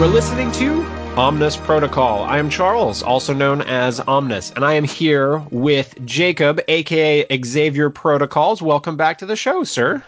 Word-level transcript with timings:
You 0.00 0.06
are 0.06 0.08
listening 0.08 0.50
to 0.52 0.82
Omnis 1.18 1.58
Protocol. 1.58 2.24
I 2.24 2.38
am 2.38 2.48
Charles, 2.48 3.02
also 3.02 3.34
known 3.34 3.60
as 3.60 4.00
Omnis, 4.00 4.50
and 4.56 4.64
I 4.64 4.72
am 4.72 4.84
here 4.84 5.40
with 5.50 5.94
Jacob, 6.06 6.58
aka 6.68 7.26
Xavier 7.44 7.90
Protocols. 7.90 8.62
Welcome 8.62 8.96
back 8.96 9.18
to 9.18 9.26
the 9.26 9.36
show, 9.36 9.62
sir. 9.62 10.02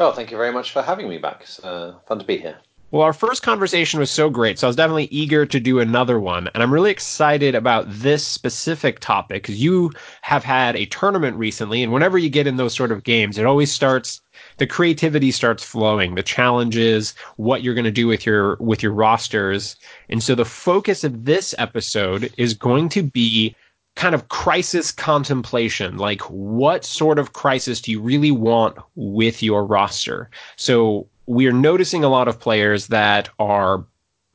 Oh, 0.00 0.10
thank 0.10 0.32
you 0.32 0.36
very 0.36 0.52
much 0.52 0.72
for 0.72 0.82
having 0.82 1.08
me 1.08 1.18
back. 1.18 1.42
It's 1.42 1.60
uh, 1.60 1.94
fun 2.08 2.18
to 2.18 2.24
be 2.24 2.38
here. 2.38 2.56
Well, 2.90 3.02
our 3.02 3.12
first 3.12 3.44
conversation 3.44 4.00
was 4.00 4.10
so 4.10 4.30
great, 4.30 4.58
so 4.58 4.66
I 4.66 4.68
was 4.68 4.74
definitely 4.74 5.08
eager 5.12 5.46
to 5.46 5.60
do 5.60 5.78
another 5.78 6.18
one. 6.18 6.48
And 6.52 6.60
I'm 6.60 6.72
really 6.72 6.90
excited 6.90 7.54
about 7.54 7.84
this 7.88 8.26
specific 8.26 8.98
topic 8.98 9.44
because 9.44 9.62
you 9.62 9.92
have 10.22 10.42
had 10.42 10.74
a 10.74 10.86
tournament 10.86 11.36
recently, 11.36 11.84
and 11.84 11.92
whenever 11.92 12.18
you 12.18 12.30
get 12.30 12.48
in 12.48 12.56
those 12.56 12.74
sort 12.74 12.90
of 12.90 13.04
games, 13.04 13.38
it 13.38 13.46
always 13.46 13.70
starts 13.70 14.20
the 14.58 14.66
creativity 14.66 15.30
starts 15.30 15.64
flowing, 15.64 16.14
the 16.14 16.22
challenges, 16.22 17.14
what 17.36 17.62
you're 17.62 17.74
going 17.74 17.84
to 17.84 17.90
do 17.90 18.06
with 18.06 18.24
your 18.24 18.56
with 18.56 18.82
your 18.82 18.92
rosters. 18.92 19.76
And 20.08 20.22
so 20.22 20.34
the 20.34 20.44
focus 20.44 21.04
of 21.04 21.24
this 21.24 21.54
episode 21.58 22.32
is 22.36 22.54
going 22.54 22.88
to 22.90 23.02
be 23.02 23.54
kind 23.96 24.14
of 24.14 24.28
crisis 24.28 24.92
contemplation. 24.92 25.96
Like 25.96 26.20
what 26.22 26.84
sort 26.84 27.18
of 27.18 27.32
crisis 27.32 27.80
do 27.80 27.90
you 27.90 28.00
really 28.00 28.30
want 28.30 28.76
with 28.94 29.42
your 29.42 29.64
roster? 29.64 30.30
So 30.56 31.08
we 31.26 31.46
are 31.46 31.52
noticing 31.52 32.04
a 32.04 32.08
lot 32.08 32.28
of 32.28 32.38
players 32.38 32.88
that 32.88 33.28
are 33.38 33.84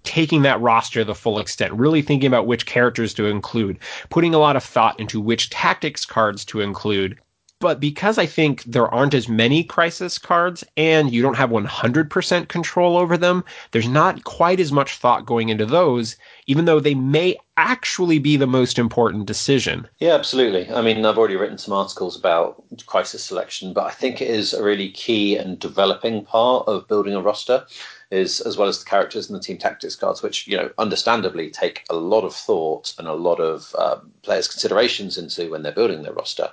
taking 0.04 0.42
that 0.42 0.60
roster 0.60 1.04
the 1.04 1.16
full 1.16 1.40
extent, 1.40 1.74
really 1.74 2.02
thinking 2.02 2.28
about 2.28 2.48
which 2.48 2.66
characters 2.66 3.14
to 3.14 3.28
include, 3.28 3.78
putting 4.10 4.34
a 4.34 4.40
lot 4.40 4.56
of 4.56 4.64
thought 4.64 5.00
into 5.00 5.22
which 5.22 5.52
tactics 5.52 6.06
cards 6.06 6.44
to 6.46 6.60
include, 6.60 7.20
but 7.62 7.80
because 7.80 8.18
I 8.18 8.26
think 8.26 8.64
there 8.64 8.88
aren't 8.88 9.14
as 9.14 9.30
many 9.30 9.64
crisis 9.64 10.18
cards 10.18 10.64
and 10.76 11.14
you 11.14 11.22
don't 11.22 11.38
have 11.38 11.52
100% 11.52 12.48
control 12.48 12.98
over 12.98 13.16
them, 13.16 13.46
there's 13.70 13.88
not 13.88 14.24
quite 14.24 14.60
as 14.60 14.72
much 14.72 14.98
thought 14.98 15.28
going 15.28 15.50
into 15.50 15.68
those, 15.68 16.18
even 16.48 16.66
though 16.66 16.80
they 16.80 16.96
may 16.96 17.38
actually 17.58 18.18
be 18.18 18.36
the 18.36 18.48
most 18.48 18.80
important 18.80 19.28
decision. 19.28 19.88
Yeah, 20.00 20.16
absolutely. 20.16 20.72
I 20.74 20.82
mean, 20.82 21.06
I've 21.06 21.20
already 21.20 21.36
written 21.36 21.60
some 21.60 21.76
articles 21.76 22.18
about 22.18 22.64
crisis 22.88 23.24
selection, 23.24 23.74
but 23.74 23.86
I 23.86 23.92
think 23.92 24.22
it 24.22 24.30
is 24.32 24.54
a 24.54 24.64
really 24.64 24.90
key 24.90 25.38
and 25.38 25.60
developing 25.60 26.26
part 26.26 26.68
of 26.68 26.88
building 26.88 27.14
a 27.14 27.22
roster. 27.22 27.66
Is 28.10 28.42
as 28.42 28.58
well 28.58 28.68
as 28.68 28.84
the 28.84 28.90
characters 28.90 29.30
and 29.30 29.40
the 29.40 29.42
team 29.42 29.58
tactics 29.58 29.96
cards, 29.96 30.22
which 30.22 30.46
you 30.46 30.58
know, 30.58 30.70
understandably 30.78 31.50
take 31.50 31.86
a 31.90 31.96
lot 31.96 32.26
of 32.26 32.36
thought 32.36 32.94
and 32.98 33.08
a 33.08 33.14
lot 33.14 33.40
of 33.40 33.74
um, 33.80 34.12
players' 34.22 34.50
considerations 34.50 35.18
into 35.18 35.50
when 35.50 35.64
they're 35.64 35.72
building 35.72 36.04
their 36.04 36.12
roster 36.12 36.50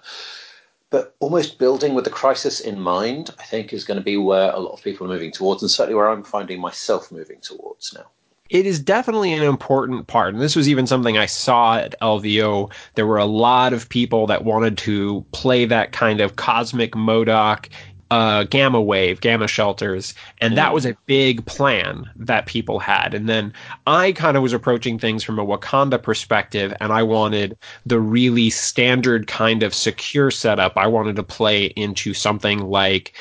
but 0.91 1.14
almost 1.20 1.58
building 1.58 1.94
with 1.94 2.05
the 2.05 2.11
crisis 2.11 2.61
in 2.61 2.81
mind, 2.81 3.31
I 3.39 3.44
think, 3.44 3.72
is 3.72 3.84
going 3.84 3.98
to 3.98 4.05
be 4.05 4.17
where 4.17 4.50
a 4.50 4.58
lot 4.58 4.72
of 4.72 4.83
people 4.83 5.06
are 5.06 5.11
moving 5.11 5.33
towards, 5.33 5.62
and 5.62 5.70
certainly 5.70 5.94
where 5.94 6.08
I'm 6.08 6.25
finding 6.25 6.61
myself 6.61 7.12
moving 7.12 7.41
towards 7.41 7.92
now. 7.92 8.06
It 8.50 8.64
is 8.64 8.81
definitely 8.81 9.34
an 9.34 9.42
important 9.42 10.06
part. 10.06 10.33
And 10.33 10.42
this 10.42 10.56
was 10.56 10.70
even 10.70 10.86
something 10.86 11.19
I 11.19 11.27
saw 11.27 11.77
at 11.77 11.94
LVO. 12.00 12.72
There 12.94 13.06
were 13.06 13.19
a 13.19 13.27
lot 13.27 13.75
of 13.75 13.91
people 13.91 14.27
that 14.28 14.44
wanted 14.44 14.78
to 14.78 15.22
play 15.33 15.66
that 15.66 15.92
kind 15.92 16.22
of 16.22 16.36
cosmic 16.36 16.92
MODOK 16.92 17.69
uh, 18.11 18.45
gamma 18.45 18.81
wave, 18.81 19.20
gamma 19.20 19.47
shelters, 19.47 20.14
and 20.41 20.56
that 20.56 20.73
was 20.73 20.87
a 20.87 20.97
big 21.06 21.45
plan 21.47 22.09
that 22.17 22.47
people 22.47 22.78
had. 22.78 23.15
And 23.15 23.28
then 23.28 23.53
I 23.87 24.12
kind 24.12 24.37
of 24.37 24.42
was 24.42 24.53
approaching 24.53 24.98
things 24.98 25.23
from 25.23 25.39
a 25.39 25.45
Wakanda 25.45 26.03
perspective, 26.03 26.73
and 26.81 26.92
I 26.92 27.03
wanted 27.03 27.56
the 27.84 28.00
really 28.00 28.50
standard 28.50 29.27
kind 29.27 29.62
of 29.62 29.75
secure 29.75 30.31
setup. 30.31 30.73
I 30.77 30.87
wanted 30.87 31.17
to 31.17 31.23
play 31.23 31.67
into 31.77 32.15
something 32.15 32.61
like 32.61 33.15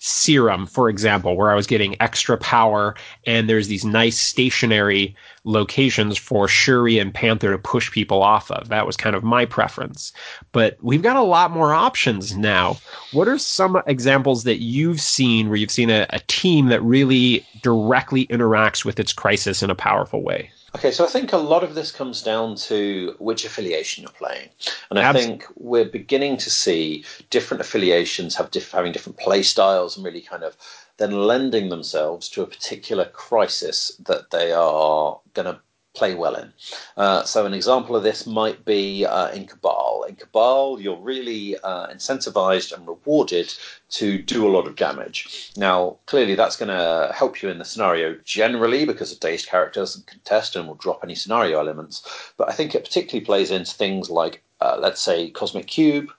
serum, 0.00 0.66
for 0.66 0.88
example, 0.88 1.36
where 1.36 1.50
I 1.50 1.54
was 1.54 1.66
getting 1.66 2.00
extra 2.00 2.36
power, 2.36 2.94
and 3.26 3.48
there's 3.48 3.68
these 3.68 3.84
nice 3.84 4.18
stationary 4.18 5.14
locations 5.44 6.16
for 6.16 6.46
Shuri 6.46 6.98
and 6.98 7.12
Panther 7.12 7.50
to 7.50 7.58
push 7.58 7.90
people 7.90 8.22
off 8.22 8.50
of. 8.50 8.68
That 8.68 8.86
was 8.86 8.96
kind 8.96 9.16
of 9.16 9.24
my 9.24 9.44
preference. 9.44 10.12
But 10.52 10.76
we've 10.82 11.02
got 11.02 11.16
a 11.16 11.22
lot 11.22 11.50
more 11.50 11.74
options 11.74 12.36
now. 12.36 12.76
What 13.12 13.28
are 13.28 13.38
some 13.38 13.82
examples 13.86 14.44
that 14.44 14.58
you've 14.58 15.00
seen 15.00 15.48
where 15.48 15.56
you've 15.56 15.70
seen 15.70 15.90
a, 15.90 16.06
a 16.10 16.20
team 16.28 16.66
that 16.66 16.82
really 16.82 17.46
directly 17.62 18.26
interacts 18.26 18.84
with 18.84 19.00
its 19.00 19.12
crisis 19.12 19.62
in 19.62 19.70
a 19.70 19.74
powerful 19.74 20.22
way? 20.22 20.50
Okay, 20.76 20.90
so 20.90 21.04
I 21.04 21.08
think 21.08 21.32
a 21.32 21.38
lot 21.38 21.64
of 21.64 21.74
this 21.74 21.90
comes 21.90 22.22
down 22.22 22.54
to 22.56 23.16
which 23.18 23.44
affiliation 23.44 24.02
you're 24.02 24.12
playing, 24.12 24.50
and 24.90 24.98
I 24.98 25.02
Absolutely. 25.02 25.38
think 25.38 25.46
we're 25.56 25.86
beginning 25.86 26.36
to 26.38 26.50
see 26.50 27.04
different 27.30 27.62
affiliations 27.62 28.34
have 28.36 28.50
diff- 28.50 28.72
having 28.72 28.92
different 28.92 29.18
play 29.18 29.42
styles 29.42 29.96
and 29.96 30.04
really 30.04 30.20
kind 30.20 30.42
of 30.44 30.56
then 30.98 31.12
lending 31.26 31.70
themselves 31.70 32.28
to 32.30 32.42
a 32.42 32.46
particular 32.46 33.06
crisis 33.06 33.92
that 34.04 34.30
they 34.30 34.52
are 34.52 35.18
going 35.32 35.46
to 35.46 35.60
play 35.98 36.14
well 36.14 36.36
in. 36.36 36.52
Uh, 36.96 37.22
so 37.24 37.44
an 37.44 37.54
example 37.54 37.96
of 37.96 38.02
this 38.02 38.26
might 38.26 38.64
be 38.64 39.04
uh, 39.04 39.28
in 39.30 39.46
Cabal. 39.46 40.04
In 40.08 40.14
Cabal, 40.14 40.80
you're 40.80 40.96
really 40.96 41.58
uh, 41.58 41.88
incentivized 41.88 42.72
and 42.72 42.86
rewarded 42.86 43.52
to 43.90 44.22
do 44.22 44.46
a 44.46 44.54
lot 44.56 44.66
of 44.66 44.76
damage. 44.76 45.50
Now, 45.56 45.96
clearly, 46.06 46.34
that's 46.34 46.56
going 46.56 46.68
to 46.68 47.12
help 47.14 47.42
you 47.42 47.48
in 47.48 47.58
the 47.58 47.64
scenario 47.64 48.16
generally 48.24 48.84
because 48.84 49.12
of 49.12 49.20
dazed 49.20 49.48
characters 49.48 49.96
and 49.96 50.06
contest 50.06 50.56
and 50.56 50.68
will 50.68 50.74
drop 50.76 51.00
any 51.02 51.14
scenario 51.14 51.58
elements. 51.58 52.32
But 52.36 52.48
I 52.48 52.52
think 52.52 52.74
it 52.74 52.84
particularly 52.84 53.24
plays 53.24 53.50
into 53.50 53.74
things 53.74 54.08
like 54.08 54.42
uh, 54.60 54.76
let's 54.80 55.00
say 55.00 55.30
Cosmic 55.30 55.66
Cube, 55.66 56.10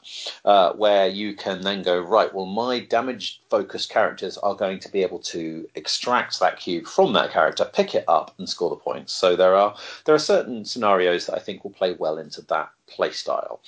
uh, 0.45 0.73
where 0.73 1.07
you 1.07 1.35
can 1.35 1.61
then 1.61 1.83
go, 1.83 1.99
right, 1.99 2.33
well, 2.33 2.45
my 2.45 2.79
damage 2.79 3.41
focused 3.49 3.89
characters 3.89 4.37
are 4.37 4.55
going 4.55 4.79
to 4.79 4.91
be 4.91 5.03
able 5.03 5.19
to 5.19 5.67
extract 5.75 6.39
that 6.39 6.59
cube 6.59 6.87
from 6.87 7.13
that 7.13 7.31
character, 7.31 7.69
pick 7.73 7.95
it 7.95 8.05
up, 8.07 8.33
and 8.37 8.47
score 8.47 8.69
the 8.69 8.75
points. 8.75 9.13
So 9.13 9.35
there 9.35 9.55
are 9.55 9.75
there 10.05 10.15
are 10.15 10.19
certain 10.19 10.63
scenarios 10.65 11.25
that 11.25 11.35
I 11.35 11.39
think 11.39 11.63
will 11.63 11.71
play 11.71 11.93
well 11.93 12.17
into 12.17 12.41
that 12.43 12.69
playstyle. 12.89 13.59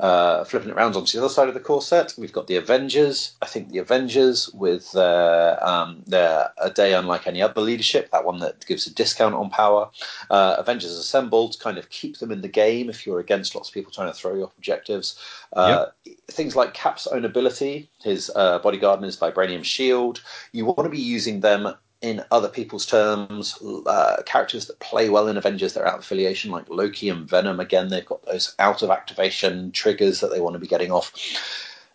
Uh, 0.00 0.44
flipping 0.44 0.70
it 0.70 0.74
around 0.74 0.96
onto 0.96 1.12
the 1.12 1.24
other 1.24 1.32
side 1.32 1.48
of 1.48 1.54
the 1.54 1.60
core 1.60 1.82
set, 1.82 2.14
we've 2.18 2.32
got 2.32 2.46
the 2.46 2.56
Avengers. 2.56 3.34
I 3.40 3.46
think 3.46 3.68
the 3.68 3.78
Avengers, 3.78 4.48
with 4.54 4.90
their, 4.92 5.64
um, 5.64 6.02
their 6.06 6.50
A 6.58 6.70
Day 6.70 6.94
Unlike 6.94 7.26
Any 7.26 7.42
Other 7.42 7.60
leadership, 7.60 8.10
that 8.10 8.24
one 8.24 8.38
that 8.40 8.66
gives 8.66 8.86
a 8.86 8.94
discount 8.94 9.34
on 9.34 9.50
power. 9.50 9.90
Uh, 10.30 10.56
Avengers 10.58 10.92
Assembled, 10.92 11.58
kind 11.60 11.78
of 11.78 11.88
keep 11.90 12.18
them 12.18 12.32
in 12.32 12.40
the 12.40 12.48
game 12.48 12.90
if 12.90 13.06
you're 13.06 13.20
against 13.20 13.54
lots 13.54 13.68
of 13.68 13.74
people 13.74 13.92
trying 13.92 14.10
to 14.10 14.16
throw 14.16 14.34
you 14.34 14.44
off 14.44 14.56
objectives. 14.56 15.18
Uh, 15.52 15.86
yep. 16.04 16.16
Things 16.28 16.56
like 16.56 16.74
Cap's 16.74 17.06
own 17.06 17.24
ability, 17.24 17.90
his 18.02 18.30
uh, 18.34 18.58
bodyguard 18.58 18.98
and 18.98 19.06
his 19.06 19.16
vibranium 19.16 19.64
shield, 19.64 20.22
you 20.52 20.64
want 20.64 20.84
to 20.84 20.88
be 20.88 20.98
using 20.98 21.40
them 21.40 21.74
in 22.02 22.24
other 22.32 22.48
people's 22.48 22.84
terms, 22.84 23.56
uh, 23.86 24.22
characters 24.26 24.66
that 24.66 24.78
play 24.80 25.08
well 25.08 25.28
in 25.28 25.36
Avengers 25.36 25.72
that 25.72 25.82
are 25.82 25.86
out 25.86 25.94
of 25.94 26.00
affiliation, 26.00 26.50
like 26.50 26.68
Loki 26.68 27.08
and 27.08 27.28
Venom. 27.28 27.60
Again, 27.60 27.88
they've 27.88 28.04
got 28.04 28.24
those 28.26 28.54
out 28.58 28.82
of 28.82 28.90
activation 28.90 29.70
triggers 29.70 30.20
that 30.20 30.30
they 30.30 30.40
want 30.40 30.54
to 30.54 30.60
be 30.60 30.66
getting 30.66 30.90
off. 30.90 31.12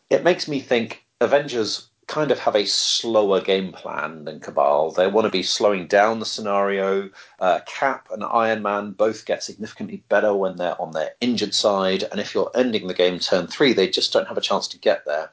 It 0.09 0.23
makes 0.23 0.47
me 0.47 0.61
think 0.61 1.03
Avengers 1.19 1.89
kind 2.07 2.31
of 2.31 2.39
have 2.39 2.55
a 2.55 2.65
slower 2.65 3.41
game 3.41 3.73
plan 3.73 4.23
than 4.23 4.39
Cabal. 4.39 4.91
They 4.91 5.07
want 5.07 5.25
to 5.25 5.31
be 5.31 5.43
slowing 5.43 5.87
down 5.87 6.19
the 6.19 6.25
scenario. 6.25 7.09
Uh, 7.39 7.59
Cap 7.65 8.07
and 8.11 8.23
Iron 8.23 8.61
Man 8.61 8.91
both 8.91 9.25
get 9.25 9.43
significantly 9.43 10.03
better 10.07 10.33
when 10.33 10.55
they're 10.55 10.81
on 10.81 10.91
their 10.91 11.11
injured 11.19 11.53
side, 11.53 12.03
and 12.03 12.21
if 12.21 12.33
you're 12.33 12.51
ending 12.55 12.87
the 12.87 12.93
game 12.93 13.19
turn 13.19 13.47
three, 13.47 13.73
they 13.73 13.89
just 13.89 14.13
don't 14.13 14.27
have 14.27 14.37
a 14.37 14.41
chance 14.41 14.69
to 14.69 14.79
get 14.79 15.05
there. 15.05 15.31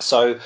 So, 0.00 0.38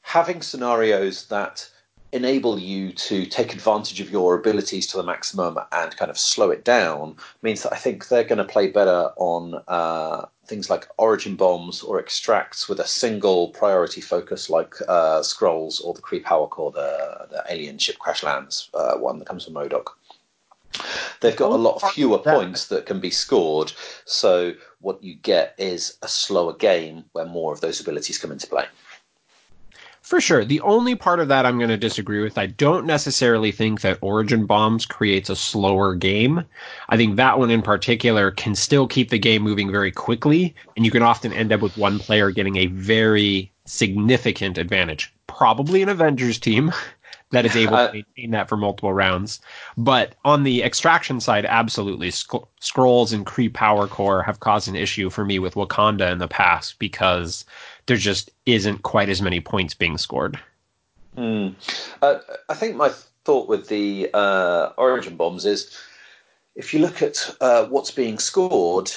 having 0.00 0.40
scenarios 0.40 1.26
that 1.26 1.68
enable 2.12 2.58
you 2.58 2.92
to 2.92 3.24
take 3.26 3.52
advantage 3.52 4.00
of 4.00 4.10
your 4.10 4.34
abilities 4.34 4.86
to 4.88 4.96
the 4.96 5.02
maximum 5.02 5.58
and 5.72 5.96
kind 5.96 6.10
of 6.10 6.18
slow 6.18 6.50
it 6.50 6.64
down 6.64 7.16
means 7.42 7.62
that 7.62 7.72
I 7.72 7.76
think 7.76 8.08
they're 8.08 8.24
going 8.24 8.38
to 8.38 8.44
play 8.44 8.68
better 8.68 9.10
on 9.16 9.62
uh, 9.68 10.26
things 10.46 10.68
like 10.68 10.88
origin 10.98 11.36
bombs 11.36 11.82
or 11.82 12.00
extracts 12.00 12.68
with 12.68 12.80
a 12.80 12.86
single 12.86 13.48
priority 13.50 14.00
focus 14.00 14.50
like 14.50 14.74
uh, 14.88 15.20
Skrulls 15.20 15.82
or 15.84 15.94
the 15.94 16.02
Kree 16.02 16.22
Power 16.22 16.48
Core, 16.48 16.72
the, 16.72 17.28
the 17.30 17.44
alien 17.48 17.78
ship 17.78 17.98
crash 17.98 18.22
lands 18.22 18.68
uh, 18.74 18.96
one 18.96 19.18
that 19.18 19.28
comes 19.28 19.44
from 19.44 19.54
MODOK. 19.54 19.86
They've 21.20 21.36
got 21.36 21.52
a 21.52 21.56
lot 21.56 21.80
fewer 21.92 22.18
points 22.18 22.68
that 22.68 22.86
can 22.86 23.00
be 23.00 23.10
scored, 23.10 23.72
so 24.04 24.54
what 24.80 25.02
you 25.02 25.14
get 25.14 25.54
is 25.58 25.98
a 26.02 26.08
slower 26.08 26.54
game 26.54 27.04
where 27.12 27.26
more 27.26 27.52
of 27.52 27.60
those 27.60 27.80
abilities 27.80 28.18
come 28.18 28.32
into 28.32 28.46
play. 28.46 28.66
For 30.10 30.20
sure. 30.20 30.44
The 30.44 30.60
only 30.62 30.96
part 30.96 31.20
of 31.20 31.28
that 31.28 31.46
I'm 31.46 31.56
going 31.58 31.70
to 31.70 31.76
disagree 31.76 32.20
with. 32.20 32.36
I 32.36 32.46
don't 32.46 32.84
necessarily 32.84 33.52
think 33.52 33.82
that 33.82 34.00
Origin 34.00 34.44
Bombs 34.44 34.84
creates 34.84 35.30
a 35.30 35.36
slower 35.36 35.94
game. 35.94 36.44
I 36.88 36.96
think 36.96 37.14
that 37.14 37.38
one 37.38 37.48
in 37.48 37.62
particular 37.62 38.32
can 38.32 38.56
still 38.56 38.88
keep 38.88 39.10
the 39.10 39.20
game 39.20 39.42
moving 39.42 39.70
very 39.70 39.92
quickly, 39.92 40.52
and 40.74 40.84
you 40.84 40.90
can 40.90 41.04
often 41.04 41.32
end 41.32 41.52
up 41.52 41.60
with 41.60 41.78
one 41.78 42.00
player 42.00 42.32
getting 42.32 42.56
a 42.56 42.66
very 42.66 43.52
significant 43.66 44.58
advantage. 44.58 45.14
Probably 45.28 45.80
an 45.80 45.88
Avengers 45.88 46.40
team 46.40 46.72
that 47.30 47.46
is 47.46 47.54
able 47.54 47.76
to 47.76 47.90
uh, 47.90 47.92
maintain 47.92 48.32
that 48.32 48.48
for 48.48 48.56
multiple 48.56 48.92
rounds. 48.92 49.40
But 49.76 50.16
on 50.24 50.42
the 50.42 50.64
extraction 50.64 51.20
side, 51.20 51.46
absolutely. 51.46 52.10
Sc- 52.10 52.48
Skrulls 52.60 53.12
and 53.12 53.24
Kree 53.24 53.52
Power 53.52 53.86
Core 53.86 54.24
have 54.24 54.40
caused 54.40 54.66
an 54.66 54.74
issue 54.74 55.08
for 55.08 55.24
me 55.24 55.38
with 55.38 55.54
Wakanda 55.54 56.10
in 56.10 56.18
the 56.18 56.26
past 56.26 56.80
because 56.80 57.44
there 57.86 57.96
just 57.96 58.30
isn't 58.46 58.82
quite 58.82 59.08
as 59.08 59.22
many 59.22 59.40
points 59.40 59.74
being 59.74 59.98
scored. 59.98 60.38
Mm. 61.16 61.54
Uh, 62.02 62.18
I 62.48 62.54
think 62.54 62.76
my 62.76 62.90
thought 63.24 63.48
with 63.48 63.68
the 63.68 64.10
uh, 64.14 64.72
origin 64.76 65.16
bombs 65.16 65.44
is 65.44 65.76
if 66.54 66.72
you 66.74 66.80
look 66.80 67.02
at 67.02 67.34
uh, 67.40 67.66
what's 67.66 67.90
being 67.90 68.18
scored 68.18 68.90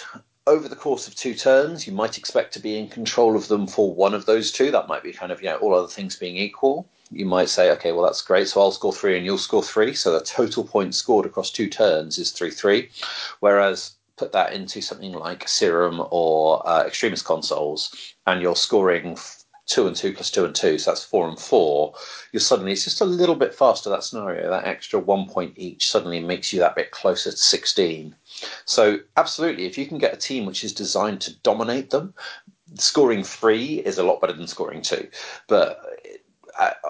over 0.46 0.68
the 0.68 0.76
course 0.76 1.08
of 1.08 1.16
two 1.16 1.34
turns, 1.34 1.88
you 1.88 1.94
might 1.94 2.18
expect 2.18 2.54
to 2.54 2.60
be 2.60 2.78
in 2.78 2.88
control 2.90 3.36
of 3.36 3.48
them 3.48 3.68
for 3.68 3.94
one 3.94 4.14
of 4.14 4.26
those 4.26 4.52
two. 4.52 4.72
That 4.72 4.88
might 4.88 5.04
be 5.04 5.14
kind 5.14 5.32
of, 5.32 5.42
you 5.42 5.50
know, 5.50 5.58
all 5.58 5.74
other 5.74 5.88
things 5.88 6.16
being 6.16 6.36
equal. 6.38 6.88
You 7.12 7.26
might 7.26 7.50
say, 7.50 7.72
okay, 7.72 7.92
well, 7.92 8.04
that's 8.04 8.22
great. 8.22 8.48
So 8.48 8.60
I'll 8.60 8.72
score 8.72 8.92
three 8.92 9.16
and 9.16 9.26
you'll 9.26 9.38
score 9.38 9.64
three. 9.64 9.94
So 9.94 10.12
the 10.12 10.26
total 10.26 10.64
points 10.64 10.98
scored 10.98 11.26
across 11.26 11.52
two 11.52 11.70
turns 11.70 12.18
is 12.18 12.32
3 12.32 12.52
3. 12.52 12.90
Whereas 13.40 13.96
put 14.24 14.32
that 14.32 14.54
into 14.54 14.82
something 14.82 15.12
like 15.12 15.48
Serum 15.48 16.02
or 16.12 16.68
uh, 16.68 16.84
Extremis 16.88 17.22
consoles, 17.22 18.16
and 18.26 18.42
you're 18.42 18.56
scoring 18.56 19.18
two 19.66 19.88
and 19.88 19.96
two 19.96 20.14
plus 20.14 20.30
two 20.30 20.46
and 20.46 20.56
two, 20.56 20.78
so 20.78 20.92
that's 20.92 21.04
four 21.04 21.28
and 21.28 21.40
four, 21.40 21.94
you're 22.32 22.40
suddenly 22.42 22.74
it's 22.74 22.84
just 22.84 23.02
a 23.02 23.06
little 23.06 23.36
bit 23.36 23.54
faster 23.54 23.90
that 23.90 24.04
scenario. 24.04 24.50
That 24.50 24.66
extra 24.66 25.00
one 25.00 25.28
point 25.28 25.54
each 25.56 25.90
suddenly 25.90 26.20
makes 26.20 26.52
you 26.52 26.60
that 26.60 26.76
bit 26.76 26.92
closer 26.92 27.32
to 27.32 27.38
sixteen. 27.38 28.16
So 28.66 29.00
absolutely, 29.16 29.66
if 29.66 29.78
you 29.78 29.86
can 29.86 29.98
get 29.98 30.14
a 30.14 30.18
team 30.18 30.46
which 30.46 30.64
is 30.64 30.74
designed 30.74 31.22
to 31.22 31.36
dominate 31.44 31.90
them, 31.92 32.14
scoring 32.76 33.24
three 33.24 33.76
is 33.86 33.98
a 33.98 34.04
lot 34.04 34.20
better 34.20 34.34
than 34.34 34.48
scoring 34.48 34.82
two. 34.82 35.08
But 35.48 35.80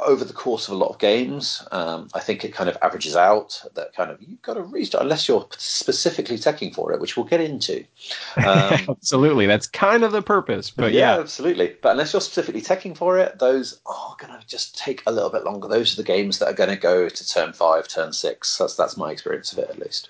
over 0.06 0.26
the 0.26 0.34
course 0.34 0.68
of 0.68 0.74
a 0.74 0.78
lot 0.78 0.90
of 0.90 1.00
games, 1.00 1.66
um, 1.72 2.10
I 2.14 2.20
think 2.20 2.44
it 2.44 2.54
kind 2.54 2.70
of 2.70 2.78
averages 2.82 3.16
out 3.16 3.62
that 3.76 3.94
kind 3.96 4.12
of 4.12 4.22
you've 4.22 4.42
got 4.42 4.56
to 4.56 4.64
restart 4.64 5.04
unless 5.04 5.28
you're 5.28 5.48
specifically 5.58 6.38
teching 6.38 6.74
for 6.74 6.92
it, 6.92 7.00
which 7.00 7.16
we'll 7.16 7.26
get 7.26 7.42
into. 7.42 7.86
Um, 8.36 8.80
absolutely, 8.90 9.46
that's 9.46 9.68
kind 9.68 10.04
of 10.04 10.12
the 10.12 10.22
purpose. 10.22 10.70
But 10.70 10.92
yeah, 10.92 11.16
yeah, 11.16 11.22
absolutely. 11.22 11.76
But 11.82 11.92
unless 11.92 12.14
you're 12.14 12.22
specifically 12.22 12.62
teching 12.62 12.98
for 12.98 13.18
it, 13.18 13.40
those 13.40 13.80
are 13.86 14.16
going 14.20 14.38
to 14.38 14.46
just 14.48 14.78
take 14.78 15.02
a 15.06 15.12
little 15.12 15.30
bit 15.30 15.44
longer. 15.44 15.68
Those 15.68 15.94
are 15.94 16.02
the 16.02 16.08
games 16.08 16.40
that 16.40 16.48
are 16.48 16.54
going 16.54 16.70
to 16.70 16.76
go 16.76 17.08
to 17.08 17.28
turn 17.28 17.54
five, 17.54 17.88
turn 17.88 18.12
six. 18.12 18.58
That's 18.58 18.76
that's 18.76 18.98
my 18.98 19.12
experience 19.12 19.54
of 19.54 19.60
it 19.60 19.70
at 19.70 19.80
least. 19.80 20.10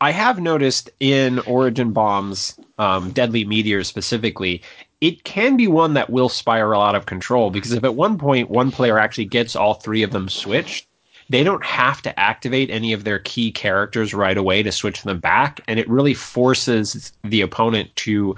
I 0.00 0.10
have 0.10 0.40
noticed 0.40 0.90
in 1.00 1.38
Origin 1.40 1.92
Bombs, 1.92 2.58
um, 2.78 3.12
Deadly 3.12 3.44
Meteors 3.44 3.88
specifically, 3.88 4.60
it 5.04 5.22
can 5.22 5.54
be 5.58 5.68
one 5.68 5.92
that 5.92 6.08
will 6.08 6.30
spiral 6.30 6.80
out 6.80 6.94
of 6.94 7.04
control 7.04 7.50
because 7.50 7.72
if 7.72 7.84
at 7.84 7.94
one 7.94 8.16
point 8.16 8.48
one 8.48 8.70
player 8.70 8.98
actually 8.98 9.26
gets 9.26 9.54
all 9.54 9.74
three 9.74 10.02
of 10.02 10.12
them 10.12 10.30
switched, 10.30 10.86
they 11.28 11.44
don't 11.44 11.62
have 11.62 12.00
to 12.00 12.18
activate 12.18 12.70
any 12.70 12.94
of 12.94 13.04
their 13.04 13.18
key 13.18 13.52
characters 13.52 14.14
right 14.14 14.38
away 14.38 14.62
to 14.62 14.72
switch 14.72 15.02
them 15.02 15.20
back, 15.20 15.60
and 15.68 15.78
it 15.78 15.86
really 15.90 16.14
forces 16.14 17.12
the 17.22 17.42
opponent 17.42 17.94
to. 17.96 18.34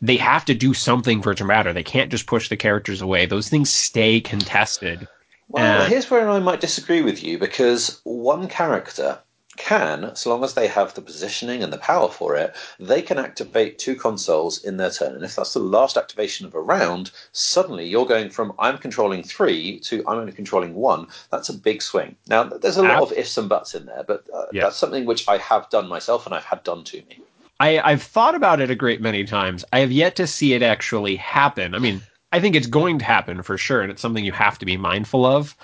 They 0.00 0.16
have 0.18 0.44
to 0.44 0.54
do 0.54 0.74
something 0.74 1.22
for 1.22 1.32
it 1.32 1.38
to 1.38 1.44
matter. 1.44 1.72
They 1.72 1.82
can't 1.82 2.10
just 2.10 2.26
push 2.26 2.48
the 2.48 2.56
characters 2.56 3.02
away. 3.02 3.26
Those 3.26 3.48
things 3.48 3.70
stay 3.70 4.20
contested. 4.20 5.08
Well, 5.48 5.88
here's 5.88 6.08
where 6.08 6.28
I 6.28 6.38
might 6.38 6.60
disagree 6.60 7.02
with 7.02 7.24
you 7.24 7.36
because 7.36 8.00
one 8.04 8.46
character 8.46 9.18
can, 9.56 10.14
so 10.14 10.30
long 10.30 10.44
as 10.44 10.54
they 10.54 10.68
have 10.68 10.94
the 10.94 11.00
positioning 11.00 11.62
and 11.62 11.72
the 11.72 11.78
power 11.78 12.08
for 12.08 12.36
it, 12.36 12.54
they 12.78 13.02
can 13.02 13.18
activate 13.18 13.78
two 13.78 13.94
consoles 13.94 14.62
in 14.64 14.76
their 14.76 14.90
turn. 14.90 15.14
And 15.14 15.24
if 15.24 15.36
that's 15.36 15.54
the 15.54 15.60
last 15.60 15.96
activation 15.96 16.46
of 16.46 16.54
a 16.54 16.60
round, 16.60 17.10
suddenly 17.32 17.86
you're 17.86 18.06
going 18.06 18.30
from 18.30 18.52
I'm 18.58 18.78
controlling 18.78 19.22
three 19.22 19.80
to 19.80 20.04
I'm 20.06 20.18
only 20.18 20.32
controlling 20.32 20.74
one. 20.74 21.06
That's 21.30 21.48
a 21.48 21.54
big 21.54 21.82
swing. 21.82 22.16
Now, 22.28 22.44
there's 22.44 22.76
a 22.76 22.82
lot 22.82 23.02
of 23.02 23.12
ifs 23.12 23.36
and 23.38 23.48
buts 23.48 23.74
in 23.74 23.86
there, 23.86 24.04
but 24.06 24.26
uh, 24.32 24.46
yeah. 24.52 24.64
that's 24.64 24.76
something 24.76 25.04
which 25.04 25.28
I 25.28 25.38
have 25.38 25.68
done 25.70 25.88
myself 25.88 26.26
and 26.26 26.34
I've 26.34 26.44
had 26.44 26.62
done 26.64 26.84
to 26.84 26.98
me. 26.98 27.20
I, 27.58 27.78
I've 27.78 28.02
thought 28.02 28.34
about 28.34 28.60
it 28.60 28.70
a 28.70 28.74
great 28.74 29.00
many 29.00 29.24
times. 29.24 29.64
I 29.72 29.80
have 29.80 29.92
yet 29.92 30.16
to 30.16 30.26
see 30.26 30.52
it 30.52 30.62
actually 30.62 31.16
happen. 31.16 31.74
I 31.74 31.78
mean, 31.78 32.02
I 32.32 32.40
think 32.40 32.54
it's 32.54 32.66
going 32.66 32.98
to 32.98 33.04
happen 33.04 33.42
for 33.42 33.56
sure, 33.56 33.80
and 33.80 33.90
it's 33.90 34.02
something 34.02 34.24
you 34.24 34.32
have 34.32 34.58
to 34.58 34.66
be 34.66 34.76
mindful 34.76 35.24
of. 35.24 35.56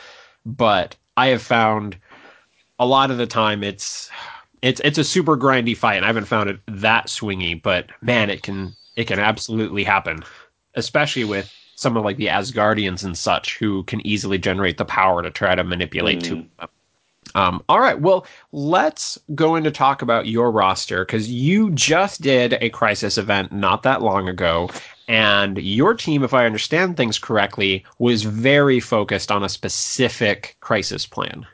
But 0.47 0.97
I 1.17 1.29
have 1.29 1.43
found 1.43 1.97
a 2.82 2.87
lot 2.87 3.12
of 3.12 3.17
the 3.17 3.26
time 3.29 3.62
it's 3.62 4.11
it's 4.61 4.81
it's 4.84 4.99
a 4.99 5.05
super 5.05 5.37
grindy 5.37 5.76
fight, 5.76 5.96
and 5.96 6.05
I 6.05 6.08
haven't 6.08 6.25
found 6.25 6.50
it 6.50 6.61
that 6.67 7.06
swingy. 7.06 7.61
But 7.61 7.90
man, 8.00 8.29
it 8.29 8.43
can 8.43 8.75
it 8.96 9.06
can 9.06 9.20
absolutely 9.20 9.84
happen, 9.84 10.25
especially 10.75 11.25
with 11.25 11.52
someone 11.76 12.05
like 12.05 12.17
the 12.17 12.26
Asgardians 12.26 13.05
and 13.05 13.17
such, 13.17 13.56
who 13.58 13.84
can 13.84 14.05
easily 14.06 14.37
generate 14.37 14.79
the 14.79 14.84
power 14.84 15.23
to 15.23 15.31
try 15.31 15.55
to 15.55 15.64
manipulate 15.64 16.20
mm. 16.20 16.23
two. 16.23 16.69
Um, 17.34 17.62
all 17.69 17.81
right, 17.81 17.99
well, 17.99 18.26
let's 18.50 19.19
go 19.34 19.55
into 19.55 19.70
talk 19.70 20.02
about 20.02 20.26
your 20.26 20.50
roster 20.50 21.05
because 21.05 21.31
you 21.31 21.70
just 21.70 22.20
did 22.20 22.58
a 22.61 22.69
crisis 22.69 23.17
event 23.17 23.52
not 23.52 23.84
that 23.84 24.02
long 24.02 24.29
ago, 24.29 24.69
and 25.08 25.56
your 25.58 25.94
team, 25.94 26.25
if 26.25 26.34
I 26.34 26.46
understand 26.46 26.96
things 26.96 27.19
correctly, 27.19 27.84
was 27.99 28.25
very 28.25 28.81
focused 28.81 29.31
on 29.31 29.44
a 29.44 29.49
specific 29.49 30.56
crisis 30.61 31.06
plan. 31.06 31.46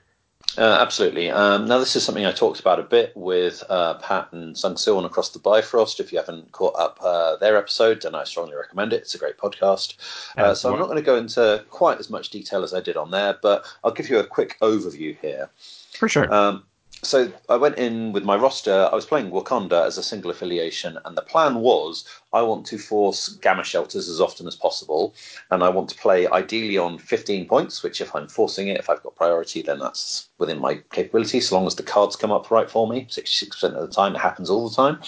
Uh, 0.59 0.79
absolutely. 0.81 1.31
Um, 1.31 1.67
now, 1.69 1.79
this 1.79 1.95
is 1.95 2.03
something 2.03 2.27
I 2.27 2.33
talked 2.33 2.59
about 2.59 2.81
a 2.81 2.83
bit 2.83 3.17
with 3.17 3.63
uh, 3.69 3.95
Pat 3.95 4.33
and 4.33 4.59
Sung 4.59 4.77
Sil 4.77 4.99
Across 5.05 5.31
the 5.31 5.39
Bifrost. 5.39 6.01
If 6.01 6.13
you 6.13 6.19
haven't 6.19 6.51
caught 6.51 6.75
up 6.77 6.99
uh, 7.01 7.37
their 7.37 7.57
episode, 7.57 8.03
then 8.03 8.17
I 8.17 8.25
strongly 8.25 8.57
recommend 8.57 8.93
it. 8.93 9.03
It's 9.03 9.15
a 9.15 9.19
great 9.19 9.39
podcast. 9.39 9.95
Uh, 10.37 10.55
so 10.55 10.73
I'm 10.73 10.79
not 10.81 10.87
going 10.87 10.97
to 10.97 11.03
go 11.03 11.17
into 11.17 11.65
quite 11.71 12.01
as 12.01 12.11
much 12.11 12.31
detail 12.31 12.65
as 12.65 12.75
I 12.75 12.81
did 12.81 12.97
on 12.97 13.13
there, 13.13 13.39
but 13.41 13.65
I'll 13.85 13.93
give 13.93 14.11
you 14.11 14.19
a 14.19 14.27
quick 14.27 14.59
overview 14.61 15.17
here. 15.21 15.49
For 15.93 16.09
sure. 16.09 16.33
Um, 16.35 16.65
so 17.03 17.33
I 17.49 17.57
went 17.57 17.79
in 17.79 18.13
with 18.13 18.25
my 18.25 18.37
roster. 18.37 18.89
I 18.91 18.95
was 18.95 19.07
playing 19.07 19.31
Wakanda 19.31 19.87
as 19.87 19.99
a 19.99 20.03
single 20.03 20.31
affiliation, 20.31 20.99
and 21.05 21.17
the 21.17 21.23
plan 21.23 21.57
was 21.57 22.05
I 22.33 22.43
want 22.43 22.67
to 22.67 22.79
force 22.79 23.29
Gamma 23.29 23.65
shelters 23.65 24.09
as 24.09 24.21
often 24.21 24.47
as 24.47 24.57
possible, 24.57 25.15
and 25.51 25.63
I 25.63 25.69
want 25.69 25.89
to 25.91 25.97
play 25.97 26.27
ideally 26.29 26.77
on 26.77 26.99
15 26.99 27.47
points. 27.47 27.83
Which, 27.83 28.01
if 28.01 28.15
I'm 28.15 28.29
forcing 28.29 28.69
it, 28.69 28.79
if 28.79 28.91
I've 28.91 29.03
got 29.03 29.17
priority, 29.17 29.63
then 29.63 29.79
that's 29.79 30.29
within 30.39 30.61
my 30.61 30.83
capability. 30.91 31.41
So 31.41 31.57
long 31.57 31.67
as 31.67 31.77
the 31.77 31.83
cards 31.83 32.17
come 32.17 32.33
up 32.33 32.51
right 32.51 32.71
for 32.71 32.89
me, 32.89 33.07
66% 33.07 33.63
of 33.75 33.89
the 33.89 33.95
time, 33.95 34.15
it 34.15 34.21
happens 34.21 34.51
all 34.51 34.69
the 34.69 34.75
time. 34.75 34.99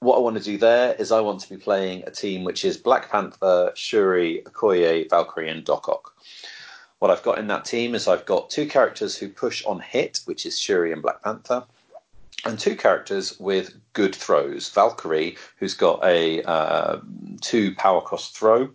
What 0.00 0.16
I 0.16 0.20
want 0.20 0.36
to 0.36 0.42
do 0.42 0.58
there 0.58 0.94
is 0.94 1.10
I 1.10 1.20
want 1.20 1.40
to 1.40 1.48
be 1.48 1.56
playing 1.56 2.04
a 2.06 2.10
team 2.10 2.44
which 2.44 2.64
is 2.64 2.76
Black 2.76 3.10
Panther, 3.10 3.72
Shuri, 3.74 4.42
Okoye, 4.46 5.10
Valkyrie, 5.10 5.48
and 5.48 5.64
Doc 5.64 5.88
Ock. 5.88 6.14
What 6.98 7.10
I've 7.10 7.22
got 7.22 7.38
in 7.38 7.46
that 7.48 7.64
team 7.64 7.94
is 7.94 8.08
I've 8.08 8.26
got 8.26 8.50
two 8.50 8.66
characters 8.66 9.16
who 9.16 9.28
push 9.28 9.64
on 9.64 9.80
hit, 9.80 10.20
which 10.24 10.44
is 10.44 10.58
Shuri 10.58 10.92
and 10.92 11.02
Black 11.02 11.22
Panther, 11.22 11.64
and 12.44 12.58
two 12.58 12.76
characters 12.76 13.38
with 13.38 13.74
good 13.92 14.14
throws. 14.14 14.68
Valkyrie, 14.70 15.36
who's 15.58 15.74
got 15.74 16.04
a 16.04 16.42
uh, 16.42 17.00
two 17.40 17.74
power 17.76 18.00
cost 18.00 18.36
throw, 18.36 18.70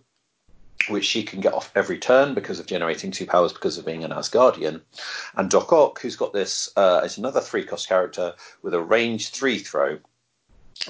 which 0.88 1.04
she 1.04 1.22
can 1.22 1.40
get 1.40 1.52
off 1.52 1.72
every 1.74 1.98
turn 1.98 2.34
because 2.34 2.58
of 2.58 2.66
generating 2.66 3.10
two 3.10 3.26
powers 3.26 3.52
because 3.52 3.78
of 3.78 3.86
being 3.86 4.04
an 4.04 4.10
Asgardian. 4.10 4.80
And 5.34 5.50
Doc 5.50 5.72
Ock, 5.72 6.00
who's 6.00 6.16
got 6.16 6.32
this, 6.32 6.70
uh, 6.76 7.02
is 7.04 7.18
another 7.18 7.40
three 7.40 7.64
cost 7.64 7.88
character 7.88 8.34
with 8.62 8.74
a 8.74 8.80
range 8.80 9.30
three 9.30 9.58
throw. 9.58 9.98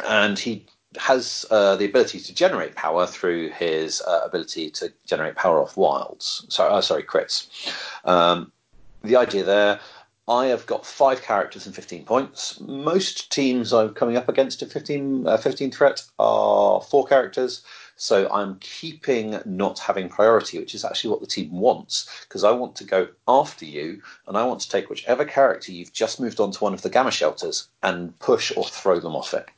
And 0.04 0.38
he 0.38 0.66
has 0.98 1.44
uh, 1.50 1.76
the 1.76 1.84
ability 1.84 2.20
to 2.20 2.34
generate 2.34 2.74
power 2.74 3.06
through 3.06 3.50
his 3.50 4.00
uh, 4.02 4.20
ability 4.24 4.70
to 4.70 4.92
generate 5.06 5.36
power 5.36 5.60
off 5.60 5.76
wilds. 5.76 6.46
So, 6.48 6.66
uh, 6.66 6.80
sorry, 6.80 7.02
crits. 7.02 7.48
Um, 8.04 8.52
the 9.02 9.16
idea 9.16 9.44
there, 9.44 9.80
I 10.26 10.46
have 10.46 10.64
got 10.66 10.86
five 10.86 11.20
characters 11.20 11.66
and 11.66 11.74
15 11.74 12.04
points. 12.04 12.58
Most 12.60 13.30
teams 13.30 13.72
I'm 13.72 13.92
coming 13.92 14.16
up 14.16 14.28
against 14.28 14.62
in 14.62 14.70
15, 14.70 15.26
uh, 15.26 15.36
15 15.36 15.70
threat 15.70 16.02
are 16.18 16.80
four 16.80 17.06
characters. 17.06 17.62
So 17.96 18.28
I'm 18.32 18.58
keeping 18.60 19.38
not 19.44 19.78
having 19.78 20.08
priority, 20.08 20.58
which 20.58 20.74
is 20.74 20.84
actually 20.84 21.10
what 21.10 21.20
the 21.20 21.26
team 21.26 21.52
wants, 21.52 22.08
because 22.26 22.42
I 22.42 22.50
want 22.50 22.74
to 22.76 22.84
go 22.84 23.08
after 23.28 23.64
you 23.64 24.02
and 24.26 24.36
I 24.36 24.44
want 24.44 24.60
to 24.60 24.68
take 24.68 24.90
whichever 24.90 25.24
character 25.24 25.70
you've 25.70 25.92
just 25.92 26.18
moved 26.18 26.40
on 26.40 26.50
to 26.52 26.64
one 26.64 26.74
of 26.74 26.82
the 26.82 26.90
gamma 26.90 27.10
shelters 27.10 27.68
and 27.82 28.18
push 28.18 28.50
or 28.56 28.64
throw 28.64 28.98
them 28.98 29.14
off 29.14 29.34
it 29.34 29.48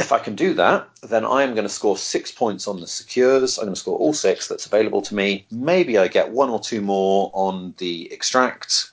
if 0.00 0.12
I 0.12 0.18
can 0.18 0.34
do 0.34 0.54
that, 0.54 0.88
then 1.02 1.24
I 1.24 1.42
am 1.42 1.54
going 1.54 1.66
to 1.66 1.72
score 1.72 1.96
six 1.96 2.32
points 2.32 2.66
on 2.66 2.80
the 2.80 2.86
secures. 2.86 3.58
I'm 3.58 3.66
going 3.66 3.74
to 3.74 3.80
score 3.80 3.98
all 3.98 4.12
six 4.12 4.48
that's 4.48 4.66
available 4.66 5.02
to 5.02 5.14
me. 5.14 5.46
Maybe 5.50 5.98
I 5.98 6.08
get 6.08 6.30
one 6.30 6.50
or 6.50 6.58
two 6.58 6.80
more 6.80 7.30
on 7.32 7.74
the 7.78 8.10
extract. 8.12 8.90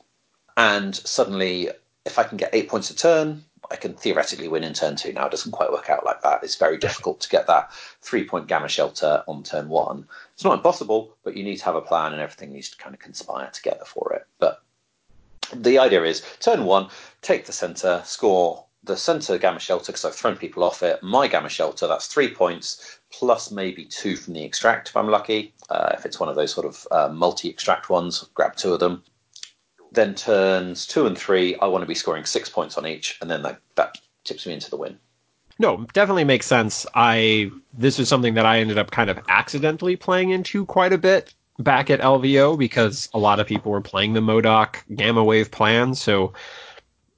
And 0.57 0.95
suddenly, 0.95 1.69
if 2.05 2.19
I 2.19 2.23
can 2.23 2.37
get 2.37 2.53
eight 2.53 2.69
points 2.69 2.91
a 2.91 2.95
turn, 2.95 3.43
I 3.71 3.77
can 3.77 3.93
theoretically 3.93 4.47
win 4.47 4.63
in 4.63 4.73
turn 4.73 4.95
two. 4.95 5.13
Now, 5.13 5.25
it 5.25 5.31
doesn't 5.31 5.53
quite 5.53 5.71
work 5.71 5.89
out 5.89 6.05
like 6.05 6.21
that. 6.21 6.43
It's 6.43 6.55
very 6.55 6.77
difficult 6.77 7.21
to 7.21 7.29
get 7.29 7.47
that 7.47 7.71
three 8.01 8.25
point 8.25 8.47
gamma 8.47 8.67
shelter 8.67 9.23
on 9.27 9.43
turn 9.43 9.69
one. 9.69 10.05
It's 10.33 10.43
not 10.43 10.53
impossible, 10.53 11.15
but 11.23 11.35
you 11.35 11.43
need 11.43 11.57
to 11.57 11.65
have 11.65 11.75
a 11.75 11.81
plan 11.81 12.13
and 12.13 12.21
everything 12.21 12.51
needs 12.51 12.69
to 12.69 12.77
kind 12.77 12.93
of 12.93 12.99
conspire 12.99 13.49
together 13.51 13.85
for 13.85 14.13
it. 14.13 14.27
But 14.39 14.61
the 15.55 15.79
idea 15.79 16.03
is 16.03 16.21
turn 16.39 16.65
one, 16.65 16.89
take 17.21 17.45
the 17.45 17.53
center, 17.53 18.01
score 18.05 18.65
the 18.83 18.97
center 18.97 19.37
gamma 19.37 19.59
shelter 19.59 19.91
because 19.91 20.05
I've 20.05 20.15
thrown 20.15 20.35
people 20.35 20.63
off 20.63 20.81
it. 20.81 21.01
My 21.03 21.27
gamma 21.27 21.49
shelter, 21.49 21.87
that's 21.87 22.07
three 22.07 22.33
points 22.33 22.99
plus 23.11 23.51
maybe 23.51 23.85
two 23.85 24.15
from 24.15 24.33
the 24.33 24.43
extract 24.43 24.89
if 24.89 24.97
I'm 24.97 25.09
lucky. 25.09 25.53
Uh, 25.69 25.91
if 25.93 26.05
it's 26.05 26.19
one 26.19 26.29
of 26.29 26.35
those 26.35 26.53
sort 26.53 26.65
of 26.65 26.87
uh, 26.91 27.09
multi 27.09 27.49
extract 27.49 27.89
ones, 27.89 28.27
grab 28.33 28.55
two 28.55 28.73
of 28.73 28.79
them. 28.79 29.03
Then 29.91 30.15
turns 30.15 30.87
two 30.87 31.05
and 31.05 31.17
three, 31.17 31.55
I 31.57 31.67
want 31.67 31.83
to 31.83 31.87
be 31.87 31.95
scoring 31.95 32.25
six 32.25 32.49
points 32.49 32.77
on 32.77 32.87
each, 32.87 33.17
and 33.21 33.29
then 33.29 33.43
that, 33.43 33.59
that 33.75 33.97
tips 34.23 34.45
me 34.47 34.53
into 34.53 34.69
the 34.69 34.77
win. 34.77 34.97
No, 35.59 35.85
definitely 35.93 36.23
makes 36.23 36.47
sense. 36.47 36.87
I 36.95 37.51
this 37.77 37.99
is 37.99 38.09
something 38.09 38.33
that 38.33 38.45
I 38.45 38.59
ended 38.59 38.79
up 38.79 38.89
kind 38.89 39.09
of 39.09 39.19
accidentally 39.29 39.95
playing 39.95 40.31
into 40.31 40.65
quite 40.65 40.91
a 40.91 40.97
bit 40.97 41.35
back 41.59 41.91
at 41.91 41.99
LVO 41.99 42.57
because 42.57 43.09
a 43.13 43.19
lot 43.19 43.39
of 43.39 43.45
people 43.45 43.71
were 43.71 43.81
playing 43.81 44.13
the 44.13 44.21
MODOK 44.21 44.77
Gamma 44.95 45.23
Wave 45.23 45.51
plan. 45.51 45.93
So 45.93 46.33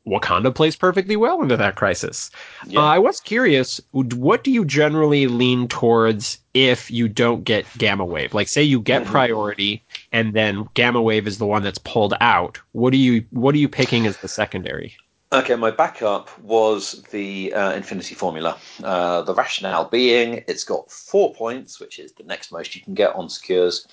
Wakanda 0.07 0.53
plays 0.53 0.75
perfectly 0.75 1.15
well 1.15 1.41
into 1.41 1.55
that 1.57 1.75
crisis. 1.75 2.29
Yeah. 2.67 2.79
Uh, 2.79 2.83
I 2.83 2.99
was 2.99 3.19
curious, 3.19 3.79
what 3.91 4.43
do 4.43 4.51
you 4.51 4.65
generally 4.65 5.27
lean 5.27 5.67
towards 5.67 6.39
if 6.53 6.91
you 6.91 7.07
don't 7.07 7.43
get 7.43 7.65
Gamma 7.77 8.05
Wave? 8.05 8.33
Like, 8.33 8.47
say 8.47 8.63
you 8.63 8.81
get 8.81 9.03
mm-hmm. 9.03 9.11
priority, 9.11 9.83
and 10.11 10.33
then 10.33 10.67
Gamma 10.73 11.01
Wave 11.01 11.27
is 11.27 11.37
the 11.37 11.45
one 11.45 11.63
that's 11.63 11.77
pulled 11.77 12.15
out. 12.19 12.59
What 12.73 12.93
are 12.93 12.97
you 12.97 13.23
What 13.31 13.55
are 13.55 13.59
you 13.59 13.69
picking 13.69 14.05
as 14.05 14.17
the 14.17 14.27
secondary? 14.27 14.95
Okay, 15.31 15.55
my 15.55 15.71
backup 15.71 16.37
was 16.41 17.01
the 17.09 17.51
uh, 17.53 17.71
Infinity 17.73 18.13
Formula. 18.13 18.55
Uh, 18.83 19.23
the 19.23 19.33
rationale 19.33 19.85
being 19.85 20.43
it's 20.47 20.63
got 20.63 20.91
four 20.91 21.33
points, 21.33 21.79
which 21.79 21.97
is 21.97 22.11
the 22.11 22.23
next 22.23 22.51
most 22.51 22.75
you 22.75 22.81
can 22.81 22.93
get 22.93 23.15
on 23.15 23.29
secures 23.29 23.87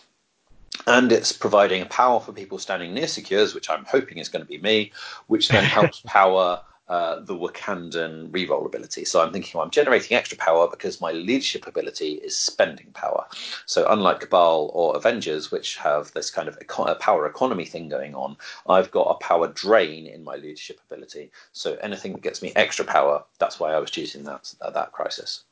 and 0.86 1.12
it's 1.12 1.32
providing 1.32 1.84
power 1.86 2.20
for 2.20 2.32
people 2.32 2.58
standing 2.58 2.94
near 2.94 3.08
secures, 3.08 3.54
which 3.54 3.70
I'm 3.70 3.84
hoping 3.84 4.18
is 4.18 4.28
going 4.28 4.44
to 4.44 4.48
be 4.48 4.58
me, 4.58 4.92
which 5.26 5.50
then 5.50 5.64
helps 5.78 6.02
power 6.06 6.62
uh, 6.88 7.20
the 7.20 7.34
Wakandan 7.34 8.30
reroll 8.32 8.66
ability. 8.66 9.04
So 9.04 9.22
I'm 9.22 9.32
thinking 9.32 9.52
well, 9.54 9.64
I'm 9.64 9.70
generating 9.70 10.16
extra 10.16 10.36
power 10.36 10.68
because 10.68 11.00
my 11.00 11.12
leadership 11.12 11.68
ability 11.68 12.14
is 12.14 12.36
spending 12.36 12.90
power. 12.94 13.26
So 13.66 13.86
unlike 13.88 14.20
Cabal 14.20 14.72
or 14.74 14.96
Avengers, 14.96 15.52
which 15.52 15.76
have 15.76 16.10
this 16.12 16.32
kind 16.32 16.48
of 16.48 16.58
eco- 16.60 16.92
power 16.96 17.26
economy 17.26 17.64
thing 17.64 17.88
going 17.88 18.16
on, 18.16 18.36
I've 18.68 18.90
got 18.90 19.04
a 19.04 19.14
power 19.24 19.46
drain 19.46 20.06
in 20.08 20.24
my 20.24 20.34
leadership 20.34 20.80
ability. 20.90 21.30
So 21.52 21.76
anything 21.76 22.12
that 22.14 22.22
gets 22.22 22.42
me 22.42 22.52
extra 22.56 22.84
power, 22.84 23.22
that's 23.38 23.60
why 23.60 23.72
I 23.72 23.78
was 23.78 23.92
choosing 23.92 24.24
that 24.24 24.52
that 24.60 24.90
crisis. 24.90 25.44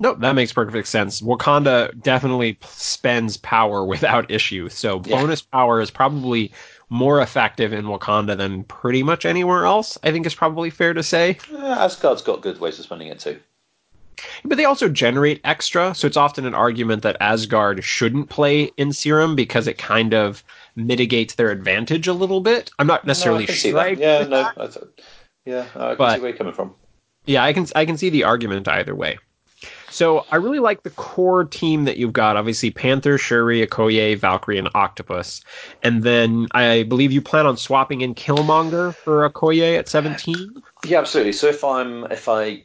No, 0.00 0.14
that 0.14 0.34
makes 0.34 0.52
perfect 0.52 0.88
sense. 0.88 1.20
Wakanda 1.20 2.00
definitely 2.02 2.58
spends 2.64 3.36
power 3.36 3.84
without 3.94 4.30
issue. 4.30 4.68
So 4.68 4.98
bonus 4.98 5.42
power 5.42 5.80
is 5.80 5.90
probably 5.90 6.52
more 6.90 7.20
effective 7.20 7.72
in 7.72 7.86
Wakanda 7.86 8.36
than 8.36 8.64
pretty 8.64 9.02
much 9.02 9.24
anywhere 9.24 9.66
else. 9.66 9.98
I 10.02 10.12
think 10.12 10.26
is 10.26 10.34
probably 10.34 10.70
fair 10.70 10.94
to 10.94 11.02
say. 11.02 11.38
Uh, 11.52 11.66
Asgard's 11.66 12.22
got 12.22 12.42
good 12.42 12.60
ways 12.60 12.78
of 12.78 12.84
spending 12.84 13.08
it 13.08 13.18
too. 13.18 13.38
But 14.44 14.56
they 14.58 14.64
also 14.64 14.88
generate 14.88 15.40
extra, 15.44 15.94
so 15.94 16.06
it's 16.06 16.16
often 16.16 16.44
an 16.44 16.54
argument 16.54 17.02
that 17.02 17.16
Asgard 17.20 17.84
shouldn't 17.84 18.28
play 18.28 18.64
in 18.76 18.92
Serum 18.92 19.36
because 19.36 19.68
it 19.68 19.78
kind 19.78 20.12
of 20.12 20.42
mitigates 20.74 21.34
their 21.34 21.50
advantage 21.50 22.08
a 22.08 22.12
little 22.12 22.40
bit. 22.40 22.70
I'm 22.78 22.88
not 22.88 23.06
necessarily 23.06 23.46
no, 23.46 23.54
sure. 23.54 23.88
Yeah, 23.90 24.26
no, 24.26 24.50
I 24.56 24.68
yeah, 25.44 25.66
I 25.76 25.88
can 25.88 25.96
but, 25.96 26.14
see 26.14 26.20
where 26.20 26.30
you're 26.30 26.38
coming 26.38 26.52
from. 26.52 26.74
Yeah, 27.26 27.44
I 27.44 27.52
can 27.52 27.66
I 27.76 27.84
can 27.84 27.96
see 27.96 28.10
the 28.10 28.24
argument 28.24 28.66
either 28.66 28.94
way. 28.94 29.18
So 29.90 30.26
I 30.30 30.36
really 30.36 30.58
like 30.58 30.82
the 30.82 30.90
core 30.90 31.44
team 31.44 31.84
that 31.84 31.96
you've 31.96 32.12
got. 32.12 32.36
Obviously, 32.36 32.70
Panther, 32.70 33.18
Shuri, 33.18 33.66
Okoye, 33.66 34.16
Valkyrie, 34.18 34.58
and 34.58 34.68
Octopus. 34.74 35.42
And 35.82 36.02
then 36.02 36.48
I 36.52 36.82
believe 36.84 37.12
you 37.12 37.22
plan 37.22 37.46
on 37.46 37.56
swapping 37.56 38.02
in 38.02 38.14
Killmonger 38.14 38.94
for 38.94 39.28
Okoye 39.28 39.78
at 39.78 39.88
17. 39.88 40.62
Yeah, 40.84 40.98
absolutely. 40.98 41.32
So 41.32 41.48
if 41.48 41.64
I'm 41.64 42.04
if 42.04 42.28
I 42.28 42.62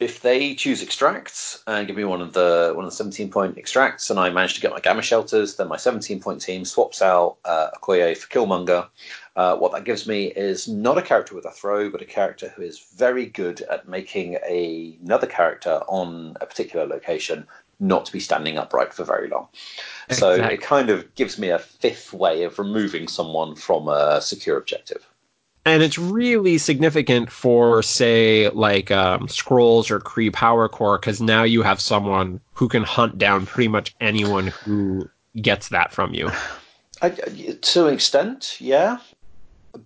if 0.00 0.22
they 0.22 0.54
choose 0.54 0.80
extracts 0.80 1.62
and 1.66 1.86
give 1.86 1.96
me 1.96 2.04
one 2.04 2.22
of 2.22 2.32
the 2.32 2.72
one 2.74 2.84
of 2.84 2.90
the 2.90 2.96
17 2.96 3.30
point 3.30 3.58
extracts 3.58 4.10
and 4.10 4.20
I 4.20 4.30
manage 4.30 4.54
to 4.54 4.60
get 4.60 4.70
my 4.70 4.78
gamma 4.78 5.02
shelters, 5.02 5.56
then 5.56 5.66
my 5.68 5.76
17 5.76 6.20
point 6.20 6.40
team 6.40 6.64
swaps 6.64 7.02
out 7.02 7.38
uh, 7.44 7.70
Okoye 7.76 8.16
for 8.16 8.28
Killmonger. 8.28 8.88
Uh, 9.34 9.56
what 9.56 9.72
that 9.72 9.84
gives 9.84 10.06
me 10.06 10.26
is 10.26 10.68
not 10.68 10.98
a 10.98 11.02
character 11.02 11.34
with 11.34 11.44
a 11.46 11.50
throw, 11.50 11.90
but 11.90 12.02
a 12.02 12.04
character 12.04 12.48
who 12.50 12.62
is 12.62 12.78
very 12.96 13.26
good 13.26 13.60
at 13.62 13.88
making 13.88 14.34
a, 14.48 14.96
another 15.04 15.26
character 15.26 15.80
on 15.88 16.36
a 16.40 16.46
particular 16.46 16.86
location 16.86 17.46
not 17.80 18.04
to 18.06 18.12
be 18.12 18.20
standing 18.20 18.58
upright 18.58 18.92
for 18.92 19.04
very 19.04 19.28
long. 19.28 19.48
Exactly. 20.08 20.38
So 20.38 20.44
it 20.44 20.60
kind 20.60 20.90
of 20.90 21.12
gives 21.14 21.38
me 21.38 21.50
a 21.50 21.58
fifth 21.58 22.12
way 22.12 22.42
of 22.42 22.58
removing 22.58 23.06
someone 23.06 23.54
from 23.54 23.88
a 23.88 24.20
secure 24.20 24.58
objective 24.58 25.08
and 25.68 25.82
it's 25.82 25.98
really 25.98 26.58
significant 26.58 27.30
for 27.30 27.82
say 27.82 28.48
like 28.50 28.90
um, 28.90 29.26
Skrulls 29.28 29.90
or 29.90 30.00
Kree 30.00 30.32
Power 30.32 30.68
Core 30.68 30.98
because 30.98 31.20
now 31.20 31.42
you 31.42 31.62
have 31.62 31.80
someone 31.80 32.40
who 32.54 32.68
can 32.68 32.82
hunt 32.82 33.18
down 33.18 33.46
pretty 33.46 33.68
much 33.68 33.94
anyone 34.00 34.48
who 34.48 35.08
gets 35.40 35.68
that 35.68 35.92
from 35.92 36.14
you. 36.14 36.30
I, 37.02 37.10
to 37.10 37.86
an 37.86 37.94
extent, 37.94 38.56
yeah, 38.60 38.98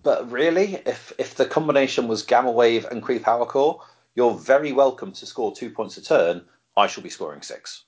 but 0.01 0.29
really, 0.31 0.75
if 0.85 1.13
if 1.17 1.35
the 1.35 1.45
combination 1.45 2.07
was 2.07 2.23
Gamma 2.23 2.51
Wave 2.51 2.85
and 2.89 3.03
Kree 3.03 3.21
Power 3.21 3.45
Core, 3.45 3.81
you're 4.15 4.33
very 4.33 4.71
welcome 4.71 5.11
to 5.11 5.25
score 5.25 5.53
two 5.53 5.69
points 5.69 5.97
a 5.97 6.03
turn. 6.03 6.41
I 6.75 6.87
shall 6.87 7.03
be 7.03 7.09
scoring 7.09 7.41
six. 7.41 7.83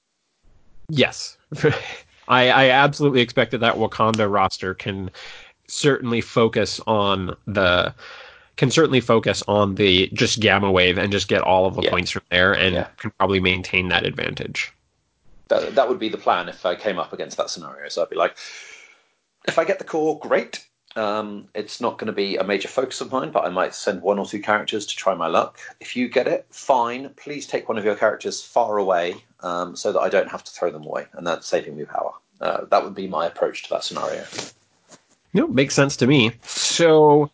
Yes. 0.89 1.37
I, 2.27 2.49
I 2.49 2.69
absolutely 2.69 3.21
expected 3.21 3.59
that 3.61 3.75
Wakanda 3.75 4.31
roster 4.31 4.73
can 4.73 5.11
certainly 5.67 6.21
focus 6.21 6.79
on 6.87 7.35
the 7.45 7.93
can 8.57 8.71
certainly 8.71 9.01
focus 9.01 9.43
on 9.47 9.75
the 9.75 10.09
just 10.13 10.39
gamma 10.39 10.71
wave 10.71 10.97
and 10.97 11.11
just 11.11 11.27
get 11.27 11.41
all 11.41 11.65
of 11.65 11.75
the 11.75 11.81
yeah. 11.83 11.89
points 11.89 12.11
from 12.11 12.21
there 12.31 12.53
and 12.53 12.75
yeah. 12.75 12.87
can 12.97 13.11
probably 13.17 13.39
maintain 13.39 13.89
that 13.89 14.05
advantage. 14.05 14.71
That, 15.49 15.75
that 15.75 15.89
would 15.89 15.99
be 15.99 16.09
the 16.09 16.17
plan 16.17 16.47
if 16.47 16.65
I 16.65 16.75
came 16.75 16.97
up 16.97 17.11
against 17.11 17.37
that 17.37 17.49
scenario. 17.49 17.89
So 17.89 18.01
I'd 18.01 18.09
be 18.09 18.15
like, 18.15 18.37
if 19.47 19.59
I 19.59 19.65
get 19.65 19.77
the 19.77 19.85
core, 19.85 20.17
great. 20.19 20.65
Um, 20.95 21.49
it's 21.53 21.81
not 21.81 21.97
going 21.97 22.07
to 22.07 22.13
be 22.13 22.37
a 22.37 22.43
major 22.45 22.69
focus 22.69 23.01
of 23.01 23.11
mine, 23.11 23.31
but 23.31 23.43
I 23.43 23.49
might 23.49 23.75
send 23.75 24.01
one 24.01 24.17
or 24.17 24.25
two 24.25 24.39
characters 24.39 24.85
to 24.85 24.95
try 24.95 25.13
my 25.13 25.27
luck. 25.27 25.59
If 25.81 25.95
you 25.97 26.07
get 26.07 26.25
it, 26.27 26.45
fine. 26.49 27.09
Please 27.17 27.45
take 27.45 27.67
one 27.67 27.77
of 27.77 27.83
your 27.83 27.95
characters 27.95 28.41
far 28.41 28.77
away 28.77 29.15
um, 29.41 29.75
so 29.75 29.91
that 29.91 29.99
I 29.99 30.07
don't 30.07 30.31
have 30.31 30.45
to 30.45 30.51
throw 30.51 30.71
them 30.71 30.85
away, 30.85 31.05
and 31.13 31.27
that's 31.27 31.47
saving 31.47 31.75
me 31.75 31.83
power. 31.83 32.13
Uh, 32.39 32.65
that 32.71 32.81
would 32.83 32.95
be 32.95 33.07
my 33.07 33.25
approach 33.25 33.63
to 33.63 33.69
that 33.71 33.83
scenario. 33.83 34.23
No, 35.35 35.47
makes 35.47 35.75
sense 35.75 35.97
to 35.97 36.07
me. 36.07 36.31
So, 36.43 37.29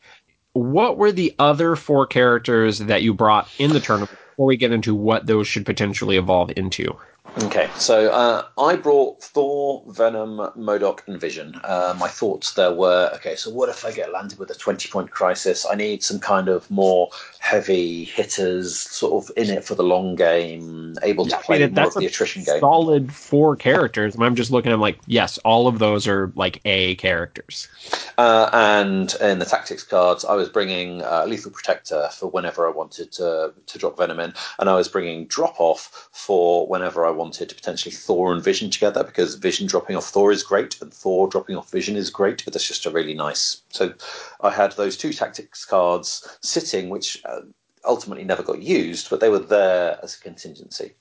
what 0.53 0.97
were 0.97 1.11
the 1.11 1.35
other 1.37 1.75
four 1.75 2.07
characters 2.07 2.79
that 2.79 3.03
you 3.03 3.13
brought 3.13 3.47
in 3.59 3.73
the 3.73 3.79
tournament 3.79 4.17
before 4.31 4.47
we 4.47 4.57
get 4.57 4.71
into 4.71 4.95
what 4.95 5.27
those 5.27 5.47
should 5.47 5.67
potentially 5.67 6.17
evolve 6.17 6.51
into? 6.57 6.97
Okay, 7.43 7.69
so 7.77 8.11
uh, 8.11 8.45
I 8.57 8.75
brought 8.75 9.23
Thor, 9.23 9.83
Venom, 9.87 10.37
MODOK, 10.57 11.07
and 11.07 11.19
Vision. 11.19 11.59
Uh, 11.63 11.95
my 11.97 12.09
thoughts 12.09 12.55
there 12.55 12.73
were 12.73 13.09
okay, 13.15 13.37
so 13.37 13.49
what 13.49 13.69
if 13.69 13.85
I 13.85 13.93
get 13.93 14.11
landed 14.11 14.37
with 14.37 14.51
a 14.51 14.53
20 14.53 14.89
point 14.89 15.11
crisis? 15.11 15.65
I 15.69 15.75
need 15.75 16.03
some 16.03 16.19
kind 16.19 16.49
of 16.49 16.69
more 16.69 17.09
heavy 17.39 18.03
hitters, 18.03 18.77
sort 18.77 19.23
of 19.23 19.31
in 19.37 19.49
it 19.49 19.63
for 19.63 19.75
the 19.75 19.83
long 19.83 20.15
game, 20.15 20.97
able 21.03 21.23
to 21.25 21.31
yeah, 21.31 21.41
play 21.41 21.63
I 21.63 21.67
mean, 21.67 21.75
more 21.75 21.87
of 21.87 21.93
the 21.93 22.05
attrition 22.05 22.43
game. 22.43 22.59
Solid 22.59 23.13
four 23.13 23.55
characters. 23.55 24.15
I'm 24.19 24.35
just 24.35 24.51
looking, 24.51 24.73
I'm 24.73 24.81
like, 24.81 24.99
yes, 25.05 25.37
all 25.39 25.67
of 25.67 25.79
those 25.79 26.07
are 26.07 26.33
like 26.35 26.59
A 26.65 26.95
characters. 26.95 27.69
Uh, 28.17 28.49
and 28.51 29.15
in 29.21 29.39
the 29.39 29.45
tactics 29.45 29.83
cards, 29.83 30.25
I 30.25 30.35
was 30.35 30.49
bringing 30.49 31.01
uh, 31.03 31.25
Lethal 31.27 31.51
Protector 31.51 32.09
for 32.11 32.29
whenever 32.29 32.67
I 32.67 32.71
wanted 32.71 33.13
to, 33.13 33.53
to 33.67 33.77
drop 33.77 33.97
Venom 33.97 34.19
in, 34.19 34.33
and 34.59 34.69
I 34.69 34.75
was 34.75 34.89
bringing 34.89 35.27
Drop 35.27 35.55
Off 35.59 36.09
for 36.11 36.67
whenever 36.67 37.05
I 37.05 37.10
wanted 37.11 37.49
to 37.49 37.55
potentially 37.55 37.93
Thor 37.93 38.33
and 38.33 38.43
Vision 38.43 38.69
together 38.69 39.03
because 39.03 39.35
Vision 39.35 39.67
dropping 39.67 39.95
off 39.95 40.09
Thor 40.09 40.31
is 40.31 40.43
great 40.43 40.81
and 40.81 40.93
Thor 40.93 41.27
dropping 41.27 41.55
off 41.55 41.71
Vision 41.71 41.95
is 41.95 42.09
great, 42.09 42.43
but 42.43 42.53
that's 42.53 42.67
just 42.67 42.85
a 42.85 42.89
really 42.89 43.13
nice. 43.13 43.61
So 43.69 43.93
I 44.41 44.51
had 44.51 44.73
those 44.73 44.97
two 44.97 45.13
tactics 45.13 45.65
cards 45.65 46.37
sitting, 46.41 46.89
which 46.89 47.21
uh, 47.25 47.41
ultimately 47.85 48.23
never 48.23 48.43
got 48.43 48.61
used, 48.61 49.09
but 49.09 49.19
they 49.19 49.29
were 49.29 49.39
there 49.39 49.99
as 50.03 50.15
a 50.15 50.19
contingency. 50.19 50.93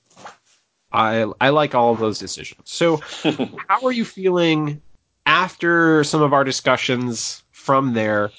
I 0.91 1.25
I 1.39 1.49
like 1.49 1.73
all 1.73 1.93
of 1.93 1.99
those 1.99 2.19
decisions. 2.19 2.69
So, 2.69 2.97
how 3.67 3.81
are 3.83 3.91
you 3.91 4.05
feeling 4.05 4.81
after 5.25 6.03
some 6.03 6.21
of 6.21 6.33
our 6.33 6.43
discussions 6.43 7.43
from 7.51 7.93
there? 7.93 8.31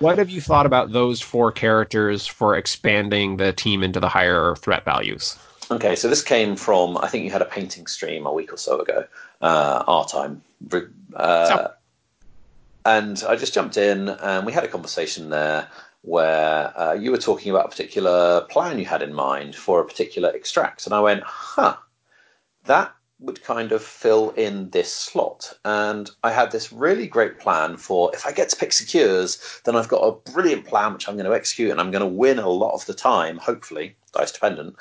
What 0.00 0.18
have 0.18 0.28
you 0.28 0.40
thought 0.40 0.66
about 0.66 0.92
those 0.92 1.20
four 1.20 1.52
characters 1.52 2.26
for 2.26 2.56
expanding 2.56 3.36
the 3.36 3.52
team 3.52 3.82
into 3.82 4.00
the 4.00 4.08
higher 4.08 4.54
threat 4.56 4.84
values? 4.84 5.38
Okay, 5.70 5.96
so 5.96 6.08
this 6.08 6.22
came 6.22 6.56
from 6.56 6.98
I 6.98 7.08
think 7.08 7.24
you 7.24 7.30
had 7.30 7.42
a 7.42 7.46
painting 7.46 7.86
stream 7.86 8.26
a 8.26 8.32
week 8.32 8.52
or 8.52 8.56
so 8.56 8.80
ago, 8.80 9.06
uh, 9.40 9.84
our 9.86 10.06
time, 10.06 10.42
uh, 11.14 11.68
and 12.84 13.24
I 13.26 13.36
just 13.36 13.54
jumped 13.54 13.76
in 13.76 14.10
and 14.10 14.44
we 14.44 14.52
had 14.52 14.64
a 14.64 14.68
conversation 14.68 15.30
there 15.30 15.68
where 16.02 16.78
uh, 16.78 16.92
you 16.92 17.10
were 17.10 17.18
talking 17.18 17.50
about 17.50 17.64
a 17.64 17.68
particular 17.68 18.42
plan 18.50 18.78
you 18.78 18.84
had 18.84 19.00
in 19.00 19.14
mind 19.14 19.54
for 19.56 19.80
a 19.80 19.86
particular 19.86 20.30
extract, 20.34 20.84
and 20.84 20.94
I 20.94 21.00
went, 21.00 21.22
huh, 21.22 21.76
that 22.64 22.92
would 23.20 23.42
kind 23.42 23.72
of 23.72 23.82
fill 23.82 24.30
in 24.30 24.68
this 24.70 24.92
slot. 24.92 25.54
And 25.64 26.10
I 26.24 26.30
had 26.30 26.50
this 26.50 26.72
really 26.72 27.06
great 27.06 27.38
plan 27.38 27.78
for 27.78 28.14
if 28.14 28.26
I 28.26 28.32
get 28.32 28.50
to 28.50 28.56
pick 28.56 28.72
secures, 28.72 29.60
then 29.64 29.76
I've 29.76 29.88
got 29.88 30.02
a 30.02 30.30
brilliant 30.32 30.66
plan 30.66 30.92
which 30.92 31.08
I'm 31.08 31.14
going 31.14 31.24
to 31.24 31.34
execute 31.34 31.70
and 31.70 31.80
I'm 31.80 31.90
going 31.90 32.02
to 32.02 32.06
win 32.06 32.38
a 32.38 32.48
lot 32.48 32.74
of 32.74 32.84
the 32.84 32.92
time, 32.92 33.38
hopefully, 33.38 33.96
dice 34.12 34.32
dependent 34.32 34.76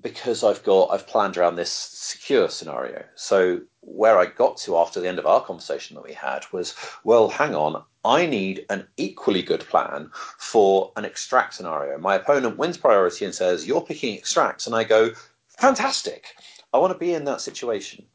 because 0.00 0.44
I've 0.44 0.62
got 0.62 0.90
I've 0.90 1.06
planned 1.06 1.36
around 1.36 1.56
this 1.56 1.72
secure 1.72 2.48
scenario. 2.48 3.04
So 3.14 3.60
where 3.80 4.18
I 4.18 4.26
got 4.26 4.56
to 4.58 4.76
after 4.76 5.00
the 5.00 5.08
end 5.08 5.18
of 5.18 5.26
our 5.26 5.42
conversation 5.42 5.94
that 5.96 6.04
we 6.04 6.12
had 6.12 6.44
was, 6.52 6.74
well, 7.02 7.28
hang 7.28 7.54
on, 7.54 7.82
I 8.04 8.26
need 8.26 8.66
an 8.70 8.86
equally 8.96 9.42
good 9.42 9.60
plan 9.60 10.10
for 10.38 10.92
an 10.96 11.04
extract 11.04 11.54
scenario. 11.54 11.98
My 11.98 12.14
opponent 12.14 12.56
wins 12.56 12.76
priority 12.76 13.24
and 13.24 13.34
says, 13.34 13.66
You're 13.66 13.80
picking 13.80 14.16
extracts, 14.16 14.66
and 14.66 14.74
I 14.74 14.84
go, 14.84 15.10
Fantastic. 15.58 16.34
I 16.72 16.78
want 16.78 16.92
to 16.92 16.98
be 16.98 17.12
in 17.12 17.24
that 17.24 17.40
situation. 17.40 18.06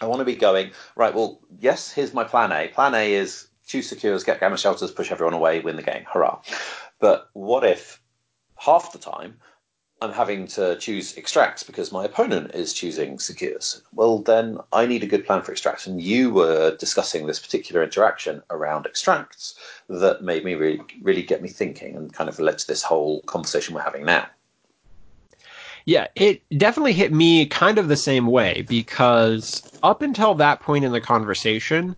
I 0.00 0.06
want 0.06 0.20
to 0.20 0.24
be 0.24 0.34
going 0.34 0.70
right. 0.96 1.14
Well, 1.14 1.40
yes, 1.60 1.92
here's 1.92 2.14
my 2.14 2.24
plan 2.24 2.50
A. 2.50 2.68
Plan 2.68 2.94
A 2.94 3.14
is 3.14 3.48
choose 3.66 3.88
secures, 3.88 4.24
get 4.24 4.40
gamma 4.40 4.56
shelters, 4.56 4.90
push 4.90 5.12
everyone 5.12 5.34
away, 5.34 5.60
win 5.60 5.76
the 5.76 5.82
game, 5.82 6.04
hurrah! 6.10 6.40
But 6.98 7.28
what 7.32 7.64
if 7.64 8.00
half 8.56 8.92
the 8.92 8.98
time 8.98 9.36
I'm 10.04 10.12
having 10.12 10.46
to 10.48 10.76
choose 10.76 11.16
extracts 11.16 11.62
because 11.62 11.90
my 11.90 12.04
opponent 12.04 12.54
is 12.54 12.74
choosing 12.74 13.18
secures. 13.18 13.80
Well, 13.94 14.18
then 14.18 14.58
I 14.70 14.84
need 14.84 15.02
a 15.02 15.06
good 15.06 15.24
plan 15.24 15.40
for 15.40 15.50
extracts. 15.50 15.86
And 15.86 16.00
you 16.00 16.30
were 16.30 16.76
discussing 16.76 17.26
this 17.26 17.40
particular 17.40 17.82
interaction 17.82 18.42
around 18.50 18.84
extracts 18.84 19.54
that 19.88 20.22
made 20.22 20.44
me 20.44 20.54
really, 20.56 20.82
really 21.00 21.22
get 21.22 21.40
me 21.40 21.48
thinking 21.48 21.96
and 21.96 22.12
kind 22.12 22.28
of 22.28 22.38
led 22.38 22.58
to 22.58 22.66
this 22.66 22.82
whole 22.82 23.22
conversation 23.22 23.74
we're 23.74 23.80
having 23.80 24.04
now. 24.04 24.26
Yeah, 25.86 26.08
it 26.16 26.42
definitely 26.58 26.92
hit 26.92 27.12
me 27.12 27.46
kind 27.46 27.78
of 27.78 27.88
the 27.88 27.96
same 27.96 28.26
way 28.26 28.62
because 28.68 29.62
up 29.82 30.02
until 30.02 30.34
that 30.34 30.60
point 30.60 30.84
in 30.84 30.92
the 30.92 31.00
conversation, 31.00 31.96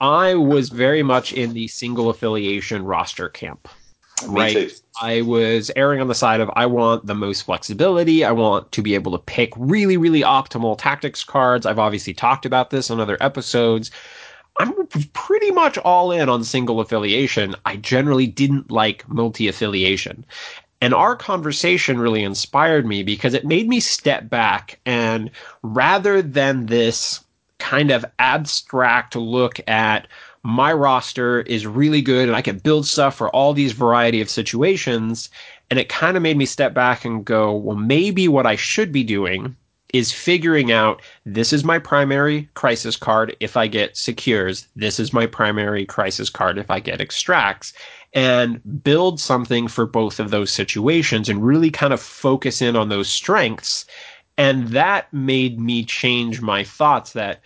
I 0.00 0.34
was 0.34 0.70
very 0.70 1.02
much 1.02 1.34
in 1.34 1.52
the 1.52 1.68
single 1.68 2.08
affiliation 2.08 2.84
roster 2.84 3.28
camp. 3.28 3.68
Right. 4.26 4.72
I 5.00 5.22
was 5.22 5.70
erring 5.74 6.00
on 6.00 6.06
the 6.06 6.14
side 6.14 6.40
of 6.40 6.50
I 6.54 6.66
want 6.66 7.06
the 7.06 7.14
most 7.14 7.42
flexibility. 7.42 8.24
I 8.24 8.30
want 8.32 8.70
to 8.72 8.82
be 8.82 8.94
able 8.94 9.12
to 9.12 9.18
pick 9.18 9.52
really, 9.56 9.96
really 9.96 10.20
optimal 10.22 10.76
tactics 10.78 11.24
cards. 11.24 11.66
I've 11.66 11.78
obviously 11.80 12.14
talked 12.14 12.46
about 12.46 12.70
this 12.70 12.90
on 12.90 13.00
other 13.00 13.18
episodes. 13.20 13.90
I'm 14.58 14.86
pretty 15.14 15.50
much 15.50 15.78
all 15.78 16.12
in 16.12 16.28
on 16.28 16.44
single 16.44 16.80
affiliation. 16.80 17.56
I 17.66 17.76
generally 17.76 18.28
didn't 18.28 18.70
like 18.70 19.08
multi 19.08 19.48
affiliation. 19.48 20.24
And 20.80 20.94
our 20.94 21.16
conversation 21.16 21.98
really 21.98 22.22
inspired 22.22 22.86
me 22.86 23.02
because 23.02 23.34
it 23.34 23.46
made 23.46 23.68
me 23.68 23.80
step 23.80 24.28
back 24.28 24.78
and 24.86 25.30
rather 25.62 26.22
than 26.22 26.66
this 26.66 27.24
kind 27.58 27.90
of 27.90 28.04
abstract 28.18 29.16
look 29.16 29.58
at 29.66 30.06
my 30.44 30.72
roster 30.72 31.40
is 31.40 31.66
really 31.66 32.02
good 32.02 32.28
and 32.28 32.36
I 32.36 32.42
can 32.42 32.58
build 32.58 32.86
stuff 32.86 33.16
for 33.16 33.30
all 33.30 33.54
these 33.54 33.72
variety 33.72 34.20
of 34.20 34.28
situations. 34.28 35.30
And 35.70 35.80
it 35.80 35.88
kind 35.88 36.16
of 36.18 36.22
made 36.22 36.36
me 36.36 36.44
step 36.44 36.74
back 36.74 37.04
and 37.04 37.24
go, 37.24 37.52
well, 37.52 37.76
maybe 37.76 38.28
what 38.28 38.46
I 38.46 38.54
should 38.54 38.92
be 38.92 39.02
doing 39.02 39.56
is 39.94 40.12
figuring 40.12 40.70
out 40.70 41.00
this 41.24 41.52
is 41.52 41.64
my 41.64 41.78
primary 41.78 42.46
crisis 42.54 42.94
card 42.94 43.34
if 43.40 43.56
I 43.56 43.66
get 43.68 43.96
secures. 43.96 44.66
This 44.76 45.00
is 45.00 45.14
my 45.14 45.24
primary 45.24 45.86
crisis 45.86 46.28
card 46.28 46.58
if 46.58 46.70
I 46.70 46.78
get 46.78 47.00
extracts. 47.00 47.72
And 48.12 48.60
build 48.84 49.18
something 49.20 49.66
for 49.66 49.86
both 49.86 50.20
of 50.20 50.30
those 50.30 50.50
situations 50.50 51.28
and 51.28 51.44
really 51.44 51.70
kind 51.70 51.92
of 51.92 52.00
focus 52.00 52.60
in 52.60 52.76
on 52.76 52.90
those 52.90 53.08
strengths. 53.08 53.86
And 54.36 54.68
that 54.68 55.12
made 55.12 55.58
me 55.58 55.84
change 55.84 56.40
my 56.40 56.64
thoughts 56.64 57.12
that 57.14 57.40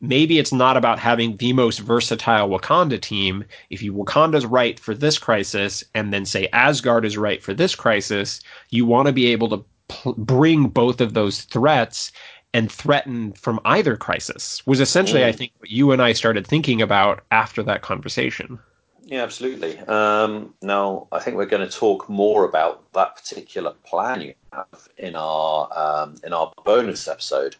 maybe 0.00 0.38
it's 0.38 0.52
not 0.52 0.76
about 0.76 0.98
having 0.98 1.36
the 1.36 1.52
most 1.52 1.80
versatile 1.80 2.48
Wakanda 2.48 3.00
team. 3.00 3.44
If 3.70 3.82
you 3.82 3.92
Wakanda's 3.92 4.46
right 4.46 4.78
for 4.78 4.94
this 4.94 5.18
crisis, 5.18 5.84
and 5.94 6.12
then 6.12 6.24
say 6.24 6.48
Asgard 6.52 7.04
is 7.04 7.18
right 7.18 7.42
for 7.42 7.54
this 7.54 7.74
crisis, 7.74 8.40
you 8.70 8.86
want 8.86 9.06
to 9.06 9.12
be 9.12 9.26
able 9.26 9.48
to 9.50 9.64
pl- 9.88 10.14
bring 10.14 10.68
both 10.68 11.00
of 11.00 11.14
those 11.14 11.42
threats 11.42 12.12
and 12.54 12.70
threaten 12.72 13.32
from 13.32 13.60
either 13.64 13.96
crisis. 13.96 14.64
Was 14.66 14.80
essentially, 14.80 15.20
mm. 15.20 15.26
I 15.26 15.32
think, 15.32 15.52
what 15.58 15.70
you 15.70 15.92
and 15.92 16.00
I 16.00 16.12
started 16.12 16.46
thinking 16.46 16.80
about 16.80 17.24
after 17.30 17.62
that 17.64 17.82
conversation. 17.82 18.58
Yeah, 19.04 19.22
absolutely. 19.22 19.78
Um, 19.80 20.54
now, 20.60 21.08
I 21.12 21.18
think 21.18 21.36
we're 21.36 21.46
going 21.46 21.66
to 21.66 21.74
talk 21.74 22.08
more 22.10 22.44
about 22.44 22.92
that 22.92 23.16
particular 23.16 23.72
plan 23.84 24.20
you 24.20 24.34
have 24.52 24.88
in 24.96 25.14
our 25.16 25.68
um, 25.76 26.16
in 26.24 26.32
our 26.32 26.52
bonus 26.64 27.08
episode. 27.08 27.56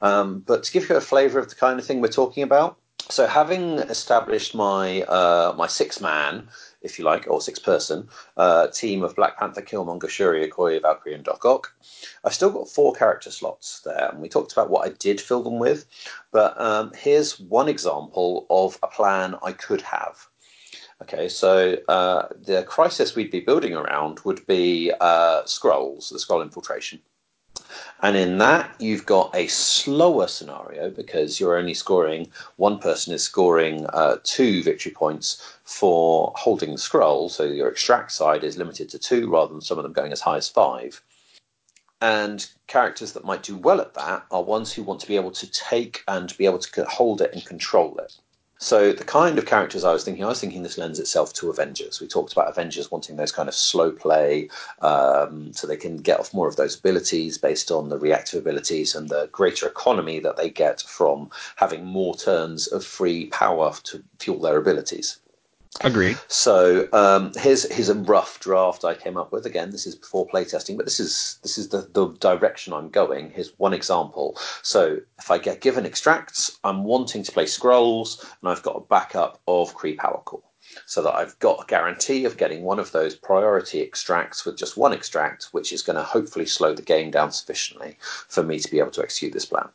Um, 0.00 0.40
but 0.40 0.62
to 0.64 0.72
give 0.72 0.88
you 0.88 0.96
a 0.96 1.00
flavour 1.00 1.38
of 1.38 1.48
the 1.48 1.54
kind 1.54 1.78
of 1.78 1.86
thing 1.86 2.00
we're 2.00 2.08
talking 2.08 2.42
about, 2.42 2.78
so 3.08 3.26
having 3.26 3.78
established 3.78 4.54
my 4.54 5.02
uh, 5.02 5.54
my 5.56 5.66
six 5.66 6.00
man, 6.00 6.48
if 6.82 6.98
you 6.98 7.04
like, 7.04 7.26
or 7.28 7.40
six 7.40 7.58
person 7.58 8.08
uh, 8.36 8.68
team 8.68 9.02
of 9.02 9.16
Black 9.16 9.38
Panther, 9.38 9.62
Killmonger, 9.62 10.08
Shuri, 10.08 10.48
Okoye, 10.48 10.80
Valkyrie, 10.80 11.14
and 11.14 11.24
Doc 11.24 11.44
Ock, 11.44 11.74
I've 12.24 12.34
still 12.34 12.50
got 12.50 12.68
four 12.68 12.92
character 12.92 13.30
slots 13.30 13.80
there, 13.80 14.08
and 14.12 14.20
we 14.20 14.28
talked 14.28 14.52
about 14.52 14.70
what 14.70 14.88
I 14.88 14.92
did 14.94 15.20
fill 15.20 15.42
them 15.42 15.58
with. 15.58 15.86
But 16.30 16.58
um, 16.60 16.92
here's 16.96 17.38
one 17.40 17.68
example 17.68 18.46
of 18.50 18.78
a 18.82 18.88
plan 18.88 19.36
I 19.42 19.52
could 19.52 19.82
have. 19.82 20.26
Okay, 21.02 21.28
so 21.28 21.76
uh, 21.88 22.28
the 22.44 22.62
crisis 22.62 23.16
we'd 23.16 23.32
be 23.32 23.40
building 23.40 23.74
around 23.74 24.20
would 24.20 24.46
be 24.46 24.92
uh, 25.00 25.42
Skrulls, 25.42 26.10
the 26.10 26.18
Skrull 26.18 26.42
infiltration. 26.42 27.00
And 28.02 28.16
in 28.16 28.38
that, 28.38 28.72
you've 28.78 29.04
got 29.04 29.34
a 29.34 29.48
slower 29.48 30.28
scenario 30.28 30.90
because 30.90 31.40
you're 31.40 31.56
only 31.56 31.74
scoring, 31.74 32.28
one 32.54 32.78
person 32.78 33.12
is 33.12 33.24
scoring 33.24 33.84
uh, 33.86 34.18
two 34.22 34.62
victory 34.62 34.92
points 34.92 35.58
for 35.64 36.32
holding 36.36 36.70
the 36.70 36.78
scroll. 36.78 37.28
So 37.28 37.42
your 37.42 37.68
extract 37.68 38.12
side 38.12 38.44
is 38.44 38.56
limited 38.56 38.88
to 38.90 38.98
two 38.98 39.28
rather 39.28 39.52
than 39.52 39.60
some 39.60 39.78
of 39.78 39.82
them 39.82 39.92
going 39.92 40.12
as 40.12 40.20
high 40.20 40.36
as 40.36 40.48
five. 40.48 41.02
And 42.00 42.48
characters 42.68 43.12
that 43.14 43.24
might 43.24 43.42
do 43.42 43.56
well 43.56 43.80
at 43.80 43.94
that 43.94 44.24
are 44.30 44.42
ones 44.42 44.72
who 44.72 44.84
want 44.84 45.00
to 45.00 45.08
be 45.08 45.16
able 45.16 45.32
to 45.32 45.50
take 45.50 46.04
and 46.06 46.36
be 46.36 46.46
able 46.46 46.60
to 46.60 46.84
hold 46.84 47.20
it 47.20 47.32
and 47.32 47.44
control 47.44 47.98
it. 47.98 48.16
So 48.62 48.92
the 48.92 49.02
kind 49.02 49.40
of 49.40 49.46
characters 49.46 49.82
I 49.82 49.92
was 49.92 50.04
thinking, 50.04 50.24
I 50.24 50.28
was 50.28 50.40
thinking 50.40 50.62
this 50.62 50.78
lends 50.78 51.00
itself 51.00 51.32
to 51.32 51.50
Avengers. 51.50 52.00
We 52.00 52.06
talked 52.06 52.30
about 52.30 52.48
Avengers 52.48 52.92
wanting 52.92 53.16
those 53.16 53.32
kind 53.32 53.48
of 53.48 53.56
slow 53.56 53.90
play, 53.90 54.48
um, 54.82 55.52
so 55.52 55.66
they 55.66 55.76
can 55.76 55.96
get 55.96 56.20
off 56.20 56.32
more 56.32 56.46
of 56.46 56.54
those 56.54 56.78
abilities 56.78 57.38
based 57.38 57.72
on 57.72 57.88
the 57.88 57.98
reactive 57.98 58.38
abilities 58.38 58.94
and 58.94 59.08
the 59.08 59.28
greater 59.32 59.66
economy 59.66 60.20
that 60.20 60.36
they 60.36 60.48
get 60.48 60.80
from 60.80 61.28
having 61.56 61.84
more 61.84 62.14
turns 62.14 62.68
of 62.68 62.84
free 62.84 63.26
power 63.26 63.74
to 63.82 64.00
fuel 64.20 64.38
their 64.38 64.58
abilities. 64.58 65.18
Agreed. 65.80 66.18
So 66.28 66.86
um, 66.92 67.32
here's 67.36 67.70
here's 67.72 67.88
a 67.88 67.94
rough 67.94 68.38
draft 68.40 68.84
I 68.84 68.94
came 68.94 69.16
up 69.16 69.32
with. 69.32 69.46
Again, 69.46 69.70
this 69.70 69.86
is 69.86 69.96
before 69.96 70.28
playtesting, 70.28 70.76
but 70.76 70.84
this 70.84 71.00
is 71.00 71.38
this 71.42 71.56
is 71.56 71.70
the, 71.70 71.88
the 71.92 72.08
direction 72.20 72.74
I'm 72.74 72.90
going. 72.90 73.30
Here's 73.30 73.58
one 73.58 73.72
example. 73.72 74.36
So 74.62 75.00
if 75.18 75.30
I 75.30 75.38
get 75.38 75.62
given 75.62 75.86
extracts, 75.86 76.58
I'm 76.62 76.84
wanting 76.84 77.22
to 77.22 77.32
play 77.32 77.46
Skrulls, 77.46 78.22
and 78.22 78.50
I've 78.50 78.62
got 78.62 78.76
a 78.76 78.80
backup 78.80 79.40
of 79.48 79.74
Kree 79.74 79.96
Power 79.96 80.20
Core. 80.24 80.42
So 80.86 81.02
that 81.02 81.14
I've 81.14 81.38
got 81.38 81.62
a 81.62 81.66
guarantee 81.66 82.26
of 82.26 82.36
getting 82.36 82.62
one 82.62 82.78
of 82.78 82.92
those 82.92 83.14
priority 83.14 83.80
extracts 83.80 84.44
with 84.44 84.56
just 84.56 84.76
one 84.76 84.92
extract, 84.92 85.44
which 85.52 85.72
is 85.72 85.82
going 85.82 85.96
to 85.96 86.02
hopefully 86.02 86.46
slow 86.46 86.74
the 86.74 86.82
game 86.82 87.10
down 87.10 87.32
sufficiently 87.32 87.98
for 88.00 88.42
me 88.42 88.58
to 88.58 88.70
be 88.70 88.78
able 88.78 88.90
to 88.92 89.02
execute 89.02 89.32
this 89.32 89.46
plan. 89.46 89.68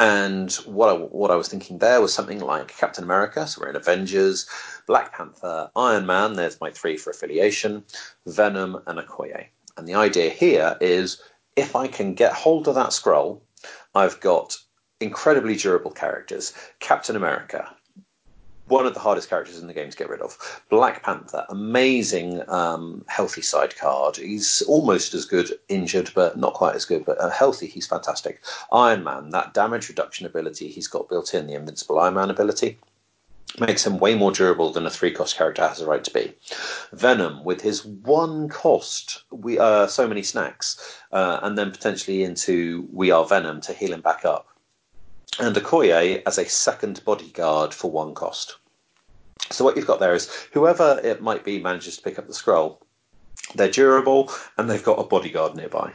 And 0.00 0.50
what 0.64 0.88
I, 0.88 0.94
what 0.94 1.30
I 1.30 1.36
was 1.36 1.48
thinking 1.48 1.76
there 1.76 2.00
was 2.00 2.14
something 2.14 2.40
like 2.40 2.68
Captain 2.68 3.04
America, 3.04 3.46
so 3.46 3.60
we're 3.60 3.68
in 3.68 3.76
Avengers, 3.76 4.46
Black 4.90 5.16
Panther, 5.16 5.70
Iron 5.76 6.04
Man, 6.04 6.32
there's 6.32 6.60
my 6.60 6.72
three 6.72 6.96
for 6.96 7.10
affiliation, 7.10 7.84
Venom, 8.26 8.82
and 8.88 8.98
Okoye. 8.98 9.46
And 9.76 9.86
the 9.86 9.94
idea 9.94 10.30
here 10.30 10.76
is 10.80 11.22
if 11.54 11.76
I 11.76 11.86
can 11.86 12.12
get 12.12 12.32
hold 12.32 12.66
of 12.66 12.74
that 12.74 12.92
scroll, 12.92 13.40
I've 13.94 14.18
got 14.18 14.56
incredibly 14.98 15.54
durable 15.54 15.92
characters. 15.92 16.52
Captain 16.80 17.14
America, 17.14 17.72
one 18.66 18.84
of 18.84 18.94
the 18.94 18.98
hardest 18.98 19.28
characters 19.28 19.60
in 19.60 19.68
the 19.68 19.72
game 19.72 19.90
to 19.90 19.96
get 19.96 20.08
rid 20.08 20.22
of. 20.22 20.60
Black 20.70 21.04
Panther, 21.04 21.46
amazing 21.50 22.42
um, 22.48 23.04
healthy 23.06 23.42
side 23.42 23.76
card. 23.76 24.16
He's 24.16 24.60
almost 24.62 25.14
as 25.14 25.24
good 25.24 25.52
injured, 25.68 26.10
but 26.16 26.36
not 26.36 26.54
quite 26.54 26.74
as 26.74 26.84
good. 26.84 27.04
But 27.04 27.20
uh, 27.20 27.30
healthy, 27.30 27.68
he's 27.68 27.86
fantastic. 27.86 28.42
Iron 28.72 29.04
Man, 29.04 29.30
that 29.30 29.54
damage 29.54 29.88
reduction 29.88 30.26
ability 30.26 30.66
he's 30.66 30.88
got 30.88 31.08
built 31.08 31.32
in, 31.32 31.46
the 31.46 31.54
Invincible 31.54 32.00
Iron 32.00 32.14
Man 32.14 32.28
ability. 32.28 32.76
Makes 33.58 33.86
him 33.86 33.98
way 33.98 34.14
more 34.14 34.32
durable 34.32 34.72
than 34.72 34.86
a 34.86 34.90
three 34.90 35.10
cost 35.10 35.36
character 35.36 35.66
has 35.66 35.80
a 35.80 35.86
right 35.86 36.04
to 36.04 36.12
be. 36.12 36.34
Venom, 36.92 37.44
with 37.44 37.60
his 37.60 37.84
one 37.84 38.48
cost, 38.48 39.24
we 39.30 39.58
uh, 39.58 39.86
so 39.86 40.06
many 40.06 40.22
snacks, 40.22 40.98
uh, 41.12 41.40
and 41.42 41.58
then 41.58 41.70
potentially 41.70 42.22
into 42.22 42.88
We 42.92 43.10
Are 43.10 43.26
Venom 43.26 43.60
to 43.62 43.72
heal 43.72 43.92
him 43.92 44.00
back 44.00 44.24
up 44.24 44.50
and 45.38 45.54
Okoye 45.54 46.22
as 46.26 46.38
a 46.38 46.48
second 46.48 47.02
bodyguard 47.04 47.72
for 47.72 47.90
one 47.90 48.14
cost. 48.14 48.56
So 49.50 49.64
what 49.64 49.76
you've 49.76 49.86
got 49.86 50.00
there 50.00 50.14
is 50.14 50.30
whoever 50.52 51.00
it 51.02 51.22
might 51.22 51.44
be 51.44 51.60
manages 51.60 51.96
to 51.96 52.02
pick 52.02 52.18
up 52.18 52.26
the 52.26 52.34
scroll, 52.34 52.82
They're 53.54 53.70
durable 53.70 54.30
and 54.56 54.68
they've 54.68 54.82
got 54.82 54.98
a 54.98 55.04
bodyguard 55.04 55.56
nearby. 55.56 55.92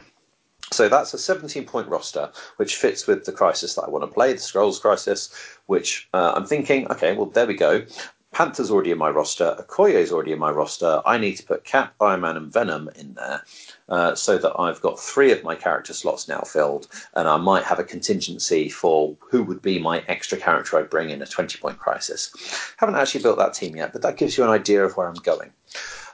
So 0.72 0.88
that's 0.88 1.14
a 1.14 1.18
17 1.18 1.64
point 1.64 1.88
roster, 1.88 2.30
which 2.56 2.76
fits 2.76 3.06
with 3.06 3.24
the 3.24 3.32
crisis 3.32 3.74
that 3.74 3.82
I 3.82 3.88
want 3.88 4.02
to 4.02 4.12
play, 4.12 4.32
the 4.32 4.38
Skrulls 4.38 4.80
crisis, 4.80 5.32
which 5.66 6.08
uh, 6.12 6.32
I'm 6.34 6.46
thinking, 6.46 6.90
okay, 6.90 7.14
well, 7.14 7.26
there 7.26 7.46
we 7.46 7.54
go. 7.54 7.84
Panther's 8.32 8.70
already 8.70 8.90
in 8.90 8.98
my 8.98 9.08
roster. 9.08 9.56
Okoye's 9.58 10.12
already 10.12 10.32
in 10.32 10.38
my 10.38 10.50
roster. 10.50 11.00
I 11.06 11.16
need 11.16 11.36
to 11.36 11.42
put 11.42 11.64
Cap, 11.64 11.94
Iron 12.02 12.20
Man, 12.20 12.36
and 12.36 12.52
Venom 12.52 12.90
in 12.94 13.14
there 13.14 13.42
uh, 13.88 14.14
so 14.14 14.36
that 14.36 14.52
I've 14.60 14.82
got 14.82 15.00
three 15.00 15.32
of 15.32 15.42
my 15.42 15.54
character 15.54 15.94
slots 15.94 16.28
now 16.28 16.40
filled, 16.40 16.86
and 17.14 17.28
I 17.28 17.38
might 17.38 17.64
have 17.64 17.78
a 17.78 17.84
contingency 17.84 18.68
for 18.68 19.16
who 19.20 19.42
would 19.44 19.62
be 19.62 19.78
my 19.78 20.04
extra 20.08 20.36
character 20.36 20.76
I'd 20.76 20.90
bring 20.90 21.08
in 21.08 21.22
a 21.22 21.26
20 21.26 21.58
point 21.58 21.78
crisis. 21.78 22.30
Haven't 22.76 22.96
actually 22.96 23.22
built 23.22 23.38
that 23.38 23.54
team 23.54 23.74
yet, 23.74 23.94
but 23.94 24.02
that 24.02 24.18
gives 24.18 24.36
you 24.36 24.44
an 24.44 24.50
idea 24.50 24.84
of 24.84 24.96
where 24.98 25.08
I'm 25.08 25.14
going. 25.14 25.50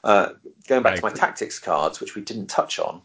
Uh, 0.04 0.28
going 0.68 0.84
back 0.84 0.96
to 0.96 1.02
my 1.02 1.10
tactics 1.10 1.58
cards, 1.58 1.98
which 2.00 2.14
we 2.14 2.22
didn't 2.22 2.46
touch 2.46 2.78
on, 2.78 3.02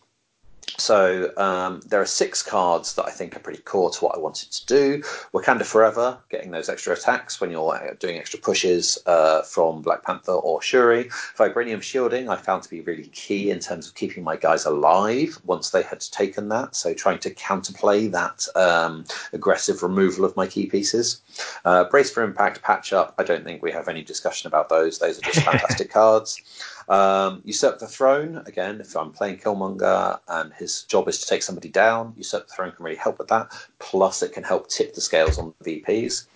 So 0.78 1.32
um, 1.38 1.82
there 1.88 2.02
are 2.02 2.06
six 2.06 2.44
cards 2.44 2.96
that 2.96 3.06
I 3.06 3.12
think 3.12 3.36
are 3.36 3.40
pretty 3.40 3.62
core 3.62 3.90
to 3.90 4.06
what 4.06 4.16
I 4.16 4.20
wanted 4.20 4.52
to 4.52 4.66
do. 4.66 5.02
Wakanda 5.34 5.64
Forever, 5.64 6.18
getting 6.30 6.52
those 6.52 6.70
extra 6.70 6.94
attacks 6.94 7.40
when 7.42 7.52
you're 7.52 7.74
uh, 7.74 7.94
doing 8.00 8.18
extra 8.18 8.40
pushes 8.40 8.98
uh, 9.06 9.42
from 9.42 9.82
Black 9.82 10.04
Panther 10.04 10.34
or 10.34 10.62
Shuri. 10.62 11.06
Vibranium 11.38 11.82
Shielding 11.82 12.30
I 12.30 12.36
found 12.36 12.64
to 12.64 12.70
be 12.70 12.82
really 12.82 13.08
key 13.08 13.50
in 13.50 13.60
terms 13.60 13.88
of 13.88 13.96
keeping 13.96 14.24
my 14.24 14.36
guys 14.36 14.66
alive 14.66 15.40
once 15.46 15.72
they 15.72 15.82
had 15.82 16.02
taken 16.02 16.50
that. 16.50 16.76
So 16.76 16.94
trying 16.94 17.20
to 17.20 17.34
counterplay 17.34 18.12
that 18.12 18.48
um, 18.56 19.06
aggressive 19.34 19.82
removal 19.84 20.26
of 20.26 20.36
my 20.36 20.48
key 20.48 20.68
pieces. 20.68 21.22
Uh, 21.66 21.86
Brace 21.86 22.12
for 22.12 22.24
Impact, 22.24 22.62
Patch 22.62 22.94
Up. 22.94 23.16
I 23.18 23.24
don't 23.24 23.44
think 23.44 23.64
we 23.64 23.72
have 23.72 23.88
any 23.88 24.04
discussion 24.04 24.48
about 24.48 24.70
those. 24.70 25.00
Those 25.00 25.18
are 25.18 25.22
just 25.22 25.40
fantastic 25.46 25.90
cards. 25.90 26.42
Um, 26.90 27.42
usurp 27.44 27.80
the 27.80 27.88
throne 27.88 28.44
again. 28.46 28.80
If 28.80 28.96
I'm 28.96 29.12
playing 29.12 29.40
Killmonger 29.40 30.20
and 30.28 30.54
his 30.54 30.84
job 30.84 31.08
is 31.08 31.20
to 31.20 31.28
take 31.28 31.44
somebody 31.44 31.70
down, 31.70 32.14
usurp 32.16 32.48
the 32.48 32.54
throne 32.54 32.72
can 32.72 32.86
really 32.86 32.98
help 32.98 33.20
with 33.20 33.28
that. 33.28 33.52
Plus, 33.80 34.24
it 34.24 34.32
can 34.32 34.44
help 34.44 34.70
tip 34.70 34.94
the 34.94 35.02
scales 35.02 35.38
on 35.38 35.54
VPs. 35.64 36.28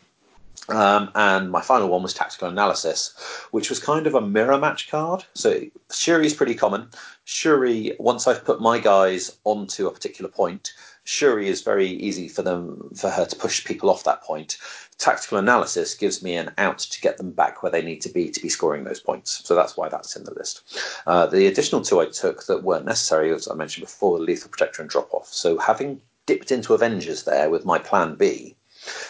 Um, 0.69 1.09
and 1.15 1.51
my 1.51 1.61
final 1.61 1.89
one 1.89 2.03
was 2.03 2.13
tactical 2.13 2.47
analysis, 2.47 3.17
which 3.51 3.69
was 3.69 3.79
kind 3.79 4.05
of 4.07 4.15
a 4.15 4.21
mirror 4.21 4.57
match 4.57 4.89
card. 4.89 5.25
So 5.33 5.61
Shuri 5.91 6.25
is 6.25 6.33
pretty 6.33 6.55
common. 6.55 6.89
Shuri, 7.25 7.95
once 7.99 8.27
I've 8.27 8.45
put 8.45 8.61
my 8.61 8.77
guys 8.79 9.37
onto 9.43 9.87
a 9.87 9.91
particular 9.91 10.29
point, 10.29 10.73
Shuri 11.03 11.47
is 11.47 11.61
very 11.61 11.87
easy 11.87 12.27
for 12.27 12.41
them 12.41 12.91
for 12.95 13.09
her 13.09 13.25
to 13.25 13.35
push 13.35 13.65
people 13.65 13.89
off 13.89 14.03
that 14.03 14.23
point 14.23 14.57
tactical 15.01 15.39
analysis 15.39 15.95
gives 15.95 16.21
me 16.21 16.35
an 16.35 16.51
out 16.59 16.77
to 16.77 17.01
get 17.01 17.17
them 17.17 17.31
back 17.31 17.63
where 17.63 17.71
they 17.71 17.81
need 17.81 18.01
to 18.01 18.09
be 18.09 18.29
to 18.29 18.39
be 18.39 18.47
scoring 18.47 18.83
those 18.83 18.99
points. 18.99 19.41
So 19.43 19.55
that's 19.55 19.75
why 19.75 19.89
that's 19.89 20.15
in 20.15 20.23
the 20.23 20.33
list. 20.35 20.61
Uh, 21.07 21.25
the 21.25 21.47
additional 21.47 21.81
two 21.81 21.99
I 21.99 22.05
took 22.05 22.45
that 22.45 22.63
weren't 22.63 22.85
necessary, 22.85 23.33
as 23.33 23.47
I 23.47 23.55
mentioned 23.55 23.85
before, 23.85 24.19
lethal 24.19 24.51
protector 24.51 24.81
and 24.81 24.89
drop 24.89 25.11
off. 25.11 25.27
So 25.27 25.57
having 25.57 25.99
dipped 26.27 26.51
into 26.51 26.75
Avengers 26.75 27.23
there 27.23 27.49
with 27.49 27.65
my 27.65 27.79
plan 27.79 28.13
B, 28.15 28.55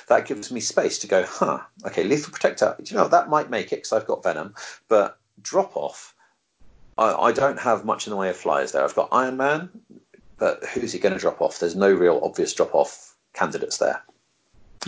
that 0.08 0.26
gives 0.26 0.50
me 0.50 0.62
space 0.62 0.98
to 1.00 1.08
go, 1.08 1.26
huh, 1.28 1.60
okay, 1.86 2.06
lethal 2.06 2.32
protector, 2.32 2.76
you 2.84 2.96
know, 2.96 3.10
that 3.10 3.30
might 3.30 3.50
make 3.50 3.74
it 3.74 3.78
because 3.78 3.92
I've 3.92 4.08
got 4.08 4.24
Venom, 4.24 4.56
but 4.88 5.20
drop 5.42 5.76
off, 5.76 6.16
I, 6.98 7.14
I 7.14 7.32
don't 7.34 7.60
have 7.60 7.84
much 7.84 8.08
in 8.08 8.12
the 8.12 8.18
way 8.18 8.30
of 8.30 8.38
flyers 8.38 8.72
there. 8.72 8.84
I've 8.84 8.96
got 8.96 9.10
Iron 9.12 9.36
Man, 9.36 9.70
but 10.42 10.66
who's 10.66 10.92
he 10.92 10.98
going 10.98 11.14
to 11.14 11.20
drop 11.20 11.40
off? 11.40 11.60
There's 11.60 11.76
no 11.76 11.94
real 11.94 12.20
obvious 12.24 12.52
drop 12.52 12.74
off 12.74 13.16
candidates 13.34 13.78
there. 13.78 14.02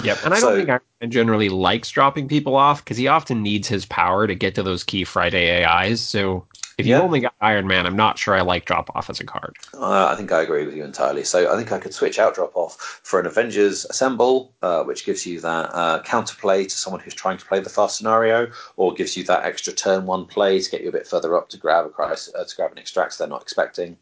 Yep, 0.04 0.18
and 0.26 0.34
I 0.34 0.40
so, 0.40 0.50
don't 0.50 0.58
think 0.58 0.70
Iron 0.70 0.82
Man 1.00 1.12
generally 1.12 1.50
likes 1.50 1.92
dropping 1.92 2.28
people 2.28 2.56
off 2.56 2.84
because 2.84 2.98
he 2.98 3.08
often 3.08 3.44
needs 3.44 3.68
his 3.68 3.86
power 3.86 4.26
to 4.26 4.34
get 4.34 4.56
to 4.56 4.64
those 4.64 4.84
key 4.84 5.04
Friday 5.04 5.64
AIs. 5.64 6.02
So 6.02 6.48
if 6.80 6.88
yeah. 6.88 6.98
you 6.98 7.04
only 7.04 7.20
got 7.20 7.36
Iron 7.42 7.68
Man, 7.68 7.86
I'm 7.86 7.96
not 7.96 8.18
sure 8.18 8.34
I 8.34 8.42
like 8.42 8.66
drop 8.66 8.90
off 8.96 9.12
as 9.12 9.20
a 9.20 9.24
card. 9.24 9.56
Uh, 9.76 10.08
I 10.08 10.16
think 10.16 10.32
I 10.32 10.42
agree 10.42 10.66
with 10.66 10.76
you 10.76 10.84
entirely. 10.84 11.24
So 11.24 11.54
I 11.54 11.56
think 11.56 11.72
I 11.72 11.78
could 11.78 11.94
switch 11.94 12.18
out 12.18 12.34
drop 12.34 12.54
off 12.56 13.02
for 13.04 13.20
an 13.20 13.28
Avengers 13.28 13.86
Assemble, 13.86 14.52
uh, 14.64 14.84
which 14.84 15.06
gives 15.06 15.24
you 15.28 15.40
that 15.42 15.70
uh, 15.72 16.02
counterplay 16.02 16.64
to 16.64 16.76
someone 16.76 17.00
who's 17.00 17.14
trying 17.14 17.38
to 17.38 17.46
play 17.46 17.60
the 17.60 17.70
fast 17.70 17.98
scenario, 17.98 18.48
or 18.76 18.92
gives 18.92 19.16
you 19.16 19.24
that 19.26 19.46
extra 19.46 19.72
turn 19.72 20.08
one 20.08 20.26
play 20.26 20.60
to 20.60 20.72
get 20.72 20.82
you 20.82 20.90
a 20.90 20.92
bit 20.92 21.06
further 21.06 21.38
up 21.38 21.50
to 21.50 21.58
grab 21.58 21.86
a 21.86 21.90
crisis, 21.90 22.34
uh, 22.34 22.44
to 22.44 22.56
grab 22.56 22.72
an 22.72 22.80
extract 22.80 23.20
they're 23.20 23.28
not 23.28 23.44
expecting. 23.44 23.96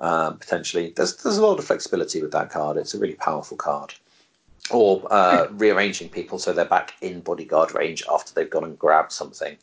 Um, 0.00 0.38
potentially, 0.38 0.92
there's 0.96 1.16
there's 1.16 1.36
a 1.36 1.46
lot 1.46 1.58
of 1.58 1.64
flexibility 1.64 2.22
with 2.22 2.32
that 2.32 2.50
card. 2.50 2.76
It's 2.76 2.94
a 2.94 2.98
really 2.98 3.14
powerful 3.14 3.56
card 3.56 3.94
or 4.70 5.06
uh, 5.10 5.48
rearranging 5.50 6.08
people 6.08 6.38
so 6.38 6.52
they're 6.52 6.64
back 6.64 6.94
in 7.00 7.20
bodyguard 7.20 7.74
range 7.74 8.04
after 8.12 8.32
they've 8.34 8.50
gone 8.50 8.64
and 8.64 8.78
grabbed 8.78 9.12
something. 9.12 9.56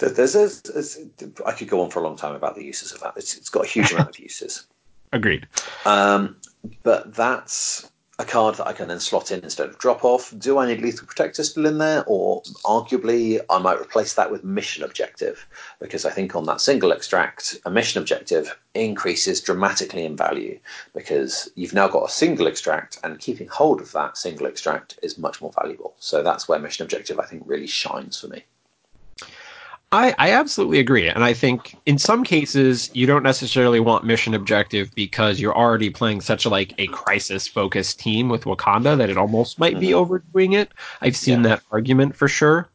There's, 0.00 0.34
a, 0.34 0.50
there's 0.72 0.98
I 1.46 1.52
could 1.52 1.68
go 1.68 1.80
on 1.80 1.90
for 1.90 2.00
a 2.00 2.02
long 2.02 2.16
time 2.16 2.34
about 2.34 2.56
the 2.56 2.64
uses 2.64 2.92
of 2.92 3.00
that. 3.00 3.14
it's, 3.16 3.36
it's 3.36 3.48
got 3.48 3.64
a 3.64 3.68
huge 3.68 3.92
amount 3.92 4.08
of 4.08 4.18
uses. 4.18 4.66
Agreed. 5.12 5.46
Um, 5.84 6.36
but 6.82 7.14
that's 7.14 7.90
a 8.18 8.24
card 8.24 8.54
that 8.56 8.66
I 8.66 8.72
can 8.72 8.88
then 8.88 9.00
slot 9.00 9.32
in 9.32 9.40
instead 9.40 9.68
of 9.68 9.78
drop 9.78 10.04
off. 10.04 10.32
Do 10.38 10.58
I 10.58 10.66
need 10.66 10.80
Lethal 10.80 11.06
Protector 11.06 11.42
still 11.42 11.66
in 11.66 11.78
there? 11.78 12.04
Or 12.06 12.42
arguably, 12.64 13.40
I 13.50 13.58
might 13.58 13.80
replace 13.80 14.14
that 14.14 14.30
with 14.30 14.44
Mission 14.44 14.84
Objective 14.84 15.46
because 15.80 16.04
I 16.04 16.10
think 16.10 16.36
on 16.36 16.44
that 16.46 16.60
single 16.60 16.92
extract, 16.92 17.58
a 17.64 17.70
Mission 17.70 18.00
Objective 18.00 18.56
increases 18.74 19.40
dramatically 19.40 20.04
in 20.04 20.16
value 20.16 20.58
because 20.94 21.50
you've 21.56 21.74
now 21.74 21.88
got 21.88 22.08
a 22.08 22.12
single 22.12 22.46
extract 22.46 22.98
and 23.02 23.18
keeping 23.18 23.48
hold 23.48 23.80
of 23.80 23.90
that 23.92 24.16
single 24.16 24.46
extract 24.46 24.98
is 25.02 25.18
much 25.18 25.40
more 25.40 25.52
valuable. 25.60 25.94
So 25.98 26.22
that's 26.22 26.48
where 26.48 26.58
Mission 26.58 26.84
Objective, 26.84 27.18
I 27.18 27.26
think, 27.26 27.42
really 27.46 27.66
shines 27.66 28.20
for 28.20 28.28
me. 28.28 28.44
I, 29.94 30.12
I 30.18 30.32
absolutely 30.32 30.80
agree. 30.80 31.08
And 31.08 31.22
I 31.22 31.32
think 31.32 31.76
in 31.86 31.98
some 31.98 32.24
cases 32.24 32.90
you 32.94 33.06
don't 33.06 33.22
necessarily 33.22 33.78
want 33.78 34.04
mission 34.04 34.34
objective 34.34 34.92
because 34.96 35.38
you're 35.38 35.56
already 35.56 35.88
playing 35.88 36.20
such 36.20 36.44
a 36.44 36.48
like 36.48 36.74
a 36.78 36.88
crisis 36.88 37.46
focused 37.46 38.00
team 38.00 38.28
with 38.28 38.42
Wakanda 38.42 38.98
that 38.98 39.08
it 39.08 39.16
almost 39.16 39.60
might 39.60 39.78
be 39.78 39.88
mm-hmm. 39.88 39.98
overdoing 39.98 40.52
it. 40.54 40.72
I've 41.00 41.16
seen 41.16 41.44
yeah. 41.44 41.50
that 41.50 41.62
argument 41.70 42.16
for 42.16 42.26
sure. 42.26 42.68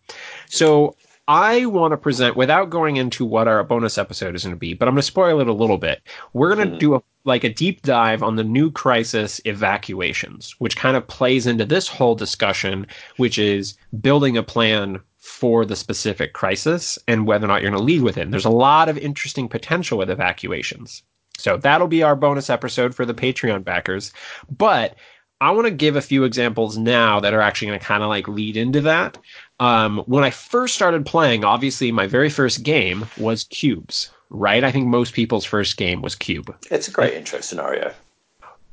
So 0.48 0.96
I 1.28 1.66
want 1.66 1.92
to 1.92 1.98
present 1.98 2.38
without 2.38 2.70
going 2.70 2.96
into 2.96 3.26
what 3.26 3.50
our 3.50 3.66
bonus 3.66 3.98
episode 3.98 4.34
is 4.34 4.44
going 4.44 4.56
to 4.56 4.60
be, 4.60 4.74
but 4.74 4.88
I'm 4.88 4.94
going 4.94 5.02
to 5.02 5.08
spoil 5.08 5.42
it 5.42 5.48
a 5.48 5.54
little 5.54 5.78
bit. 5.78 6.02
We're 6.32 6.56
going 6.56 6.70
to 6.70 6.72
mm-hmm. 6.72 6.80
do 6.80 6.96
a 6.96 7.02
like 7.26 7.44
a 7.44 7.54
deep 7.54 7.82
dive 7.82 8.24
on 8.24 8.38
the 8.38 8.46
new 8.46 8.72
crisis 8.72 9.42
evacuations, 9.44 10.56
which 10.60 10.78
kind 10.78 10.96
of 10.96 11.06
plays 11.06 11.46
into 11.46 11.66
this 11.66 11.90
whole 11.90 12.16
discussion, 12.16 12.88
which 13.18 13.38
is 13.38 13.78
building 14.00 14.38
a 14.38 14.42
plan 14.42 15.02
for 15.20 15.66
the 15.66 15.76
specific 15.76 16.34
crisis 16.34 16.98
and 17.08 17.28
whether 17.28 17.46
or 17.46 17.50
not 17.50 17.62
you're 17.62 17.72
going 17.72 17.80
to 17.80 17.86
lead 17.86 18.02
with 18.02 18.18
it. 18.18 18.22
And 18.22 18.34
there's 18.34 18.46
a 18.46 18.50
lot 18.50 18.90
of 18.90 18.98
interesting 18.98 19.48
potential 19.48 19.98
with 19.98 20.10
evacuations. 20.10 21.04
So 21.38 21.58
that'll 21.58 21.88
be 21.88 22.04
our 22.04 22.16
bonus 22.16 22.50
episode 22.50 22.96
for 22.96 23.06
the 23.06 23.14
Patreon 23.14 23.64
backers. 23.64 24.12
But 24.50 24.96
I 25.42 25.52
want 25.52 25.68
to 25.68 25.72
give 25.72 25.96
a 25.96 26.02
few 26.02 26.24
examples 26.24 26.78
now 26.78 27.20
that 27.20 27.34
are 27.34 27.42
actually 27.42 27.68
going 27.68 27.80
to 27.80 27.86
kind 27.86 28.04
of 28.04 28.10
like 28.10 28.28
lead 28.28 28.58
into 28.58 28.82
that. 28.82 29.18
Um, 29.60 30.00
when 30.06 30.24
I 30.24 30.32
first 30.32 30.76
started 30.76 31.06
playing, 31.06 31.46
obviously 31.46 31.92
my 31.92 32.08
very 32.08 32.30
first 32.30 32.64
game 32.64 33.06
was 33.18 33.46
cubes, 33.46 34.12
right? 34.30 34.64
I 34.64 34.72
think 34.72 34.88
most 34.88 35.14
people's 35.14 35.46
first 35.46 35.78
game 35.78 36.02
was 36.02 36.16
cube. 36.16 36.54
It's 36.72 36.88
a 36.88 36.92
great 36.92 37.14
intro 37.14 37.40
scenario 37.42 37.94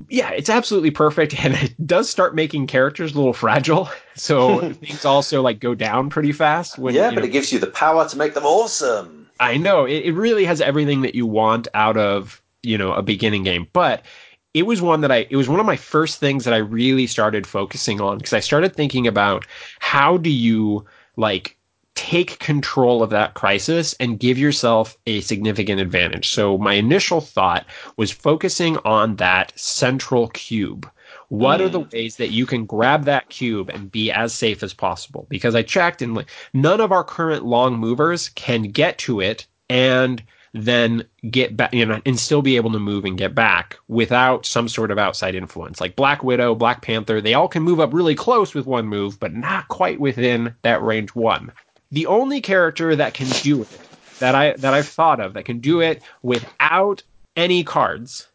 yeah, 0.08 0.30
it's 0.30 0.50
absolutely 0.50 0.90
perfect, 0.90 1.42
and 1.44 1.54
it 1.54 1.86
does 1.86 2.08
start 2.08 2.34
making 2.34 2.66
characters 2.66 3.14
a 3.14 3.16
little 3.16 3.32
fragile. 3.32 3.88
So 4.18 4.72
things 4.72 5.04
also 5.04 5.42
like 5.42 5.60
go 5.60 5.74
down 5.74 6.08
pretty 6.08 6.32
fast. 6.32 6.78
When, 6.78 6.94
yeah, 6.94 7.10
but 7.10 7.16
know, 7.16 7.24
it 7.26 7.32
gives 7.32 7.52
you 7.52 7.58
the 7.58 7.66
power 7.66 8.08
to 8.08 8.16
make 8.16 8.32
them 8.32 8.46
awesome. 8.46 9.28
I 9.40 9.58
know 9.58 9.84
it, 9.84 10.06
it 10.06 10.12
really 10.14 10.46
has 10.46 10.62
everything 10.62 11.02
that 11.02 11.14
you 11.14 11.26
want 11.26 11.68
out 11.74 11.98
of 11.98 12.40
you 12.62 12.78
know 12.78 12.94
a 12.94 13.02
beginning 13.02 13.42
game, 13.42 13.66
but 13.74 14.06
it 14.54 14.62
was 14.62 14.80
one 14.80 15.02
that 15.02 15.12
I 15.12 15.26
it 15.28 15.36
was 15.36 15.50
one 15.50 15.60
of 15.60 15.66
my 15.66 15.76
first 15.76 16.18
things 16.18 16.46
that 16.46 16.54
I 16.54 16.56
really 16.56 17.06
started 17.06 17.46
focusing 17.46 18.00
on 18.00 18.16
because 18.16 18.32
I 18.32 18.40
started 18.40 18.74
thinking 18.74 19.06
about 19.06 19.44
how 19.80 20.16
do 20.16 20.30
you 20.30 20.86
like 21.18 21.58
take 21.96 22.38
control 22.38 23.02
of 23.02 23.10
that 23.10 23.34
crisis 23.34 23.94
and 23.94 24.20
give 24.20 24.38
yourself 24.38 24.96
a 25.06 25.20
significant 25.22 25.80
advantage. 25.80 26.28
So 26.28 26.56
my 26.58 26.74
initial 26.74 27.20
thought 27.20 27.66
was 27.96 28.12
focusing 28.12 28.76
on 28.84 29.16
that 29.16 29.52
central 29.58 30.28
cube. 30.28 30.88
What 31.28 31.60
mm. 31.60 31.64
are 31.64 31.68
the 31.68 31.80
mm. 31.80 31.92
ways 31.92 32.16
that 32.16 32.30
you 32.30 32.46
can 32.46 32.66
grab 32.66 33.04
that 33.04 33.30
cube 33.30 33.70
and 33.70 33.90
be 33.90 34.12
as 34.12 34.32
safe 34.32 34.62
as 34.62 34.74
possible? 34.74 35.26
Because 35.28 35.54
I 35.54 35.62
checked 35.62 36.02
and 36.02 36.24
none 36.52 36.80
of 36.80 36.92
our 36.92 37.02
current 37.02 37.44
long 37.44 37.76
movers 37.78 38.28
can 38.30 38.64
get 38.64 38.98
to 38.98 39.20
it 39.20 39.46
and 39.68 40.22
then 40.52 41.04
get 41.30 41.56
back, 41.56 41.72
you 41.74 41.84
know, 41.84 42.00
and 42.06 42.18
still 42.18 42.42
be 42.42 42.56
able 42.56 42.72
to 42.72 42.78
move 42.78 43.04
and 43.04 43.18
get 43.18 43.34
back 43.34 43.76
without 43.88 44.46
some 44.46 44.68
sort 44.68 44.90
of 44.90 44.98
outside 44.98 45.34
influence. 45.34 45.80
Like 45.80 45.96
Black 45.96 46.22
Widow, 46.22 46.54
Black 46.54 46.82
Panther, 46.82 47.20
they 47.20 47.34
all 47.34 47.48
can 47.48 47.62
move 47.62 47.80
up 47.80 47.92
really 47.92 48.14
close 48.14 48.54
with 48.54 48.66
one 48.66 48.86
move, 48.86 49.18
but 49.18 49.34
not 49.34 49.68
quite 49.68 50.00
within 50.00 50.54
that 50.62 50.82
range 50.82 51.14
one 51.14 51.52
the 51.90 52.06
only 52.06 52.40
character 52.40 52.96
that 52.96 53.14
can 53.14 53.28
do 53.42 53.62
it 53.62 53.80
that 54.18 54.34
I 54.34 54.52
that 54.54 54.74
I've 54.74 54.88
thought 54.88 55.20
of 55.20 55.34
that 55.34 55.44
can 55.44 55.60
do 55.60 55.80
it 55.80 56.02
without 56.22 57.02
any 57.36 57.64
cards 57.64 58.28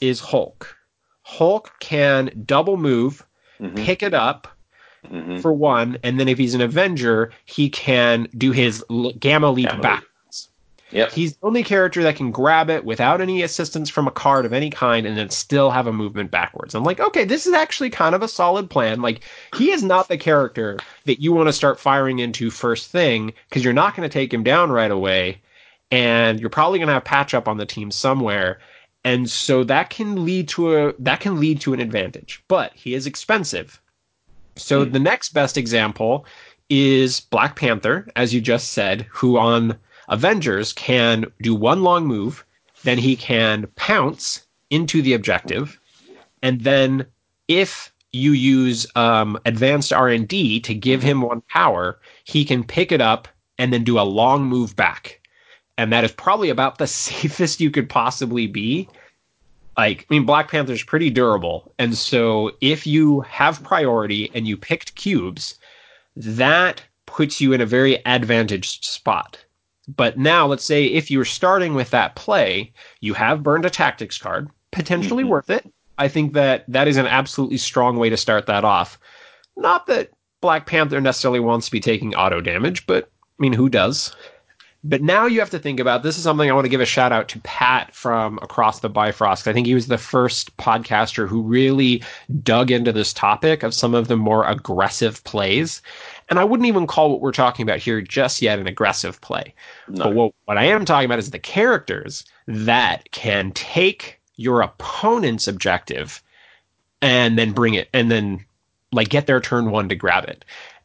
is 0.00 0.20
Hulk. 0.20 0.76
Hulk 1.22 1.72
can 1.80 2.30
double 2.44 2.76
move, 2.76 3.24
mm-hmm. 3.58 3.76
pick 3.76 4.02
it 4.02 4.14
up 4.14 4.48
mm-hmm. 5.06 5.38
for 5.38 5.52
one, 5.52 5.98
and 6.02 6.20
then 6.20 6.28
if 6.28 6.38
he's 6.38 6.54
an 6.54 6.60
Avenger, 6.60 7.32
he 7.46 7.70
can 7.70 8.28
do 8.36 8.52
his 8.52 8.84
gamma 9.18 9.50
leap 9.50 9.68
gamma 9.68 9.82
back. 9.82 10.04
Yep. 10.94 11.10
He's 11.10 11.32
the 11.32 11.46
only 11.46 11.64
character 11.64 12.04
that 12.04 12.14
can 12.14 12.30
grab 12.30 12.70
it 12.70 12.84
without 12.84 13.20
any 13.20 13.42
assistance 13.42 13.90
from 13.90 14.06
a 14.06 14.12
card 14.12 14.46
of 14.46 14.52
any 14.52 14.70
kind 14.70 15.06
and 15.06 15.18
then 15.18 15.28
still 15.28 15.70
have 15.70 15.88
a 15.88 15.92
movement 15.92 16.30
backwards. 16.30 16.72
I'm 16.72 16.84
like, 16.84 17.00
okay, 17.00 17.24
this 17.24 17.46
is 17.46 17.52
actually 17.52 17.90
kind 17.90 18.14
of 18.14 18.22
a 18.22 18.28
solid 18.28 18.70
plan. 18.70 19.02
Like, 19.02 19.22
he 19.56 19.72
is 19.72 19.82
not 19.82 20.06
the 20.06 20.16
character 20.16 20.78
that 21.04 21.20
you 21.20 21.32
want 21.32 21.48
to 21.48 21.52
start 21.52 21.80
firing 21.80 22.20
into 22.20 22.48
first 22.48 22.92
thing 22.92 23.32
because 23.48 23.64
you're 23.64 23.72
not 23.72 23.96
going 23.96 24.08
to 24.08 24.12
take 24.12 24.32
him 24.32 24.44
down 24.44 24.70
right 24.70 24.90
away. 24.90 25.40
And 25.90 26.38
you're 26.38 26.48
probably 26.48 26.78
going 26.78 26.86
to 26.86 26.94
have 26.94 27.04
patch 27.04 27.34
up 27.34 27.48
on 27.48 27.56
the 27.56 27.66
team 27.66 27.90
somewhere. 27.90 28.60
And 29.04 29.28
so 29.28 29.64
that 29.64 29.90
can 29.90 30.24
lead 30.24 30.48
to 30.50 30.76
a 30.76 30.94
that 31.00 31.20
can 31.20 31.40
lead 31.40 31.60
to 31.62 31.74
an 31.74 31.80
advantage. 31.80 32.42
But 32.48 32.72
he 32.74 32.94
is 32.94 33.06
expensive. 33.06 33.80
So 34.56 34.86
mm. 34.86 34.92
the 34.92 35.00
next 35.00 35.34
best 35.34 35.58
example 35.58 36.24
is 36.70 37.20
Black 37.20 37.56
Panther, 37.56 38.08
as 38.16 38.32
you 38.32 38.40
just 38.40 38.72
said, 38.72 39.06
who 39.10 39.36
on 39.36 39.76
Avengers 40.08 40.72
can 40.72 41.26
do 41.40 41.54
one 41.54 41.82
long 41.82 42.06
move, 42.06 42.44
then 42.82 42.98
he 42.98 43.16
can 43.16 43.66
pounce 43.76 44.46
into 44.70 45.02
the 45.02 45.14
objective, 45.14 45.78
and 46.42 46.60
then 46.60 47.06
if 47.48 47.92
you 48.12 48.32
use 48.32 48.86
um, 48.94 49.38
advanced 49.44 49.92
R&D 49.92 50.60
to 50.60 50.74
give 50.74 51.02
him 51.02 51.20
one 51.20 51.42
power, 51.48 51.98
he 52.24 52.44
can 52.44 52.62
pick 52.62 52.92
it 52.92 53.00
up 53.00 53.28
and 53.58 53.72
then 53.72 53.82
do 53.82 53.98
a 53.98 54.02
long 54.02 54.44
move 54.44 54.76
back. 54.76 55.20
And 55.76 55.92
that 55.92 56.04
is 56.04 56.12
probably 56.12 56.50
about 56.50 56.78
the 56.78 56.86
safest 56.86 57.60
you 57.60 57.70
could 57.70 57.88
possibly 57.88 58.46
be. 58.46 58.88
Like, 59.76 60.06
I 60.08 60.14
mean, 60.14 60.24
Black 60.24 60.50
Panther's 60.50 60.84
pretty 60.84 61.10
durable. 61.10 61.72
And 61.78 61.96
so 61.96 62.52
if 62.60 62.86
you 62.86 63.22
have 63.22 63.64
priority 63.64 64.30
and 64.32 64.46
you 64.46 64.56
picked 64.56 64.94
cubes, 64.94 65.58
that 66.14 66.82
puts 67.06 67.40
you 67.40 67.52
in 67.52 67.60
a 67.60 67.66
very 67.66 68.04
advantaged 68.06 68.84
spot. 68.84 69.43
But 69.88 70.18
now, 70.18 70.46
let's 70.46 70.64
say 70.64 70.86
if 70.86 71.10
you're 71.10 71.24
starting 71.24 71.74
with 71.74 71.90
that 71.90 72.16
play, 72.16 72.72
you 73.00 73.14
have 73.14 73.42
burned 73.42 73.66
a 73.66 73.70
tactics 73.70 74.18
card, 74.18 74.48
potentially 74.70 75.22
mm-hmm. 75.22 75.32
worth 75.32 75.50
it. 75.50 75.70
I 75.98 76.08
think 76.08 76.32
that 76.32 76.64
that 76.68 76.88
is 76.88 76.96
an 76.96 77.06
absolutely 77.06 77.58
strong 77.58 77.98
way 77.98 78.10
to 78.10 78.16
start 78.16 78.46
that 78.46 78.64
off. 78.64 78.98
Not 79.56 79.86
that 79.86 80.10
Black 80.40 80.66
Panther 80.66 81.00
necessarily 81.00 81.40
wants 81.40 81.66
to 81.66 81.72
be 81.72 81.80
taking 81.80 82.14
auto 82.14 82.40
damage, 82.40 82.86
but 82.86 83.04
I 83.04 83.42
mean, 83.42 83.52
who 83.52 83.68
does? 83.68 84.14
But 84.86 85.00
now 85.00 85.24
you 85.24 85.40
have 85.40 85.50
to 85.50 85.58
think 85.58 85.80
about 85.80 86.02
this 86.02 86.18
is 86.18 86.24
something 86.24 86.50
I 86.50 86.52
want 86.52 86.66
to 86.66 86.70
give 86.70 86.82
a 86.82 86.86
shout 86.86 87.10
out 87.10 87.28
to 87.28 87.40
Pat 87.40 87.94
from 87.94 88.38
Across 88.42 88.80
the 88.80 88.90
Bifrost. 88.90 89.48
I 89.48 89.54
think 89.54 89.66
he 89.66 89.74
was 89.74 89.86
the 89.86 89.96
first 89.96 90.54
podcaster 90.58 91.26
who 91.26 91.40
really 91.40 92.02
dug 92.42 92.70
into 92.70 92.92
this 92.92 93.14
topic 93.14 93.62
of 93.62 93.72
some 93.72 93.94
of 93.94 94.08
the 94.08 94.16
more 94.16 94.46
aggressive 94.46 95.24
plays. 95.24 95.80
And 96.28 96.38
I 96.38 96.44
wouldn't 96.44 96.66
even 96.66 96.86
call 96.86 97.10
what 97.10 97.20
we're 97.20 97.32
talking 97.32 97.62
about 97.62 97.78
here 97.78 98.00
just 98.00 98.40
yet 98.40 98.58
an 98.58 98.66
aggressive 98.66 99.20
play. 99.20 99.54
No. 99.88 100.04
But 100.04 100.14
what, 100.14 100.34
what 100.46 100.58
I 100.58 100.64
am 100.64 100.84
talking 100.84 101.06
about 101.06 101.18
is 101.18 101.30
the 101.30 101.38
characters 101.38 102.24
that 102.46 103.10
can 103.12 103.52
take 103.52 104.20
your 104.36 104.62
opponent's 104.62 105.46
objective 105.46 106.22
and 107.02 107.38
then 107.38 107.52
bring 107.52 107.74
it 107.74 107.88
and 107.92 108.10
then 108.10 108.44
like 108.92 109.08
get 109.08 109.26
their 109.26 109.40
turn 109.40 109.70
one 109.70 109.88
to 109.88 109.94
grab 109.94 110.24
it. 110.24 110.44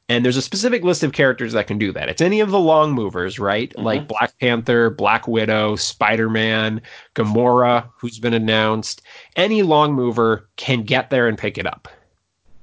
And 0.10 0.25
there's 0.25 0.38
a 0.38 0.41
specific 0.41 0.84
list 0.84 1.04
of 1.04 1.13
characters 1.13 1.54
that 1.54 1.67
can 1.67 1.78
do 1.78 1.91
that. 1.91 2.10
It's 2.10 2.21
any 2.21 2.39
of 2.39 2.49
the 2.49 2.60
long 2.60 2.93
movers, 2.93 3.38
right? 3.38 3.69
Mm-hmm. 3.69 3.84
Like 3.84 4.08
Black 4.08 4.38
Panther, 4.39 4.89
Black 4.89 5.28
Widow, 5.28 5.75
Spider 5.75 6.30
Man, 6.30 6.82
Gamora, 7.15 7.88
who's 7.95 8.17
been 8.17 8.34
announced. 8.34 9.04
Any 9.36 9.62
long 9.62 9.93
mover 9.93 10.49
can 10.58 10.82
get 10.82 11.12
there 11.12 11.28
and 11.28 11.38
pick 11.38 11.60
it 11.60 11.67
up. 11.67 11.88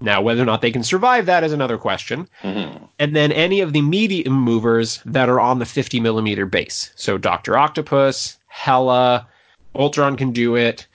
Now, 0.00 0.20
whether 0.20 0.42
or 0.42 0.46
not 0.46 0.60
they 0.60 0.70
can 0.70 0.82
survive 0.82 1.26
that 1.26 1.42
is 1.42 1.52
another 1.52 1.78
question. 1.78 2.28
Mm-hmm. 2.42 2.84
And 2.98 3.16
then 3.16 3.32
any 3.32 3.60
of 3.60 3.72
the 3.72 3.80
medium 3.80 4.34
movers 4.34 5.00
that 5.06 5.28
are 5.28 5.40
on 5.40 5.58
the 5.58 5.64
50 5.64 6.00
millimeter 6.00 6.44
base. 6.44 6.92
So 6.96 7.16
Dr. 7.16 7.56
Octopus, 7.56 8.36
Hela, 8.48 9.26
Ultron 9.74 10.16
can 10.16 10.32
do 10.32 10.54
it. 10.54 10.86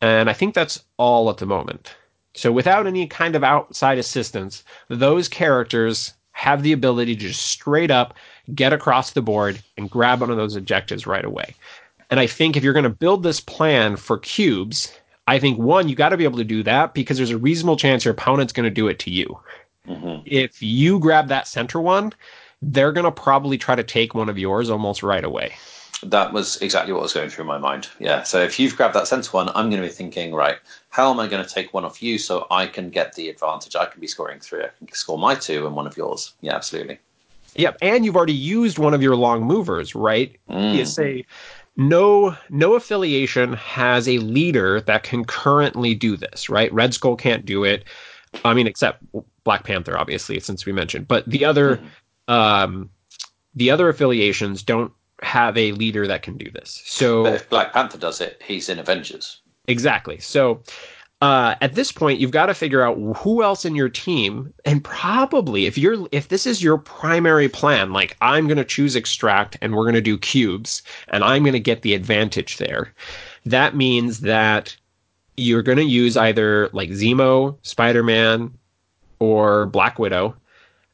And 0.00 0.28
I 0.28 0.32
think 0.32 0.54
that's 0.54 0.82
all 0.96 1.30
at 1.30 1.36
the 1.36 1.46
moment. 1.46 1.94
So 2.34 2.50
without 2.50 2.86
any 2.86 3.06
kind 3.06 3.36
of 3.36 3.44
outside 3.44 3.98
assistance, 3.98 4.64
those 4.88 5.28
characters 5.28 6.14
have 6.32 6.62
the 6.62 6.72
ability 6.72 7.16
to 7.16 7.28
just 7.28 7.46
straight 7.46 7.90
up 7.90 8.14
get 8.54 8.72
across 8.72 9.10
the 9.10 9.22
board 9.22 9.62
and 9.76 9.90
grab 9.90 10.20
one 10.20 10.30
of 10.30 10.36
those 10.36 10.56
objectives 10.56 11.06
right 11.06 11.24
away. 11.24 11.54
And 12.10 12.18
I 12.18 12.26
think 12.26 12.56
if 12.56 12.64
you're 12.64 12.72
going 12.72 12.82
to 12.84 12.90
build 12.90 13.22
this 13.22 13.40
plan 13.40 13.96
for 13.96 14.18
cubes, 14.18 14.92
I 15.26 15.38
think 15.38 15.58
one, 15.58 15.88
you 15.88 15.94
got 15.94 16.08
to 16.10 16.16
be 16.16 16.24
able 16.24 16.38
to 16.38 16.44
do 16.44 16.62
that 16.64 16.94
because 16.94 17.16
there's 17.16 17.30
a 17.30 17.38
reasonable 17.38 17.76
chance 17.76 18.04
your 18.04 18.12
opponent's 18.12 18.52
going 18.52 18.64
to 18.64 18.70
do 18.70 18.88
it 18.88 18.98
to 19.00 19.10
you. 19.10 19.38
Mm-hmm. 19.86 20.22
If 20.26 20.62
you 20.62 20.98
grab 20.98 21.28
that 21.28 21.46
center 21.46 21.80
one, 21.80 22.12
they're 22.62 22.92
going 22.92 23.04
to 23.04 23.12
probably 23.12 23.56
try 23.58 23.74
to 23.74 23.84
take 23.84 24.14
one 24.14 24.28
of 24.28 24.38
yours 24.38 24.70
almost 24.70 25.02
right 25.02 25.24
away. 25.24 25.54
That 26.02 26.32
was 26.32 26.56
exactly 26.62 26.92
what 26.92 27.02
was 27.02 27.12
going 27.12 27.28
through 27.28 27.44
my 27.44 27.58
mind. 27.58 27.88
Yeah. 27.98 28.22
So 28.22 28.40
if 28.42 28.58
you've 28.58 28.76
grabbed 28.76 28.94
that 28.94 29.06
center 29.06 29.30
one, 29.30 29.50
I'm 29.50 29.68
going 29.68 29.82
to 29.82 29.88
be 29.88 29.92
thinking, 29.92 30.34
right, 30.34 30.56
how 30.88 31.10
am 31.10 31.20
I 31.20 31.26
going 31.26 31.44
to 31.44 31.48
take 31.48 31.74
one 31.74 31.84
off 31.84 32.02
you 32.02 32.18
so 32.18 32.46
I 32.50 32.66
can 32.66 32.88
get 32.90 33.14
the 33.14 33.28
advantage? 33.28 33.76
I 33.76 33.86
can 33.86 34.00
be 34.00 34.06
scoring 34.06 34.40
three. 34.40 34.62
I 34.62 34.70
can 34.78 34.94
score 34.94 35.18
my 35.18 35.34
two 35.34 35.66
and 35.66 35.76
one 35.76 35.86
of 35.86 35.96
yours. 35.96 36.32
Yeah, 36.40 36.54
absolutely. 36.54 36.98
Yep. 37.54 37.78
And 37.82 38.04
you've 38.04 38.16
already 38.16 38.32
used 38.32 38.78
one 38.78 38.94
of 38.94 39.02
your 39.02 39.16
long 39.16 39.44
movers, 39.44 39.94
right? 39.94 40.34
Mm. 40.48 40.74
You 40.74 40.86
say 40.86 41.26
no 41.76 42.36
no 42.48 42.74
affiliation 42.74 43.52
has 43.54 44.08
a 44.08 44.18
leader 44.18 44.80
that 44.82 45.02
can 45.02 45.24
currently 45.24 45.94
do 45.94 46.16
this, 46.16 46.48
right? 46.48 46.72
Red 46.72 46.94
Skull 46.94 47.16
can't 47.16 47.44
do 47.44 47.64
it. 47.64 47.84
I 48.44 48.54
mean, 48.54 48.66
except 48.66 49.02
Black 49.44 49.64
Panther, 49.64 49.98
obviously, 49.98 50.38
since 50.40 50.66
we 50.66 50.72
mentioned. 50.72 51.08
But 51.08 51.26
the 51.26 51.44
other 51.44 51.80
mm. 52.28 52.32
um, 52.32 52.90
the 53.54 53.70
other 53.70 53.88
affiliations 53.88 54.62
don't 54.62 54.92
have 55.22 55.56
a 55.56 55.72
leader 55.72 56.06
that 56.06 56.22
can 56.22 56.36
do 56.36 56.50
this. 56.50 56.82
So 56.84 57.24
but 57.24 57.34
if 57.34 57.48
Black 57.48 57.72
Panther 57.72 57.98
does 57.98 58.20
it, 58.20 58.40
he's 58.44 58.68
in 58.68 58.78
Avengers. 58.78 59.40
Exactly. 59.68 60.18
So 60.18 60.62
uh, 61.20 61.54
at 61.60 61.74
this 61.74 61.92
point, 61.92 62.18
you've 62.18 62.30
got 62.30 62.46
to 62.46 62.54
figure 62.54 62.82
out 62.82 62.96
who 63.18 63.42
else 63.42 63.66
in 63.66 63.74
your 63.74 63.90
team, 63.90 64.52
and 64.64 64.82
probably 64.82 65.66
if 65.66 65.76
you're 65.76 66.08
if 66.12 66.28
this 66.28 66.46
is 66.46 66.62
your 66.62 66.78
primary 66.78 67.48
plan, 67.48 67.92
like 67.92 68.16
I'm 68.22 68.46
going 68.46 68.56
to 68.56 68.64
choose 68.64 68.96
extract 68.96 69.58
and 69.60 69.74
we're 69.74 69.84
going 69.84 69.94
to 69.94 70.00
do 70.00 70.16
cubes, 70.16 70.82
and 71.08 71.22
I'm 71.22 71.42
going 71.42 71.52
to 71.52 71.60
get 71.60 71.82
the 71.82 71.94
advantage 71.94 72.56
there. 72.56 72.94
That 73.44 73.76
means 73.76 74.20
that 74.20 74.74
you're 75.36 75.62
going 75.62 75.78
to 75.78 75.84
use 75.84 76.16
either 76.16 76.70
like 76.72 76.90
Zemo, 76.90 77.56
Spider 77.62 78.02
Man, 78.02 78.52
or 79.18 79.66
Black 79.66 79.98
Widow 79.98 80.34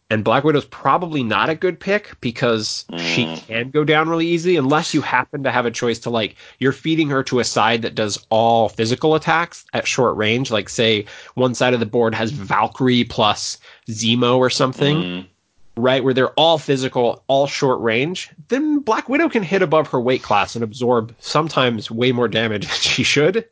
and 0.08 0.22
Black 0.22 0.44
Widow's 0.44 0.66
probably 0.66 1.22
not 1.22 1.48
a 1.48 1.54
good 1.54 1.80
pick 1.80 2.12
because 2.20 2.84
mm. 2.92 2.98
she 2.98 3.36
can 3.46 3.70
go 3.70 3.84
down 3.84 4.08
really 4.08 4.26
easy 4.26 4.56
unless 4.56 4.94
you 4.94 5.00
happen 5.00 5.42
to 5.42 5.50
have 5.50 5.66
a 5.66 5.70
choice 5.70 5.98
to 6.00 6.10
like 6.10 6.36
you're 6.58 6.72
feeding 6.72 7.08
her 7.08 7.22
to 7.24 7.40
a 7.40 7.44
side 7.44 7.82
that 7.82 7.94
does 7.94 8.24
all 8.30 8.68
physical 8.68 9.14
attacks 9.14 9.64
at 9.72 9.86
short 9.86 10.16
range. 10.16 10.50
Like 10.50 10.68
say 10.68 11.06
one 11.34 11.54
side 11.54 11.74
of 11.74 11.80
the 11.80 11.86
board 11.86 12.14
has 12.14 12.30
Valkyrie 12.30 13.04
plus 13.04 13.58
Zemo 13.88 14.38
or 14.38 14.50
something. 14.50 14.96
Mm. 14.96 15.26
Right, 15.78 16.02
where 16.02 16.14
they're 16.14 16.30
all 16.40 16.56
physical, 16.56 17.22
all 17.26 17.46
short 17.46 17.82
range, 17.82 18.30
then 18.48 18.78
Black 18.78 19.10
Widow 19.10 19.28
can 19.28 19.42
hit 19.42 19.60
above 19.60 19.86
her 19.88 20.00
weight 20.00 20.22
class 20.22 20.54
and 20.54 20.64
absorb 20.64 21.14
sometimes 21.18 21.90
way 21.90 22.12
more 22.12 22.28
damage 22.28 22.66
than 22.66 22.76
she 22.76 23.02
should. 23.02 23.46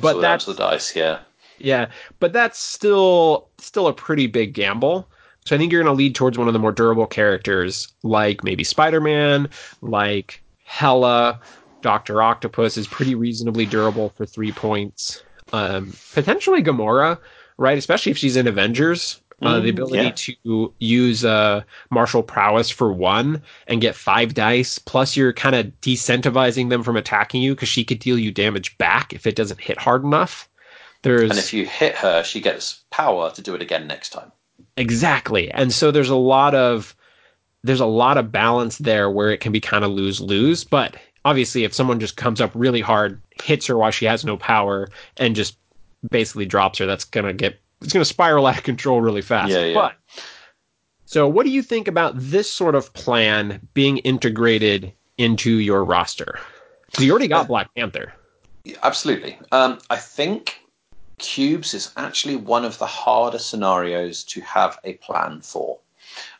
But 0.00 0.12
so 0.12 0.20
that's 0.20 0.44
the 0.44 0.54
dice, 0.54 0.94
yeah. 0.94 1.18
Yeah, 1.58 1.88
but 2.20 2.32
that's 2.32 2.60
still 2.60 3.48
still 3.58 3.88
a 3.88 3.92
pretty 3.92 4.28
big 4.28 4.52
gamble. 4.52 5.08
So 5.46 5.54
I 5.54 5.58
think 5.58 5.72
you're 5.72 5.82
going 5.82 5.94
to 5.94 5.96
lead 5.96 6.14
towards 6.14 6.36
one 6.36 6.48
of 6.48 6.52
the 6.52 6.58
more 6.58 6.72
durable 6.72 7.06
characters, 7.06 7.88
like 8.02 8.42
maybe 8.42 8.64
Spider 8.64 9.00
Man, 9.00 9.48
like 9.80 10.42
Hela. 10.64 11.40
Doctor 11.82 12.20
Octopus 12.20 12.76
is 12.76 12.88
pretty 12.88 13.14
reasonably 13.14 13.64
durable 13.64 14.08
for 14.16 14.26
three 14.26 14.50
points. 14.50 15.22
Um, 15.52 15.92
potentially 16.14 16.60
Gamora, 16.60 17.16
right? 17.58 17.78
Especially 17.78 18.10
if 18.10 18.18
she's 18.18 18.34
in 18.34 18.48
Avengers. 18.48 19.20
Uh, 19.42 19.60
the 19.60 19.66
mm, 19.66 19.72
ability 19.72 19.96
yeah. 19.98 20.34
to 20.46 20.74
use 20.78 21.22
uh, 21.22 21.62
martial 21.90 22.22
prowess 22.22 22.70
for 22.70 22.90
one 22.90 23.42
and 23.66 23.82
get 23.82 23.94
five 23.94 24.32
dice, 24.32 24.78
plus 24.78 25.14
you're 25.14 25.34
kind 25.34 25.54
of 25.54 25.66
decentivizing 25.82 26.70
them 26.70 26.82
from 26.82 26.96
attacking 26.96 27.42
you 27.42 27.54
because 27.54 27.68
she 27.68 27.84
could 27.84 27.98
deal 27.98 28.18
you 28.18 28.32
damage 28.32 28.76
back 28.78 29.12
if 29.12 29.26
it 29.26 29.36
doesn't 29.36 29.60
hit 29.60 29.78
hard 29.78 30.04
enough. 30.04 30.48
There's 31.02 31.30
and 31.30 31.38
if 31.38 31.52
you 31.52 31.66
hit 31.66 31.94
her, 31.96 32.24
she 32.24 32.40
gets 32.40 32.82
power 32.90 33.30
to 33.30 33.42
do 33.42 33.54
it 33.54 33.60
again 33.60 33.86
next 33.86 34.08
time. 34.10 34.32
Exactly. 34.76 35.50
And 35.50 35.72
so 35.72 35.90
there's 35.90 36.10
a 36.10 36.16
lot 36.16 36.54
of 36.54 36.94
there's 37.62 37.80
a 37.80 37.86
lot 37.86 38.18
of 38.18 38.30
balance 38.30 38.78
there 38.78 39.10
where 39.10 39.30
it 39.30 39.40
can 39.40 39.52
be 39.52 39.60
kind 39.60 39.84
of 39.84 39.90
lose 39.90 40.20
lose. 40.20 40.64
But 40.64 40.96
obviously, 41.24 41.64
if 41.64 41.74
someone 41.74 42.00
just 42.00 42.16
comes 42.16 42.40
up 42.40 42.50
really 42.54 42.80
hard, 42.80 43.20
hits 43.42 43.66
her 43.66 43.76
while 43.76 43.90
she 43.90 44.04
has 44.04 44.24
no 44.24 44.36
power, 44.36 44.88
and 45.16 45.34
just 45.34 45.56
basically 46.10 46.46
drops 46.46 46.78
her, 46.78 46.86
that's 46.86 47.04
gonna 47.04 47.32
get 47.32 47.58
it's 47.82 47.92
gonna 47.92 48.04
spiral 48.04 48.46
out 48.46 48.58
of 48.58 48.64
control 48.64 49.00
really 49.00 49.22
fast. 49.22 49.50
Yeah, 49.50 49.64
yeah. 49.64 49.74
But 49.74 49.94
so, 51.06 51.28
what 51.28 51.44
do 51.46 51.50
you 51.50 51.62
think 51.62 51.88
about 51.88 52.14
this 52.16 52.50
sort 52.50 52.74
of 52.74 52.92
plan 52.92 53.66
being 53.74 53.98
integrated 53.98 54.92
into 55.18 55.58
your 55.58 55.84
roster? 55.84 56.38
Because 56.86 57.04
you 57.04 57.10
already 57.10 57.28
got 57.28 57.44
uh, 57.44 57.48
Black 57.48 57.74
Panther. 57.74 58.12
Absolutely. 58.82 59.38
Um, 59.52 59.78
I 59.90 59.96
think 59.96 60.60
cubes 61.18 61.74
is 61.74 61.92
actually 61.96 62.36
one 62.36 62.64
of 62.64 62.78
the 62.78 62.86
harder 62.86 63.38
scenarios 63.38 64.24
to 64.24 64.40
have 64.42 64.78
a 64.84 64.94
plan 64.94 65.40
for. 65.40 65.78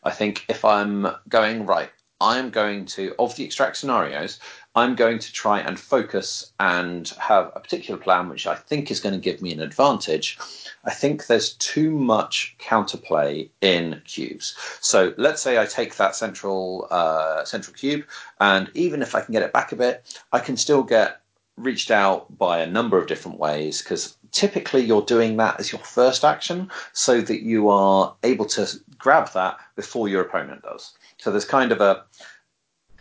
I 0.05 0.11
think 0.11 0.45
if 0.49 0.65
I'm 0.65 1.09
going 1.29 1.67
right, 1.67 1.91
I'm 2.21 2.51
going 2.51 2.87
to, 2.87 3.15
of 3.19 3.37
the 3.37 3.45
extract 3.45 3.77
scenarios, 3.77 4.41
I'm 4.75 4.95
going 4.95 5.19
to 5.19 5.33
try 5.33 5.61
and 5.61 5.79
focus 5.79 6.53
and 6.61 7.09
have 7.19 7.53
a 7.55 7.61
particular 7.61 8.01
plan 8.01 8.29
which 8.29 8.47
I 8.47 8.55
think 8.55 8.91
is 8.91 9.01
going 9.01 9.15
to 9.15 9.21
give 9.21 9.43
me 9.43 9.53
an 9.53 9.61
advantage. 9.61 10.39
I 10.85 10.93
think 10.93 11.27
there's 11.27 11.55
too 11.55 11.91
much 11.91 12.57
counterplay 12.59 13.49
in 13.61 14.01
cubes. 14.05 14.57
So 14.81 15.15
let's 15.17 15.43
say 15.43 15.59
I 15.59 15.67
take 15.67 15.97
that 15.97 16.15
central 16.15 16.89
uh, 16.91 17.45
central 17.45 17.75
cube, 17.75 18.05
and 18.41 18.71
even 18.75 19.03
if 19.03 19.15
I 19.15 19.21
can 19.21 19.33
get 19.33 19.43
it 19.43 19.53
back 19.53 19.73
a 19.73 19.77
bit, 19.77 20.21
I 20.33 20.41
can 20.41 20.57
still 20.57 20.83
get 20.83 21.21
reached 21.57 21.91
out 21.91 22.37
by 22.37 22.59
a 22.59 22.67
number 22.67 22.99
of 22.99 23.07
different 23.07 23.39
ways 23.39 23.83
because 23.83 24.17
typically 24.37 24.85
you're 24.85 25.03
doing 25.03 25.39
that 25.39 25.59
as 25.59 25.73
your 25.73 25.81
first 25.81 26.23
action 26.23 26.71
so 26.93 27.23
that 27.23 27.41
you 27.41 27.71
are 27.71 28.15
able 28.23 28.45
to 28.45 28.69
grab 28.99 29.33
that 29.33 29.59
before 29.77 30.09
your 30.09 30.21
opponent 30.21 30.63
does. 30.63 30.93
So 31.17 31.31
there's 31.31 31.47
kind 31.47 31.73
of 31.73 31.81
a 31.81 32.05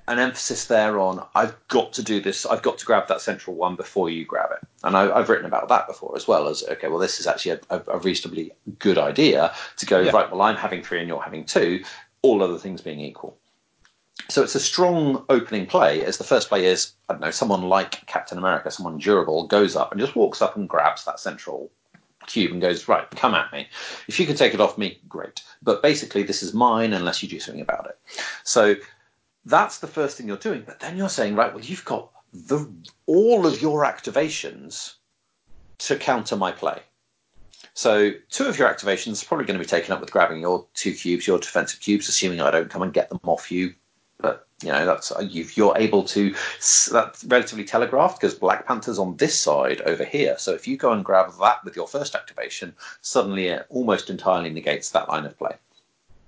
an 0.07 0.19
emphasis 0.19 0.65
there 0.65 0.97
on 0.97 1.25
I've 1.35 1.55
got 1.67 1.91
to 1.93 2.03
do 2.03 2.21
this. 2.21 2.45
I've 2.45 2.61
got 2.61 2.77
to 2.77 2.85
grab 2.85 3.09
that 3.09 3.19
central 3.19 3.57
one 3.57 3.75
before 3.75 4.09
you 4.09 4.23
grab 4.23 4.51
it. 4.51 4.65
And 4.85 4.95
I, 4.95 5.17
have 5.17 5.27
written 5.27 5.45
about 5.45 5.67
that 5.67 5.87
before 5.87 6.13
as 6.15 6.25
well 6.25 6.47
as 6.47 6.63
okay, 6.63 6.87
well, 6.87 6.99
this 6.99 7.19
is 7.19 7.27
actually 7.27 7.59
a, 7.69 7.81
a 7.87 7.97
reasonably 7.99 8.53
good 8.79 8.97
idea 8.97 9.53
to 9.77 9.85
go 9.85 9.99
yeah. 9.99 10.11
right. 10.11 10.31
Well, 10.31 10.41
I'm 10.41 10.55
having 10.55 10.83
three 10.83 10.99
and 10.99 11.07
you're 11.09 11.21
having 11.21 11.43
two. 11.43 11.83
All 12.21 12.41
other 12.41 12.57
things 12.57 12.81
being 12.81 13.01
equal. 13.01 13.37
So 14.29 14.41
it's 14.41 14.55
a 14.55 14.59
strong 14.59 15.23
opening 15.29 15.65
play 15.65 16.03
as 16.03 16.17
the 16.17 16.23
first 16.23 16.49
play 16.49 16.65
is, 16.65 16.93
I 17.09 17.13
don't 17.13 17.21
know, 17.21 17.31
someone 17.31 17.63
like 17.63 18.05
Captain 18.07 18.37
America, 18.37 18.71
someone 18.71 18.97
durable, 18.97 19.45
goes 19.47 19.75
up 19.75 19.91
and 19.91 19.99
just 19.99 20.15
walks 20.15 20.41
up 20.41 20.55
and 20.55 20.69
grabs 20.69 21.05
that 21.05 21.19
central 21.19 21.69
cube 22.25 22.51
and 22.51 22.61
goes, 22.61 22.87
right, 22.87 23.09
come 23.11 23.35
at 23.35 23.51
me. 23.51 23.67
If 24.07 24.19
you 24.19 24.25
can 24.25 24.35
take 24.35 24.53
it 24.53 24.61
off 24.61 24.77
me, 24.77 24.99
great. 25.07 25.43
But 25.61 25.83
basically, 25.83 26.23
this 26.23 26.41
is 26.41 26.53
mine 26.53 26.93
unless 26.93 27.21
you 27.21 27.29
do 27.29 27.39
something 27.39 27.61
about 27.61 27.87
it. 27.87 27.99
So 28.43 28.75
that's 29.45 29.79
the 29.79 29.87
first 29.87 30.17
thing 30.17 30.27
you're 30.27 30.37
doing. 30.37 30.63
But 30.65 30.79
then 30.79 30.97
you're 30.97 31.09
saying, 31.09 31.35
right, 31.35 31.53
well, 31.53 31.63
you've 31.63 31.85
got 31.85 32.09
the 32.33 32.69
all 33.05 33.45
of 33.45 33.61
your 33.61 33.83
activations 33.83 34.95
to 35.79 35.97
counter 35.97 36.35
my 36.35 36.51
play. 36.51 36.81
So 37.73 38.11
two 38.29 38.45
of 38.45 38.57
your 38.57 38.69
activations 38.69 39.21
are 39.21 39.27
probably 39.27 39.45
going 39.45 39.59
to 39.59 39.63
be 39.63 39.69
taken 39.69 39.91
up 39.91 39.99
with 39.99 40.11
grabbing 40.11 40.41
your 40.41 40.65
two 40.73 40.93
cubes, 40.93 41.27
your 41.27 41.39
defensive 41.39 41.81
cubes, 41.81 42.07
assuming 42.07 42.41
I 42.41 42.51
don't 42.51 42.69
come 42.69 42.81
and 42.81 42.93
get 42.93 43.09
them 43.09 43.19
off 43.23 43.51
you 43.51 43.73
you 44.63 44.69
know 44.69 44.85
that's 44.85 45.11
uh, 45.11 45.21
you 45.21 45.69
are 45.69 45.77
able 45.77 46.03
to 46.03 46.33
that's 46.91 47.25
relatively 47.27 47.65
telegraphed 47.65 48.19
because 48.19 48.33
Black 48.33 48.65
Panther's 48.65 48.99
on 48.99 49.17
this 49.17 49.37
side 49.37 49.81
over 49.81 50.05
here. 50.05 50.37
So 50.37 50.53
if 50.53 50.67
you 50.67 50.77
go 50.77 50.91
and 50.91 51.03
grab 51.03 51.33
that 51.39 51.63
with 51.65 51.75
your 51.75 51.87
first 51.87 52.15
activation, 52.15 52.73
suddenly 53.01 53.47
it 53.47 53.65
almost 53.69 54.09
entirely 54.09 54.49
negates 54.49 54.91
that 54.91 55.09
line 55.09 55.25
of 55.25 55.37
play. 55.37 55.55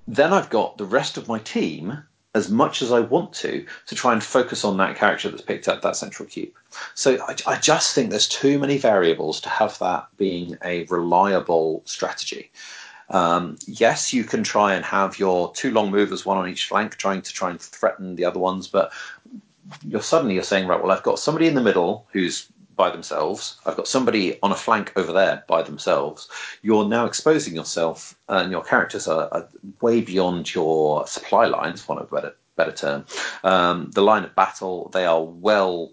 Then 0.07 0.33
I've 0.33 0.49
got 0.49 0.77
the 0.77 0.85
rest 0.85 1.17
of 1.17 1.27
my 1.27 1.39
team 1.39 2.03
as 2.35 2.49
much 2.51 2.81
as 2.81 2.91
I 2.91 2.99
want 2.99 3.33
to 3.33 3.65
to 3.87 3.95
try 3.95 4.13
and 4.13 4.23
focus 4.23 4.63
on 4.63 4.77
that 4.77 4.95
character 4.95 5.29
that's 5.29 5.41
picked 5.41 5.67
up 5.67 5.81
that 5.81 5.95
central 5.95 6.27
cube. 6.27 6.51
So 6.95 7.17
I, 7.27 7.35
I 7.47 7.57
just 7.57 7.95
think 7.95 8.09
there's 8.09 8.27
too 8.27 8.59
many 8.59 8.77
variables 8.77 9.41
to 9.41 9.49
have 9.49 9.79
that 9.79 10.07
being 10.17 10.57
a 10.63 10.83
reliable 10.85 11.81
strategy. 11.85 12.51
Um, 13.09 13.57
yes, 13.65 14.13
you 14.13 14.23
can 14.23 14.43
try 14.43 14.73
and 14.73 14.83
have 14.83 15.17
your 15.19 15.51
two 15.53 15.71
long 15.71 15.91
movers, 15.91 16.25
one 16.25 16.37
on 16.37 16.49
each 16.49 16.65
flank, 16.65 16.97
trying 16.97 17.21
to 17.21 17.33
try 17.33 17.49
and 17.49 17.59
threaten 17.59 18.15
the 18.15 18.25
other 18.25 18.39
ones, 18.39 18.67
but 18.67 18.91
you're 19.85 20.01
suddenly 20.01 20.35
you're 20.35 20.43
saying, 20.43 20.67
right, 20.67 20.81
well, 20.81 20.91
I've 20.91 21.03
got 21.03 21.19
somebody 21.19 21.47
in 21.47 21.55
the 21.55 21.61
middle 21.61 22.07
who's 22.11 22.49
by 22.75 22.89
themselves. 22.91 23.57
I've 23.65 23.75
got 23.75 23.87
somebody 23.87 24.39
on 24.43 24.51
a 24.51 24.55
flank 24.55 24.93
over 24.95 25.11
there 25.11 25.43
by 25.47 25.63
themselves. 25.63 26.29
You're 26.61 26.87
now 26.87 27.05
exposing 27.05 27.55
yourself, 27.55 28.15
and 28.29 28.51
your 28.51 28.63
characters 28.63 29.07
are, 29.07 29.27
are 29.31 29.49
way 29.81 30.01
beyond 30.01 30.53
your 30.53 31.05
supply 31.07 31.47
lines, 31.47 31.81
for 31.81 31.99
a 31.99 32.05
better 32.05 32.35
better 32.55 32.71
term. 32.71 33.05
Um, 33.43 33.91
the 33.91 34.01
line 34.01 34.23
of 34.23 34.35
battle, 34.35 34.89
they 34.93 35.05
are 35.05 35.23
well 35.23 35.91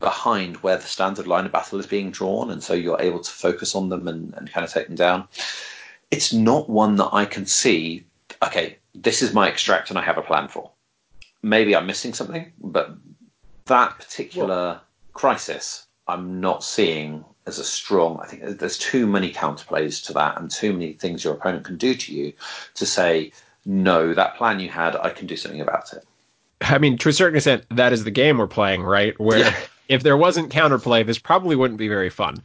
behind 0.00 0.56
where 0.58 0.76
the 0.76 0.82
standard 0.82 1.26
line 1.26 1.46
of 1.46 1.52
battle 1.52 1.78
is 1.78 1.86
being 1.86 2.10
drawn, 2.10 2.50
and 2.50 2.62
so 2.62 2.74
you're 2.74 3.00
able 3.00 3.20
to 3.20 3.30
focus 3.30 3.74
on 3.74 3.88
them 3.88 4.06
and, 4.06 4.34
and 4.34 4.50
kind 4.52 4.64
of 4.64 4.72
take 4.72 4.86
them 4.86 4.96
down 4.96 5.28
it's 6.14 6.32
not 6.32 6.70
one 6.70 6.94
that 6.94 7.10
I 7.12 7.24
can 7.24 7.44
see. 7.44 8.04
Okay, 8.40 8.76
this 8.94 9.20
is 9.20 9.34
my 9.34 9.48
extract, 9.48 9.90
and 9.90 9.98
I 9.98 10.02
have 10.02 10.16
a 10.16 10.22
plan 10.22 10.46
for. 10.46 10.70
Maybe 11.42 11.74
I'm 11.74 11.86
missing 11.86 12.14
something, 12.14 12.52
but 12.60 12.94
that 13.66 13.98
particular 13.98 14.56
well, 14.56 14.82
crisis, 15.12 15.88
I'm 16.06 16.40
not 16.40 16.62
seeing 16.62 17.24
as 17.46 17.58
a 17.58 17.64
strong. 17.64 18.20
I 18.22 18.26
think 18.28 18.58
there's 18.60 18.78
too 18.78 19.08
many 19.08 19.32
counterplays 19.32 20.04
to 20.06 20.12
that, 20.12 20.38
and 20.38 20.48
too 20.48 20.72
many 20.72 20.92
things 20.92 21.24
your 21.24 21.34
opponent 21.34 21.64
can 21.64 21.76
do 21.76 21.96
to 21.96 22.14
you 22.14 22.32
to 22.74 22.86
say 22.86 23.32
no. 23.64 24.14
That 24.14 24.36
plan 24.36 24.60
you 24.60 24.68
had, 24.68 24.94
I 24.94 25.10
can 25.10 25.26
do 25.26 25.36
something 25.36 25.60
about 25.60 25.92
it. 25.92 26.04
I 26.60 26.78
mean, 26.78 26.96
to 26.98 27.08
a 27.08 27.12
certain 27.12 27.36
extent, 27.36 27.64
that 27.72 27.92
is 27.92 28.04
the 28.04 28.12
game 28.12 28.38
we're 28.38 28.46
playing, 28.46 28.84
right? 28.84 29.18
Where 29.18 29.40
yeah. 29.40 29.56
if 29.88 30.04
there 30.04 30.16
wasn't 30.16 30.52
counterplay, 30.52 31.04
this 31.04 31.18
probably 31.18 31.56
wouldn't 31.56 31.78
be 31.78 31.88
very 31.88 32.08
fun. 32.08 32.40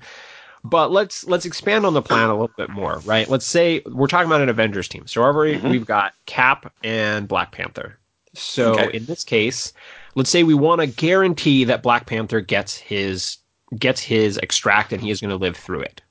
But 0.63 0.91
let's 0.91 1.25
let's 1.25 1.45
expand 1.45 1.85
on 1.85 1.93
the 1.93 2.01
plan 2.01 2.29
a 2.29 2.33
little 2.33 2.51
bit 2.57 2.69
more, 2.69 2.99
right? 3.05 3.29
Let's 3.29 3.45
say 3.45 3.81
we're 3.85 4.07
talking 4.07 4.27
about 4.27 4.41
an 4.41 4.49
Avengers 4.49 4.87
team. 4.87 5.07
So 5.07 5.23
already 5.23 5.57
mm-hmm. 5.57 5.69
we've 5.69 5.85
got 5.85 6.13
Cap 6.25 6.73
and 6.83 7.27
Black 7.27 7.51
Panther. 7.51 7.97
So 8.33 8.73
okay. 8.73 8.95
in 8.95 9.05
this 9.05 9.23
case, 9.23 9.73
let's 10.15 10.29
say 10.29 10.43
we 10.43 10.53
want 10.53 10.81
to 10.81 10.87
guarantee 10.87 11.63
that 11.63 11.81
Black 11.81 12.05
Panther 12.05 12.41
gets 12.41 12.77
his 12.77 13.37
gets 13.77 14.01
his 14.01 14.37
extract 14.39 14.91
and 14.91 15.01
he 15.01 15.11
is 15.11 15.21
going 15.21 15.29
to 15.29 15.37
live 15.37 15.55
through 15.55 15.81
it. 15.81 16.01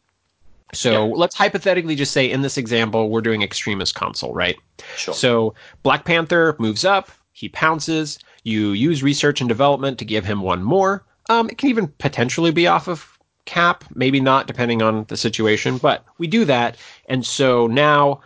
So 0.72 1.06
yeah. 1.08 1.14
let's 1.14 1.34
hypothetically 1.34 1.94
just 1.94 2.12
say 2.12 2.30
in 2.30 2.42
this 2.42 2.58
example 2.58 3.10
we're 3.10 3.20
doing 3.20 3.42
extremist 3.42 3.94
console, 3.94 4.34
right? 4.34 4.56
Sure. 4.96 5.14
So 5.14 5.54
Black 5.82 6.04
Panther 6.04 6.56
moves 6.58 6.84
up, 6.84 7.10
he 7.32 7.48
pounces. 7.48 8.18
You 8.44 8.72
use 8.72 9.02
research 9.02 9.40
and 9.40 9.48
development 9.48 9.98
to 9.98 10.04
give 10.04 10.24
him 10.24 10.40
one 10.40 10.62
more. 10.62 11.04
Um, 11.28 11.48
it 11.50 11.58
can 11.58 11.68
even 11.68 11.88
potentially 11.98 12.50
be 12.50 12.66
off 12.66 12.88
of 12.88 13.17
cap, 13.48 13.82
maybe 13.94 14.20
not, 14.20 14.46
depending 14.46 14.82
on 14.82 15.04
the 15.08 15.16
situation, 15.16 15.78
but 15.78 16.04
we 16.18 16.26
do 16.26 16.44
that. 16.44 16.76
And 17.08 17.26
so 17.26 17.66
now 17.66 18.20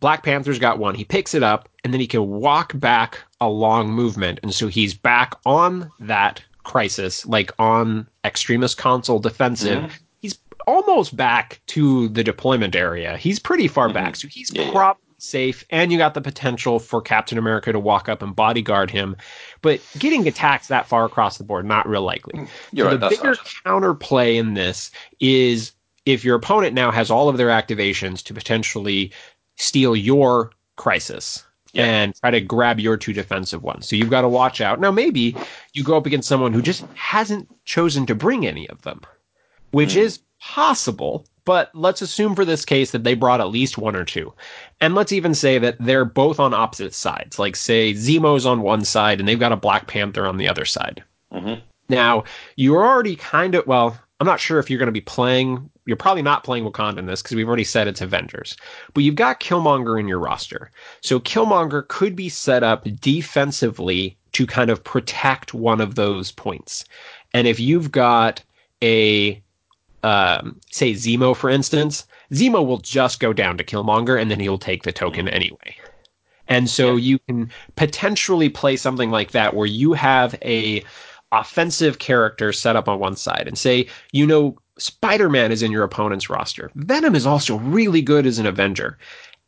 Black 0.00 0.22
Panther's 0.22 0.58
got 0.58 0.78
one. 0.78 0.94
He 0.94 1.04
picks 1.04 1.34
it 1.34 1.42
up, 1.42 1.68
and 1.82 1.92
then 1.92 2.00
he 2.00 2.06
can 2.06 2.28
walk 2.28 2.78
back 2.78 3.18
a 3.40 3.48
long 3.48 3.90
movement. 3.90 4.38
And 4.42 4.54
so 4.54 4.68
he's 4.68 4.94
back 4.94 5.34
on 5.44 5.90
that 6.00 6.42
crisis, 6.62 7.26
like 7.26 7.50
on 7.58 8.06
extremist 8.24 8.76
console 8.78 9.18
defensive. 9.18 9.84
Mm-hmm. 9.84 9.96
He's 10.20 10.38
almost 10.66 11.16
back 11.16 11.60
to 11.68 12.08
the 12.08 12.22
deployment 12.22 12.76
area. 12.76 13.16
He's 13.16 13.38
pretty 13.38 13.66
far 13.66 13.86
mm-hmm. 13.86 13.94
back. 13.94 14.16
So 14.16 14.28
he's 14.28 14.52
yeah, 14.52 14.70
probably 14.70 15.02
safe, 15.18 15.64
and 15.70 15.92
you 15.92 15.98
got 15.98 16.14
the 16.14 16.20
potential 16.20 16.78
for 16.78 17.00
Captain 17.00 17.38
America 17.38 17.72
to 17.72 17.78
walk 17.78 18.08
up 18.08 18.22
and 18.22 18.34
bodyguard 18.36 18.90
him. 18.90 19.16
But 19.62 19.80
getting 19.98 20.26
attacked 20.26 20.68
that 20.68 20.86
far 20.86 21.04
across 21.04 21.38
the 21.38 21.44
board, 21.44 21.66
not 21.66 21.88
real 21.88 22.02
likely. 22.02 22.46
So 22.74 22.84
right, 22.86 23.00
the 23.00 23.08
bigger 23.08 23.34
counterplay 23.66 24.36
in 24.36 24.54
this 24.54 24.90
is 25.20 25.72
if 26.06 26.24
your 26.24 26.36
opponent 26.36 26.74
now 26.74 26.90
has 26.90 27.10
all 27.10 27.28
of 27.28 27.36
their 27.36 27.48
activations 27.48 28.22
to 28.24 28.34
potentially 28.34 29.12
steal 29.56 29.94
your 29.94 30.52
crisis. 30.76 31.44
Yeah. 31.72 31.84
and 31.84 32.16
try 32.16 32.32
to 32.32 32.40
grab 32.40 32.80
your 32.80 32.96
two 32.96 33.12
defensive 33.12 33.62
ones. 33.62 33.86
So 33.88 33.94
you've 33.94 34.10
got 34.10 34.22
to 34.22 34.28
watch 34.28 34.60
out. 34.60 34.80
Now, 34.80 34.90
maybe 34.90 35.36
you 35.72 35.84
go 35.84 35.96
up 35.96 36.04
against 36.04 36.26
someone 36.26 36.52
who 36.52 36.62
just 36.62 36.84
hasn't 36.94 37.48
chosen 37.64 38.06
to 38.06 38.14
bring 38.16 38.44
any 38.44 38.68
of 38.68 38.82
them, 38.82 39.02
which 39.70 39.90
mm. 39.90 39.98
is 39.98 40.18
possible 40.40 41.28
but 41.50 41.74
let's 41.74 42.00
assume 42.00 42.36
for 42.36 42.44
this 42.44 42.64
case 42.64 42.92
that 42.92 43.02
they 43.02 43.14
brought 43.14 43.40
at 43.40 43.48
least 43.48 43.76
one 43.76 43.96
or 43.96 44.04
two. 44.04 44.32
And 44.80 44.94
let's 44.94 45.10
even 45.10 45.34
say 45.34 45.58
that 45.58 45.76
they're 45.80 46.04
both 46.04 46.38
on 46.38 46.54
opposite 46.54 46.94
sides. 46.94 47.40
Like, 47.40 47.56
say, 47.56 47.92
Zemo's 47.92 48.46
on 48.46 48.62
one 48.62 48.84
side 48.84 49.18
and 49.18 49.28
they've 49.28 49.36
got 49.36 49.50
a 49.50 49.56
Black 49.56 49.88
Panther 49.88 50.28
on 50.28 50.36
the 50.36 50.48
other 50.48 50.64
side. 50.64 51.02
Mm-hmm. 51.32 51.60
Now, 51.88 52.22
you're 52.54 52.86
already 52.86 53.16
kind 53.16 53.56
of, 53.56 53.66
well, 53.66 53.98
I'm 54.20 54.28
not 54.28 54.38
sure 54.38 54.60
if 54.60 54.70
you're 54.70 54.78
going 54.78 54.86
to 54.86 54.92
be 54.92 55.00
playing, 55.00 55.68
you're 55.86 55.96
probably 55.96 56.22
not 56.22 56.44
playing 56.44 56.62
Wakanda 56.62 56.98
in 56.98 57.06
this 57.06 57.20
because 57.20 57.34
we've 57.34 57.48
already 57.48 57.64
said 57.64 57.88
it's 57.88 58.00
Avengers. 58.00 58.56
But 58.94 59.02
you've 59.02 59.16
got 59.16 59.40
Killmonger 59.40 59.98
in 59.98 60.06
your 60.06 60.20
roster. 60.20 60.70
So 61.00 61.18
Killmonger 61.18 61.88
could 61.88 62.14
be 62.14 62.28
set 62.28 62.62
up 62.62 62.86
defensively 63.00 64.16
to 64.34 64.46
kind 64.46 64.70
of 64.70 64.84
protect 64.84 65.52
one 65.52 65.80
of 65.80 65.96
those 65.96 66.30
points. 66.30 66.84
And 67.34 67.48
if 67.48 67.58
you've 67.58 67.90
got 67.90 68.40
a 68.84 69.42
um, 70.02 70.60
say 70.70 70.92
Zemo, 70.92 71.36
for 71.36 71.50
instance, 71.50 72.06
Zemo 72.32 72.64
will 72.64 72.78
just 72.78 73.20
go 73.20 73.32
down 73.32 73.58
to 73.58 73.64
Killmonger 73.64 74.20
and 74.20 74.30
then 74.30 74.40
he'll 74.40 74.58
take 74.58 74.82
the 74.82 74.92
token 74.92 75.26
mm-hmm. 75.26 75.34
anyway. 75.34 75.76
And 76.48 76.68
so 76.68 76.96
yeah. 76.96 77.02
you 77.02 77.18
can 77.20 77.50
potentially 77.76 78.48
play 78.48 78.76
something 78.76 79.10
like 79.10 79.30
that 79.30 79.54
where 79.54 79.66
you 79.66 79.92
have 79.92 80.34
a 80.42 80.82
offensive 81.32 82.00
character 82.00 82.52
set 82.52 82.74
up 82.74 82.88
on 82.88 82.98
one 82.98 83.14
side 83.14 83.44
and 83.46 83.56
say, 83.56 83.86
you 84.12 84.26
know, 84.26 84.58
Spider-Man 84.78 85.52
is 85.52 85.62
in 85.62 85.70
your 85.70 85.84
opponent's 85.84 86.28
roster. 86.28 86.70
Venom 86.74 87.14
is 87.14 87.26
also 87.26 87.58
really 87.58 88.02
good 88.02 88.26
as 88.26 88.38
an 88.38 88.46
Avenger. 88.46 88.98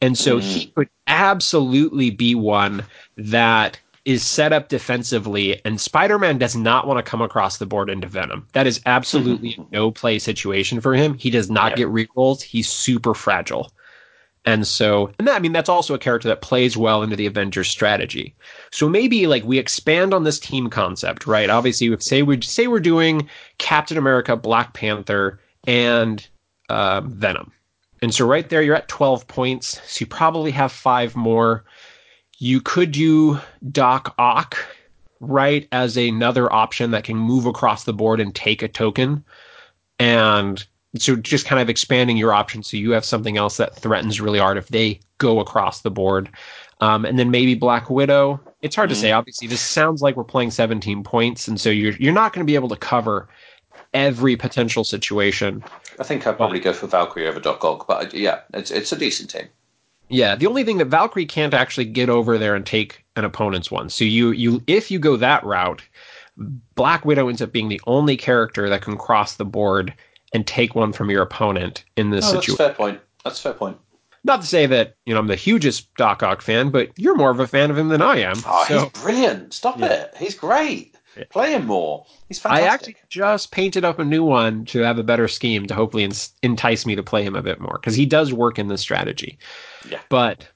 And 0.01 0.17
so 0.17 0.38
mm. 0.38 0.43
he 0.43 0.67
could 0.67 0.88
absolutely 1.07 2.11
be 2.11 2.35
one 2.35 2.85
that 3.17 3.79
is 4.05 4.25
set 4.25 4.53
up 4.53 4.68
defensively, 4.68 5.64
and 5.64 5.81
Spider 5.81 6.18
Man 6.18 6.39
does 6.39 6.57
not 6.57 6.87
want 6.87 6.99
to 6.99 7.09
come 7.09 7.22
across 7.22 7.59
the 7.59 7.66
board 7.66 7.89
into 7.89 8.09
Venom. 8.09 8.47
That 8.53 8.66
is 8.66 8.81
absolutely 8.87 9.57
no 9.70 9.91
play 9.91 10.18
situation 10.18 10.81
for 10.81 10.95
him. 10.95 11.14
He 11.14 11.31
does 11.31 11.51
not 11.51 11.72
yeah. 11.72 11.76
get 11.76 11.89
recalls. 11.89 12.43
He's 12.43 12.68
super 12.68 13.14
fragile. 13.14 13.72
And 14.45 14.66
so, 14.66 15.12
and 15.18 15.29
that, 15.29 15.37
I 15.37 15.39
mean, 15.39 15.53
that's 15.53 15.68
also 15.68 15.95
a 15.95 15.99
character 15.99 16.26
that 16.26 16.43
plays 16.43 16.76
well 16.76 17.03
into 17.05 17.14
the 17.14 17.26
Avengers 17.26 17.68
strategy. 17.68 18.35
So 18.72 18.89
maybe 18.89 19.29
like 19.29 19.45
we 19.45 19.59
expand 19.59 20.12
on 20.12 20.24
this 20.24 20.41
team 20.41 20.68
concept, 20.68 21.29
right? 21.29 21.49
Obviously, 21.49 21.87
if 21.93 22.03
say 22.03 22.22
we 22.22 22.41
say 22.41 22.66
we're 22.66 22.81
doing 22.81 23.29
Captain 23.59 23.97
America, 23.97 24.37
Black 24.37 24.74
Panther, 24.74 25.39
and 25.64 26.26
uh, 26.68 27.03
Venom, 27.03 27.53
and 28.03 28.12
so 28.12 28.26
right 28.26 28.49
there 28.49 28.62
you're 28.62 28.74
at 28.74 28.89
12 28.89 29.29
points. 29.29 29.81
So 29.87 30.03
you 30.03 30.07
probably 30.07 30.51
have 30.51 30.72
five 30.72 31.14
more. 31.14 31.64
You 32.43 32.61
could 32.61 32.90
do 32.90 33.38
Doc 33.70 34.16
Ock, 34.18 34.57
right, 35.20 35.68
as 35.70 35.97
another 35.97 36.53
option 36.53 36.90
that 36.90 37.05
can 37.05 37.16
move 37.16 37.47
across 37.47 37.84
the 37.84 37.93
board 37.93 38.18
and 38.18 38.34
take 38.34 38.62
a 38.62 38.68
token. 38.68 39.24
And 40.01 40.66
so 40.99 41.14
just 41.14 41.47
kind 41.47 41.62
of 41.62 41.70
expanding 41.70 42.16
your 42.16 42.32
options 42.32 42.68
so 42.68 42.76
you 42.76 42.90
have 42.90 43.05
something 43.05 43.36
else 43.36 43.59
that 43.59 43.76
threatens 43.76 44.20
really 44.20 44.40
hard 44.40 44.57
if 44.57 44.66
they 44.66 44.99
go 45.18 45.38
across 45.38 45.82
the 45.82 45.90
board. 45.93 46.30
Um, 46.80 47.05
and 47.05 47.16
then 47.16 47.30
maybe 47.30 47.55
Black 47.55 47.88
Widow. 47.88 48.40
It's 48.61 48.74
hard 48.74 48.90
mm. 48.90 48.95
to 48.95 48.99
say. 48.99 49.12
Obviously, 49.12 49.47
this 49.47 49.61
sounds 49.61 50.03
like 50.03 50.16
we're 50.16 50.24
playing 50.24 50.51
17 50.51 51.05
points, 51.05 51.47
and 51.47 51.61
so 51.61 51.70
you're 51.70 51.95
you're 52.01 52.12
not 52.12 52.32
going 52.32 52.45
to 52.45 52.51
be 52.51 52.57
able 52.57 52.70
to 52.70 52.76
cover 52.76 53.28
every 53.95 54.34
potential 54.34 54.82
situation. 54.82 55.62
I 56.01 56.03
think 56.03 56.26
I'd 56.26 56.38
probably 56.38 56.59
go 56.59 56.72
for 56.72 56.88
Valkyrie 56.88 57.28
over 57.28 57.38
Doc 57.38 57.64
Ock, 57.64 57.86
but 57.86 58.12
yeah, 58.12 58.40
it's 58.53 58.72
it's 58.72 58.90
a 58.90 58.97
decent 58.97 59.30
team. 59.30 59.47
Yeah, 60.09 60.36
the 60.36 60.46
only 60.46 60.64
thing 60.64 60.78
that 60.78 60.86
Valkyrie 60.86 61.26
can't 61.26 61.55
actually 61.55 61.86
get 61.86 62.09
over 62.11 62.36
there 62.36 62.55
and 62.55 62.66
take 62.66 63.05
an 63.16 63.24
opponent's 63.24 63.70
one. 63.70 63.88
So 63.88 64.05
you 64.05 64.30
you 64.30 64.62
if 64.66 64.90
you 64.90 64.98
go 64.98 65.16
that 65.16 65.44
route, 65.44 65.82
Black 66.74 67.05
Widow 67.05 67.28
ends 67.28 67.42
up 67.42 67.53
being 67.53 67.68
the 67.68 67.80
only 67.86 68.16
character 68.16 68.68
that 68.68 68.82
can 68.82 68.96
cross 68.96 69.36
the 69.36 69.44
board 69.44 69.94
and 70.32 70.46
take 70.46 70.74
one 70.74 70.92
from 70.92 71.11
your 71.11 71.22
opponent 71.22 71.84
in 71.96 72.11
this 72.11 72.26
situation. 72.26 72.55
That's 72.59 72.68
fair 72.68 72.74
point. 72.74 73.00
That's 73.24 73.40
fair 73.40 73.53
point. 73.55 73.78
Not 74.24 74.40
to 74.40 74.46
say 74.46 74.66
that 74.66 74.96
you 75.05 75.14
know 75.14 75.20
I'm 75.20 75.26
the 75.26 75.36
hugest 75.36 75.92
Doc 75.94 76.22
Ock 76.22 76.42
fan, 76.42 76.70
but 76.70 76.90
you're 76.96 77.16
more 77.16 77.30
of 77.30 77.40
a 77.40 77.46
fan 77.46 77.70
of 77.70 77.78
him 77.78 77.88
than 77.88 78.03
I 78.03 78.18
am. 78.18 78.36
Oh, 78.46 78.64
so. 78.68 78.80
he's 78.80 79.03
brilliant! 79.03 79.53
Stop 79.53 79.80
yeah. 79.80 79.86
it. 79.86 80.14
He's 80.16 80.34
great. 80.34 80.96
Play 81.31 81.53
him 81.53 81.67
more. 81.67 82.07
He's 82.29 82.39
fantastic. 82.39 82.65
I 82.65 82.75
actually 82.75 82.97
just 83.09 83.51
painted 83.51 83.85
up 83.85 83.99
a 83.99 84.05
new 84.05 84.25
one 84.25 84.65
to 84.67 84.81
have 84.81 84.99
a 84.99 85.03
better 85.03 85.29
scheme 85.29 85.67
to 85.67 85.75
hopefully 85.75 86.09
entice 86.43 86.87
me 86.87 86.95
to 86.95 87.03
play 87.03 87.23
him 87.23 87.37
a 87.37 87.43
bit 87.43 87.61
more 87.61 87.79
because 87.81 87.95
he 87.95 88.07
does 88.07 88.33
work 88.33 88.59
in 88.59 88.69
this 88.69 88.81
strategy. 88.81 89.39
Yeah. 89.89 90.01
But 90.09 90.49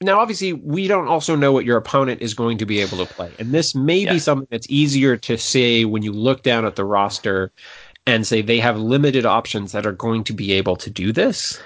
now, 0.00 0.20
obviously, 0.20 0.52
we 0.52 0.88
don't 0.88 1.08
also 1.08 1.34
know 1.34 1.52
what 1.52 1.64
your 1.64 1.76
opponent 1.76 2.20
is 2.20 2.34
going 2.34 2.58
to 2.58 2.66
be 2.66 2.80
able 2.80 2.98
to 2.98 3.06
play, 3.06 3.32
and 3.38 3.52
this 3.52 3.74
may 3.74 3.98
yeah. 3.98 4.12
be 4.12 4.18
something 4.18 4.46
that's 4.50 4.66
easier 4.68 5.16
to 5.16 5.38
say 5.38 5.84
when 5.84 6.02
you 6.02 6.12
look 6.12 6.42
down 6.42 6.64
at 6.66 6.76
the 6.76 6.84
roster 6.84 7.50
and 8.06 8.26
say 8.26 8.42
they 8.42 8.60
have 8.60 8.78
limited 8.78 9.26
options 9.26 9.72
that 9.72 9.86
are 9.86 9.92
going 9.92 10.22
to 10.24 10.32
be 10.32 10.52
able 10.52 10.76
to 10.76 10.90
do 10.90 11.12
this. 11.12 11.60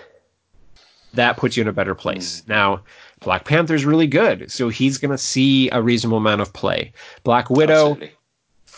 That 1.12 1.38
puts 1.38 1.57
you 1.57 1.62
in 1.62 1.68
a 1.68 1.72
better 1.72 1.97
place. 1.97 2.43
Mm. 2.43 2.49
Now, 2.49 2.82
Black 3.18 3.45
Panther's 3.45 3.84
really 3.84 4.07
good, 4.07 4.51
so 4.51 4.68
he's 4.68 4.97
going 4.97 5.11
to 5.11 5.18
see 5.18 5.68
a 5.70 5.82
reasonable 5.82 6.18
amount 6.18 6.41
of 6.41 6.53
play. 6.53 6.93
Black 7.24 7.51
Widow, 7.51 7.91
Absolutely 7.91 8.12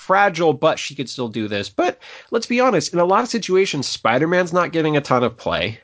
fragile, 0.03 0.53
but 0.53 0.78
she 0.78 0.94
could 0.94 1.09
still 1.09 1.28
do 1.28 1.48
this. 1.48 1.68
But 1.68 1.98
let's 2.30 2.46
be 2.46 2.61
honest, 2.61 2.92
in 2.92 2.98
a 2.98 3.05
lot 3.05 3.22
of 3.22 3.28
situations, 3.28 3.86
Spider 3.86 4.26
Man's 4.26 4.53
not 4.53 4.72
getting 4.72 4.96
a 4.96 5.00
ton 5.00 5.22
of 5.22 5.36
play. 5.36 5.80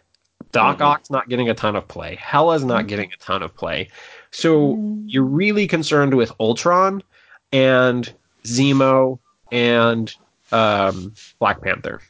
Doc 0.52 0.76
mm-hmm. 0.76 0.84
Ock's 0.84 1.10
not 1.10 1.28
getting 1.28 1.48
a 1.48 1.54
ton 1.54 1.76
of 1.76 1.86
play. 1.86 2.16
Hela's 2.16 2.64
not 2.64 2.80
mm-hmm. 2.80 2.88
getting 2.88 3.12
a 3.12 3.16
ton 3.18 3.42
of 3.42 3.54
play. 3.54 3.88
So 4.30 4.74
mm-hmm. 4.74 5.04
you're 5.06 5.24
really 5.24 5.66
concerned 5.66 6.14
with 6.14 6.32
Ultron 6.40 7.02
and 7.52 8.12
Zemo 8.44 9.18
and 9.52 10.12
um, 10.52 11.14
Black 11.38 11.62
Panther. 11.62 12.00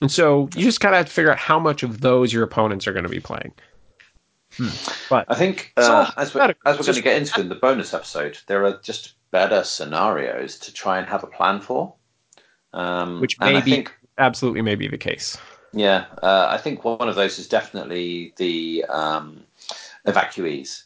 And 0.00 0.10
so 0.10 0.48
you 0.56 0.64
just 0.64 0.80
kind 0.80 0.94
of 0.94 0.98
have 0.98 1.06
to 1.06 1.12
figure 1.12 1.30
out 1.30 1.38
how 1.38 1.58
much 1.58 1.82
of 1.82 2.00
those 2.00 2.32
your 2.32 2.42
opponents 2.42 2.86
are 2.86 2.92
going 2.92 3.04
to 3.04 3.10
be 3.10 3.20
playing. 3.20 3.52
Hmm. 4.56 4.68
But 5.10 5.26
I 5.28 5.34
think 5.34 5.72
uh, 5.76 6.10
as, 6.16 6.34
we, 6.34 6.40
as 6.40 6.54
we're 6.78 6.84
going 6.84 6.94
to 6.94 7.02
get 7.02 7.16
into 7.16 7.40
in 7.40 7.48
the 7.48 7.54
bonus 7.54 7.92
episode, 7.92 8.38
there 8.46 8.64
are 8.64 8.78
just 8.82 9.13
better 9.34 9.64
scenarios 9.64 10.56
to 10.60 10.72
try 10.72 10.96
and 10.96 11.08
have 11.08 11.24
a 11.24 11.26
plan 11.26 11.60
for. 11.60 11.92
Um, 12.72 13.20
Which 13.20 13.36
may 13.40 13.60
be 13.60 13.70
think, 13.72 13.92
absolutely 14.16 14.62
may 14.62 14.76
be 14.76 14.86
the 14.86 14.96
case. 14.96 15.36
Yeah, 15.72 16.04
uh, 16.22 16.46
I 16.48 16.56
think 16.56 16.84
one 16.84 17.08
of 17.08 17.16
those 17.16 17.40
is 17.40 17.48
definitely 17.48 18.32
the 18.36 18.84
um, 18.88 19.42
evacuees. 20.06 20.84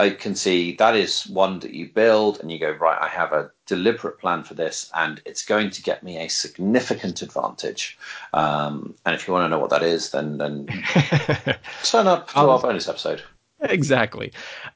I 0.00 0.10
can 0.10 0.34
see 0.34 0.74
that 0.76 0.96
is 0.96 1.26
one 1.26 1.58
that 1.58 1.74
you 1.74 1.90
build 1.90 2.40
and 2.40 2.50
you 2.50 2.58
go, 2.58 2.70
right, 2.72 2.98
I 3.00 3.08
have 3.08 3.34
a 3.34 3.50
deliberate 3.66 4.18
plan 4.18 4.44
for 4.44 4.54
this 4.54 4.90
and 4.94 5.20
it's 5.26 5.44
going 5.44 5.68
to 5.68 5.82
get 5.82 6.02
me 6.02 6.16
a 6.16 6.28
significant 6.28 7.20
advantage. 7.20 7.98
Um, 8.32 8.94
and 9.04 9.14
if 9.14 9.28
you 9.28 9.34
want 9.34 9.44
to 9.44 9.50
know 9.50 9.60
what 9.60 9.70
that 9.70 9.82
is, 9.82 10.10
then, 10.10 10.38
then 10.38 10.66
turn 11.84 12.06
up 12.06 12.30
to 12.30 12.38
our 12.38 12.58
bonus 12.58 12.88
episode. 12.88 13.22
exactly. 13.68 14.32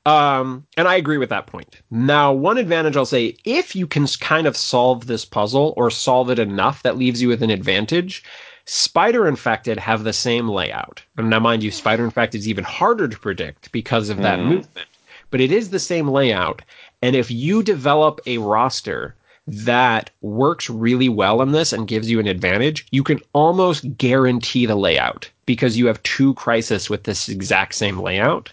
Um, 0.06 0.66
and 0.76 0.88
I 0.88 0.96
agree 0.96 1.18
with 1.18 1.28
that 1.28 1.46
point. 1.46 1.80
Now, 1.90 2.32
one 2.32 2.58
advantage 2.58 2.96
I'll 2.96 3.06
say 3.06 3.36
if 3.44 3.76
you 3.76 3.86
can 3.86 4.06
kind 4.20 4.46
of 4.46 4.56
solve 4.56 5.06
this 5.06 5.24
puzzle 5.24 5.74
or 5.76 5.90
solve 5.90 6.30
it 6.30 6.38
enough 6.38 6.82
that 6.82 6.96
leaves 6.96 7.20
you 7.20 7.28
with 7.28 7.42
an 7.42 7.50
advantage, 7.50 8.24
Spider 8.64 9.26
Infected 9.26 9.78
have 9.78 10.04
the 10.04 10.12
same 10.12 10.48
layout. 10.48 11.02
And 11.16 11.30
now, 11.30 11.40
mind 11.40 11.62
you, 11.62 11.70
Spider 11.70 12.04
Infected 12.04 12.40
is 12.40 12.48
even 12.48 12.64
harder 12.64 13.08
to 13.08 13.18
predict 13.18 13.72
because 13.72 14.08
of 14.08 14.18
that 14.18 14.38
mm. 14.38 14.44
movement, 14.44 14.88
but 15.30 15.40
it 15.40 15.52
is 15.52 15.70
the 15.70 15.78
same 15.78 16.08
layout. 16.08 16.62
And 17.02 17.14
if 17.14 17.30
you 17.30 17.62
develop 17.62 18.20
a 18.26 18.38
roster 18.38 19.14
that 19.48 20.10
works 20.20 20.68
really 20.68 21.08
well 21.08 21.40
in 21.40 21.52
this 21.52 21.72
and 21.72 21.88
gives 21.88 22.10
you 22.10 22.20
an 22.20 22.26
advantage, 22.26 22.86
you 22.90 23.02
can 23.02 23.18
almost 23.32 23.96
guarantee 23.96 24.66
the 24.66 24.76
layout 24.76 25.30
because 25.46 25.78
you 25.78 25.86
have 25.86 26.02
two 26.02 26.34
crisis 26.34 26.90
with 26.90 27.04
this 27.04 27.28
exact 27.28 27.74
same 27.74 27.98
layout. 27.98 28.52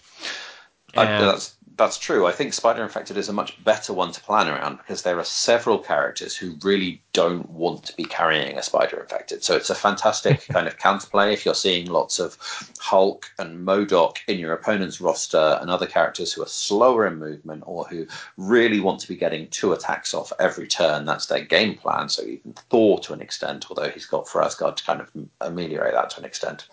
Uh, 0.96 1.00
I, 1.00 1.04
that's 1.04 1.55
that's 1.76 1.98
true. 1.98 2.26
I 2.26 2.32
think 2.32 2.54
Spider 2.54 2.82
Infected 2.82 3.16
is 3.16 3.28
a 3.28 3.32
much 3.32 3.62
better 3.62 3.92
one 3.92 4.10
to 4.12 4.20
plan 4.20 4.48
around 4.48 4.78
because 4.78 5.02
there 5.02 5.18
are 5.18 5.24
several 5.24 5.78
characters 5.78 6.34
who 6.34 6.56
really 6.62 7.02
don't 7.12 7.48
want 7.50 7.84
to 7.84 7.96
be 7.96 8.04
carrying 8.04 8.56
a 8.56 8.62
Spider 8.62 9.00
Infected. 9.00 9.44
So 9.44 9.56
it's 9.56 9.68
a 9.68 9.74
fantastic 9.74 10.46
kind 10.48 10.66
of 10.66 10.78
counterplay 10.78 11.32
if 11.32 11.44
you're 11.44 11.54
seeing 11.54 11.86
lots 11.86 12.18
of 12.18 12.38
Hulk 12.78 13.30
and 13.38 13.66
MODOK 13.66 14.16
in 14.26 14.38
your 14.38 14.54
opponent's 14.54 15.00
roster 15.00 15.58
and 15.60 15.70
other 15.70 15.86
characters 15.86 16.32
who 16.32 16.42
are 16.42 16.48
slower 16.48 17.06
in 17.06 17.18
movement 17.18 17.64
or 17.66 17.84
who 17.84 18.06
really 18.38 18.80
want 18.80 19.00
to 19.00 19.08
be 19.08 19.16
getting 19.16 19.48
two 19.48 19.72
attacks 19.72 20.14
off 20.14 20.32
every 20.38 20.66
turn. 20.66 21.04
That's 21.04 21.26
their 21.26 21.44
game 21.44 21.76
plan. 21.76 22.08
So 22.08 22.22
even 22.22 22.54
Thor 22.70 22.98
to 23.00 23.12
an 23.12 23.20
extent, 23.20 23.66
although 23.68 23.90
he's 23.90 24.06
got 24.06 24.26
Asgard 24.34 24.76
to 24.76 24.84
kind 24.84 25.00
of 25.00 25.10
ameliorate 25.40 25.94
that 25.94 26.10
to 26.10 26.20
an 26.20 26.24
extent 26.24 26.68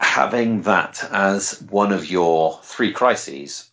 having 0.00 0.62
that 0.62 1.06
as 1.12 1.62
one 1.70 1.92
of 1.92 2.10
your 2.10 2.60
three 2.62 2.92
crises, 2.92 3.70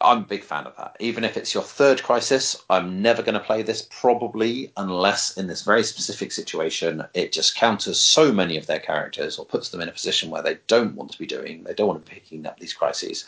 I'm 0.00 0.18
a 0.18 0.26
big 0.26 0.44
fan 0.44 0.66
of 0.66 0.76
that. 0.76 0.96
Even 1.00 1.24
if 1.24 1.36
it's 1.36 1.54
your 1.54 1.62
third 1.62 2.02
crisis, 2.02 2.62
I'm 2.68 3.00
never 3.00 3.22
going 3.22 3.34
to 3.34 3.40
play 3.40 3.62
this 3.62 3.88
probably 3.90 4.72
unless 4.76 5.36
in 5.36 5.46
this 5.46 5.62
very 5.62 5.82
specific 5.82 6.32
situation 6.32 7.04
it 7.14 7.32
just 7.32 7.56
counters 7.56 7.98
so 7.98 8.32
many 8.32 8.56
of 8.56 8.66
their 8.66 8.80
characters 8.80 9.38
or 9.38 9.46
puts 9.46 9.70
them 9.70 9.80
in 9.80 9.88
a 9.88 9.92
position 9.92 10.30
where 10.30 10.42
they 10.42 10.58
don't 10.66 10.94
want 10.94 11.12
to 11.12 11.18
be 11.18 11.26
doing, 11.26 11.64
they 11.64 11.74
don't 11.74 11.88
want 11.88 12.04
to 12.04 12.10
be 12.10 12.20
picking 12.20 12.46
up 12.46 12.60
these 12.60 12.74
crises. 12.74 13.24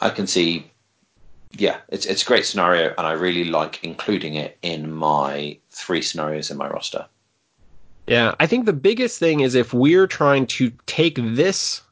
I 0.00 0.10
can 0.10 0.26
see, 0.26 0.70
yeah, 1.52 1.78
it's 1.88 2.06
it's 2.06 2.22
a 2.22 2.26
great 2.26 2.46
scenario, 2.46 2.94
and 2.96 3.06
I 3.06 3.12
really 3.12 3.44
like 3.44 3.82
including 3.82 4.34
it 4.34 4.58
in 4.62 4.92
my 4.92 5.58
three 5.70 6.02
scenarios 6.02 6.50
in 6.50 6.56
my 6.56 6.68
roster. 6.68 7.06
Yeah, 8.08 8.34
I 8.40 8.46
think 8.46 8.66
the 8.66 8.72
biggest 8.72 9.18
thing 9.18 9.40
is 9.40 9.54
if 9.54 9.72
we're 9.74 10.06
trying 10.06 10.46
to 10.48 10.72
take 10.86 11.16
this 11.16 11.82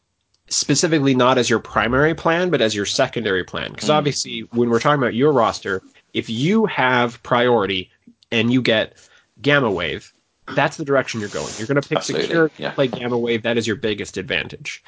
specifically 0.49 1.15
not 1.15 1.39
as 1.39 1.51
your 1.51 1.59
primary 1.59 2.15
plan, 2.15 2.51
but 2.51 2.61
as 2.61 2.75
your 2.75 2.87
secondary 2.87 3.45
plan. 3.45 3.73
Because 3.73 3.89
mm. 3.89 3.95
obviously, 3.95 4.41
when 4.53 4.71
we're 4.71 4.81
talking 4.81 5.03
about 5.03 5.15
your 5.15 5.33
roster, 5.33 5.83
if 6.15 6.31
you 6.31 6.67
have 6.67 7.23
priority 7.23 7.91
and 8.31 8.53
you 8.53 8.63
get 8.63 8.97
gamma 9.43 9.71
wave, 9.71 10.13
that's 10.55 10.77
the 10.77 10.85
direction 10.85 11.21
you're 11.21 11.29
going. 11.29 11.53
You're 11.59 11.67
going 11.67 11.81
to 11.81 11.89
pick 11.89 11.99
Absolutely. 11.99 12.27
secure, 12.29 12.51
yeah. 12.59 12.71
play 12.71 12.87
gamma 12.87 13.19
wave. 13.19 13.43
That 13.43 13.59
is 13.59 13.67
your 13.67 13.77
biggest 13.77 14.17
advantage. 14.17 14.83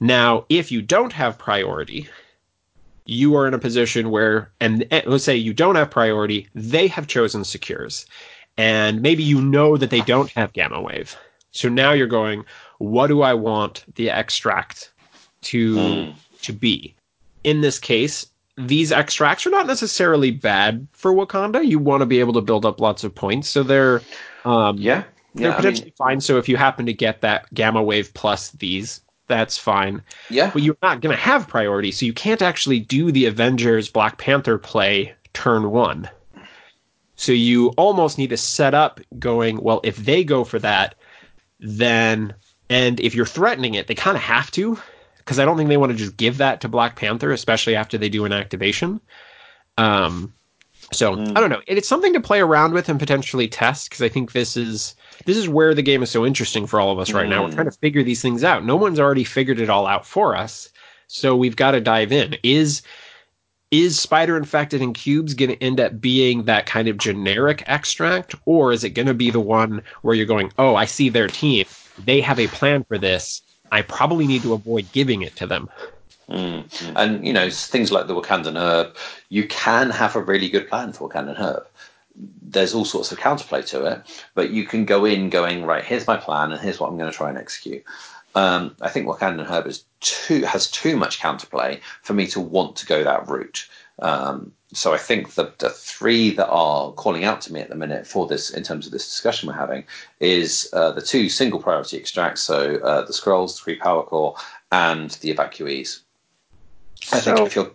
Now, 0.00 0.46
if 0.48 0.72
you 0.72 0.82
don't 0.82 1.12
have 1.12 1.38
priority, 1.38 2.08
you 3.04 3.36
are 3.36 3.46
in 3.46 3.54
a 3.54 3.58
position 3.58 4.10
where, 4.10 4.50
and 4.60 4.86
let's 5.06 5.24
say 5.24 5.36
you 5.36 5.52
don't 5.52 5.76
have 5.76 5.90
priority, 5.90 6.48
they 6.54 6.88
have 6.88 7.06
chosen 7.06 7.44
secures 7.44 8.06
and 8.56 9.02
maybe 9.02 9.22
you 9.22 9.40
know 9.40 9.76
that 9.76 9.90
they 9.90 10.00
don't 10.02 10.30
have 10.30 10.52
gamma 10.52 10.80
wave. 10.80 11.16
So 11.50 11.68
now 11.68 11.92
you're 11.92 12.06
going, 12.06 12.44
what 12.78 13.06
do 13.06 13.22
I 13.22 13.34
want 13.34 13.84
the 13.94 14.10
extract 14.10 14.92
to 15.42 15.76
mm. 15.76 16.14
to 16.42 16.52
be? 16.52 16.94
In 17.44 17.60
this 17.60 17.78
case, 17.78 18.26
these 18.56 18.92
extracts 18.92 19.46
are 19.46 19.50
not 19.50 19.66
necessarily 19.66 20.30
bad 20.30 20.86
for 20.92 21.12
Wakanda. 21.12 21.66
You 21.66 21.78
want 21.78 22.00
to 22.00 22.06
be 22.06 22.20
able 22.20 22.32
to 22.34 22.40
build 22.40 22.64
up 22.64 22.80
lots 22.80 23.04
of 23.04 23.14
points, 23.14 23.48
so 23.48 23.62
they're 23.62 24.00
um, 24.44 24.78
yeah, 24.78 25.04
yeah, 25.34 25.48
they're 25.48 25.52
potentially 25.52 25.86
I 25.86 25.86
mean, 25.86 25.94
fine. 25.96 26.20
So 26.20 26.38
if 26.38 26.48
you 26.48 26.56
happen 26.56 26.86
to 26.86 26.92
get 26.92 27.20
that 27.22 27.52
gamma 27.54 27.82
wave 27.82 28.12
plus 28.14 28.50
these, 28.50 29.00
that's 29.26 29.58
fine. 29.58 30.02
Yeah, 30.30 30.50
but 30.52 30.62
you're 30.62 30.76
not 30.82 31.00
going 31.00 31.14
to 31.14 31.20
have 31.20 31.48
priority, 31.48 31.90
so 31.90 32.06
you 32.06 32.12
can't 32.12 32.42
actually 32.42 32.80
do 32.80 33.10
the 33.10 33.26
Avengers 33.26 33.88
Black 33.88 34.18
Panther 34.18 34.58
play 34.58 35.14
turn 35.32 35.70
one. 35.70 36.08
So 37.16 37.32
you 37.32 37.68
almost 37.76 38.18
need 38.18 38.30
to 38.30 38.36
set 38.36 38.74
up 38.74 39.00
going, 39.18 39.62
well, 39.62 39.80
if 39.84 39.96
they 39.96 40.24
go 40.24 40.44
for 40.44 40.58
that, 40.58 40.96
then, 41.60 42.34
and 42.68 42.98
if 43.00 43.14
you're 43.14 43.26
threatening 43.26 43.74
it, 43.74 43.86
they 43.86 43.94
kind 43.94 44.16
of 44.16 44.22
have 44.22 44.50
to, 44.52 44.78
because 45.18 45.38
I 45.38 45.44
don't 45.44 45.56
think 45.56 45.68
they 45.68 45.76
want 45.76 45.92
to 45.92 45.98
just 45.98 46.16
give 46.16 46.38
that 46.38 46.60
to 46.62 46.68
Black 46.68 46.96
Panther, 46.96 47.30
especially 47.30 47.76
after 47.76 47.96
they 47.96 48.08
do 48.08 48.24
an 48.24 48.32
activation. 48.32 49.00
Um, 49.78 50.34
so 50.92 51.16
mm. 51.16 51.36
I 51.36 51.40
don't 51.40 51.50
know. 51.50 51.62
It's 51.66 51.88
something 51.88 52.12
to 52.12 52.20
play 52.20 52.40
around 52.40 52.74
with 52.74 52.88
and 52.88 52.98
potentially 52.98 53.48
test 53.48 53.88
because 53.88 54.02
I 54.02 54.08
think 54.08 54.32
this 54.32 54.56
is 54.56 54.94
this 55.24 55.36
is 55.36 55.48
where 55.48 55.74
the 55.74 55.82
game 55.82 56.02
is 56.02 56.10
so 56.10 56.26
interesting 56.26 56.66
for 56.66 56.80
all 56.80 56.90
of 56.90 56.98
us 56.98 57.12
right 57.12 57.26
mm. 57.26 57.30
now. 57.30 57.44
We're 57.44 57.50
mm. 57.50 57.54
trying 57.54 57.70
to 57.70 57.78
figure 57.78 58.02
these 58.02 58.22
things 58.22 58.44
out. 58.44 58.64
No 58.64 58.76
one's 58.76 59.00
already 59.00 59.24
figured 59.24 59.60
it 59.60 59.70
all 59.70 59.86
out 59.86 60.06
for 60.06 60.36
us, 60.36 60.68
so 61.06 61.34
we've 61.36 61.56
got 61.56 61.72
to 61.72 61.80
dive 61.80 62.12
in. 62.12 62.36
Is 62.42 62.82
is 63.82 64.00
spider 64.00 64.36
infected 64.36 64.80
in 64.80 64.92
cubes 64.92 65.34
going 65.34 65.50
to 65.50 65.62
end 65.62 65.80
up 65.80 66.00
being 66.00 66.44
that 66.44 66.66
kind 66.66 66.88
of 66.88 66.98
generic 66.98 67.62
extract 67.66 68.34
or 68.46 68.72
is 68.72 68.84
it 68.84 68.90
going 68.90 69.08
to 69.08 69.14
be 69.14 69.30
the 69.30 69.40
one 69.40 69.82
where 70.02 70.14
you're 70.14 70.26
going 70.26 70.52
oh 70.58 70.74
i 70.74 70.84
see 70.84 71.08
their 71.08 71.28
team 71.28 71.64
they 72.04 72.20
have 72.20 72.38
a 72.38 72.46
plan 72.48 72.84
for 72.84 72.98
this 72.98 73.42
i 73.72 73.82
probably 73.82 74.26
need 74.26 74.42
to 74.42 74.52
avoid 74.52 74.90
giving 74.92 75.22
it 75.22 75.34
to 75.36 75.46
them 75.46 75.68
Mm. 76.28 76.92
And 76.96 77.26
you 77.26 77.32
know 77.32 77.50
things 77.50 77.92
like 77.92 78.06
the 78.06 78.14
Wakandan 78.14 78.58
herb, 78.58 78.96
you 79.28 79.46
can 79.46 79.90
have 79.90 80.16
a 80.16 80.22
really 80.22 80.48
good 80.48 80.68
plan 80.68 80.92
for 80.92 81.08
Wakandan 81.08 81.38
herb. 81.38 81.66
There's 82.42 82.74
all 82.74 82.84
sorts 82.84 83.12
of 83.12 83.18
counterplay 83.18 83.66
to 83.66 83.84
it, 83.86 84.24
but 84.34 84.50
you 84.50 84.64
can 84.64 84.84
go 84.84 85.04
in 85.04 85.28
going 85.28 85.64
right. 85.64 85.84
Here's 85.84 86.06
my 86.06 86.16
plan, 86.16 86.52
and 86.52 86.60
here's 86.60 86.80
what 86.80 86.88
I'm 86.88 86.96
going 86.96 87.10
to 87.10 87.16
try 87.16 87.28
and 87.28 87.38
execute. 87.38 87.84
Um, 88.34 88.74
I 88.80 88.88
think 88.88 89.06
Wakandan 89.06 89.46
herb 89.46 89.66
is 89.66 89.84
too 90.04 90.42
has 90.42 90.70
too 90.70 90.96
much 90.96 91.18
counterplay 91.18 91.80
for 92.02 92.14
me 92.14 92.26
to 92.28 92.40
want 92.40 92.76
to 92.76 92.86
go 92.86 93.02
that 93.02 93.26
route. 93.28 93.68
Um, 93.98 94.52
so 94.72 94.92
I 94.92 94.98
think 94.98 95.34
the, 95.34 95.52
the 95.58 95.70
three 95.70 96.30
that 96.30 96.48
are 96.48 96.92
calling 96.92 97.24
out 97.24 97.40
to 97.42 97.52
me 97.52 97.60
at 97.60 97.68
the 97.68 97.76
minute 97.76 98.06
for 98.06 98.26
this, 98.26 98.50
in 98.50 98.62
terms 98.64 98.86
of 98.86 98.92
this 98.92 99.06
discussion 99.06 99.46
we're 99.46 99.54
having, 99.54 99.84
is 100.20 100.68
uh, 100.72 100.90
the 100.92 101.02
two 101.02 101.28
single 101.28 101.60
priority 101.60 101.96
extracts, 101.96 102.42
so 102.42 102.76
uh, 102.76 103.02
the 103.02 103.12
Skrulls, 103.12 103.56
the 103.56 103.62
three 103.62 103.76
power 103.76 104.02
core, 104.02 104.36
and 104.72 105.10
the 105.22 105.32
evacuees. 105.32 106.00
I 107.12 107.20
think 107.20 107.38
if 107.40 107.54
you're 107.54 107.70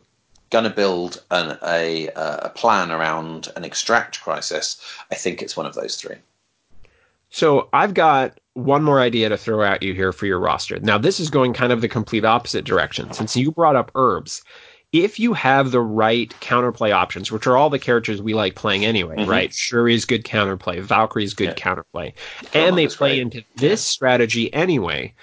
going 0.49 0.65
to 0.65 0.69
build 0.69 1.23
an, 1.31 1.57
a, 1.63 2.09
a 2.15 2.51
plan 2.55 2.91
around 2.91 3.49
an 3.55 3.63
extract 3.63 4.21
crisis, 4.21 4.81
I 5.11 5.15
think 5.15 5.41
it's 5.41 5.55
one 5.55 5.65
of 5.65 5.75
those 5.75 5.95
three. 5.95 6.15
So 7.29 7.69
I've 7.73 7.93
got 7.93 8.39
one 8.53 8.83
more 8.83 8.99
idea 8.99 9.29
to 9.29 9.37
throw 9.37 9.63
at 9.63 9.83
you 9.83 9.93
here 9.93 10.11
for 10.11 10.25
your 10.25 10.39
roster. 10.39 10.79
Now, 10.79 10.97
this 10.97 11.19
is 11.19 11.29
going 11.29 11.53
kind 11.53 11.71
of 11.71 11.81
the 11.81 11.87
complete 11.87 12.25
opposite 12.25 12.65
direction. 12.65 13.13
Since 13.13 13.35
you 13.35 13.51
brought 13.51 13.75
up 13.75 13.91
herbs, 13.95 14.43
if 14.91 15.19
you 15.19 15.33
have 15.33 15.71
the 15.71 15.81
right 15.81 16.33
counterplay 16.41 16.91
options, 16.91 17.31
which 17.31 17.45
are 17.45 17.55
all 17.55 17.69
the 17.69 17.79
characters 17.79 18.21
we 18.21 18.33
like 18.33 18.55
playing 18.55 18.85
anyway, 18.85 19.17
mm-hmm. 19.17 19.29
right? 19.29 19.53
Shuri 19.53 19.93
is 19.93 20.05
good 20.05 20.25
counterplay, 20.25 20.81
Valkyrie 20.81 21.23
is 21.23 21.33
good 21.33 21.49
yeah. 21.49 21.53
counterplay, 21.53 22.13
and 22.53 22.77
they 22.77 22.87
play 22.87 23.17
great. 23.17 23.21
into 23.21 23.43
this 23.55 23.81
strategy 23.81 24.51
anyway. 24.53 25.13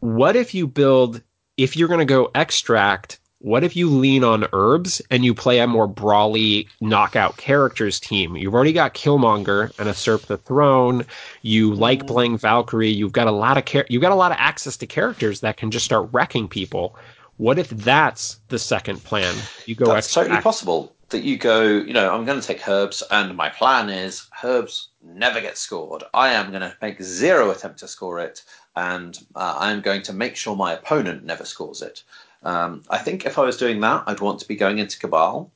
What 0.00 0.36
if 0.36 0.54
you 0.54 0.66
build, 0.66 1.22
if 1.56 1.76
you're 1.76 1.88
going 1.88 2.00
to 2.00 2.04
go 2.04 2.30
extract, 2.34 3.20
what 3.44 3.62
if 3.62 3.76
you 3.76 3.90
lean 3.90 4.24
on 4.24 4.46
herbs 4.54 5.02
and 5.10 5.22
you 5.22 5.34
play 5.34 5.58
a 5.58 5.66
more 5.66 5.86
brawly 5.86 6.66
knockout 6.80 7.36
characters 7.36 8.00
team? 8.00 8.38
You've 8.38 8.54
already 8.54 8.72
got 8.72 8.94
Killmonger 8.94 9.70
and 9.78 9.86
Usurp 9.86 10.22
the 10.22 10.38
Throne. 10.38 11.04
You 11.42 11.74
like 11.74 12.04
mm. 12.04 12.06
playing 12.06 12.38
Valkyrie. 12.38 12.88
You've 12.88 13.12
got 13.12 13.26
a 13.26 13.32
lot 13.32 13.58
of 13.58 13.66
char- 13.66 13.84
you've 13.90 14.00
got 14.00 14.12
a 14.12 14.14
lot 14.14 14.32
of 14.32 14.38
access 14.40 14.78
to 14.78 14.86
characters 14.86 15.40
that 15.40 15.58
can 15.58 15.70
just 15.70 15.84
start 15.84 16.08
wrecking 16.10 16.48
people. 16.48 16.96
What 17.36 17.58
if 17.58 17.68
that's 17.68 18.40
the 18.48 18.58
second 18.58 19.04
plan? 19.04 19.34
You 19.66 19.74
go. 19.74 19.92
That's 19.92 20.10
totally 20.10 20.40
possible. 20.40 20.96
That 21.10 21.22
you 21.22 21.36
go. 21.36 21.64
You 21.64 21.92
know, 21.92 22.14
I'm 22.14 22.24
going 22.24 22.40
to 22.40 22.46
take 22.46 22.66
herbs, 22.66 23.02
and 23.10 23.36
my 23.36 23.50
plan 23.50 23.90
is 23.90 24.26
herbs 24.42 24.88
never 25.02 25.42
get 25.42 25.58
scored. 25.58 26.02
I 26.14 26.32
am 26.32 26.48
going 26.48 26.62
to 26.62 26.74
make 26.80 27.02
zero 27.02 27.50
attempt 27.50 27.80
to 27.80 27.88
score 27.88 28.20
it, 28.20 28.42
and 28.74 29.18
uh, 29.34 29.56
I'm 29.58 29.82
going 29.82 30.00
to 30.04 30.14
make 30.14 30.34
sure 30.34 30.56
my 30.56 30.72
opponent 30.72 31.24
never 31.24 31.44
scores 31.44 31.82
it. 31.82 32.04
Um, 32.44 32.82
I 32.90 32.98
think 32.98 33.26
if 33.26 33.38
I 33.38 33.42
was 33.42 33.56
doing 33.56 33.80
that, 33.80 34.04
I'd 34.06 34.20
want 34.20 34.40
to 34.40 34.48
be 34.48 34.56
going 34.56 34.78
into 34.78 34.98
Cabal. 34.98 35.50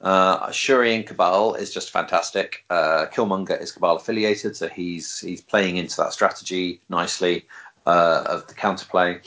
Uh, 0.00 0.50
Shuri 0.50 0.94
in 0.94 1.04
Cabal 1.04 1.54
is 1.54 1.72
just 1.72 1.90
fantastic. 1.90 2.64
Uh, 2.70 3.06
Killmonger 3.12 3.60
is 3.60 3.70
Cabal 3.70 3.96
affiliated, 3.96 4.56
so 4.56 4.68
he's 4.68 5.20
he's 5.20 5.40
playing 5.40 5.76
into 5.76 5.96
that 5.98 6.12
strategy 6.12 6.80
nicely 6.88 7.46
uh, 7.86 8.24
of 8.26 8.46
the 8.48 8.54
counterplay 8.54 9.20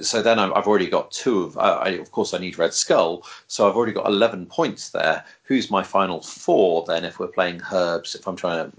so 0.00 0.22
then 0.22 0.38
I've 0.38 0.66
already 0.66 0.88
got 0.88 1.10
two 1.10 1.42
of. 1.42 1.58
I, 1.58 1.90
of 1.90 2.12
course, 2.12 2.34
I 2.34 2.38
need 2.38 2.58
Red 2.58 2.74
Skull, 2.74 3.24
so 3.46 3.68
I've 3.68 3.76
already 3.76 3.92
got 3.92 4.06
eleven 4.06 4.46
points 4.46 4.90
there. 4.90 5.24
Who's 5.42 5.70
my 5.70 5.82
final 5.82 6.20
four 6.22 6.84
then? 6.86 7.04
If 7.04 7.18
we're 7.18 7.28
playing 7.28 7.62
herbs, 7.72 8.14
if 8.14 8.26
I'm 8.26 8.36
trying 8.36 8.70
to 8.70 8.76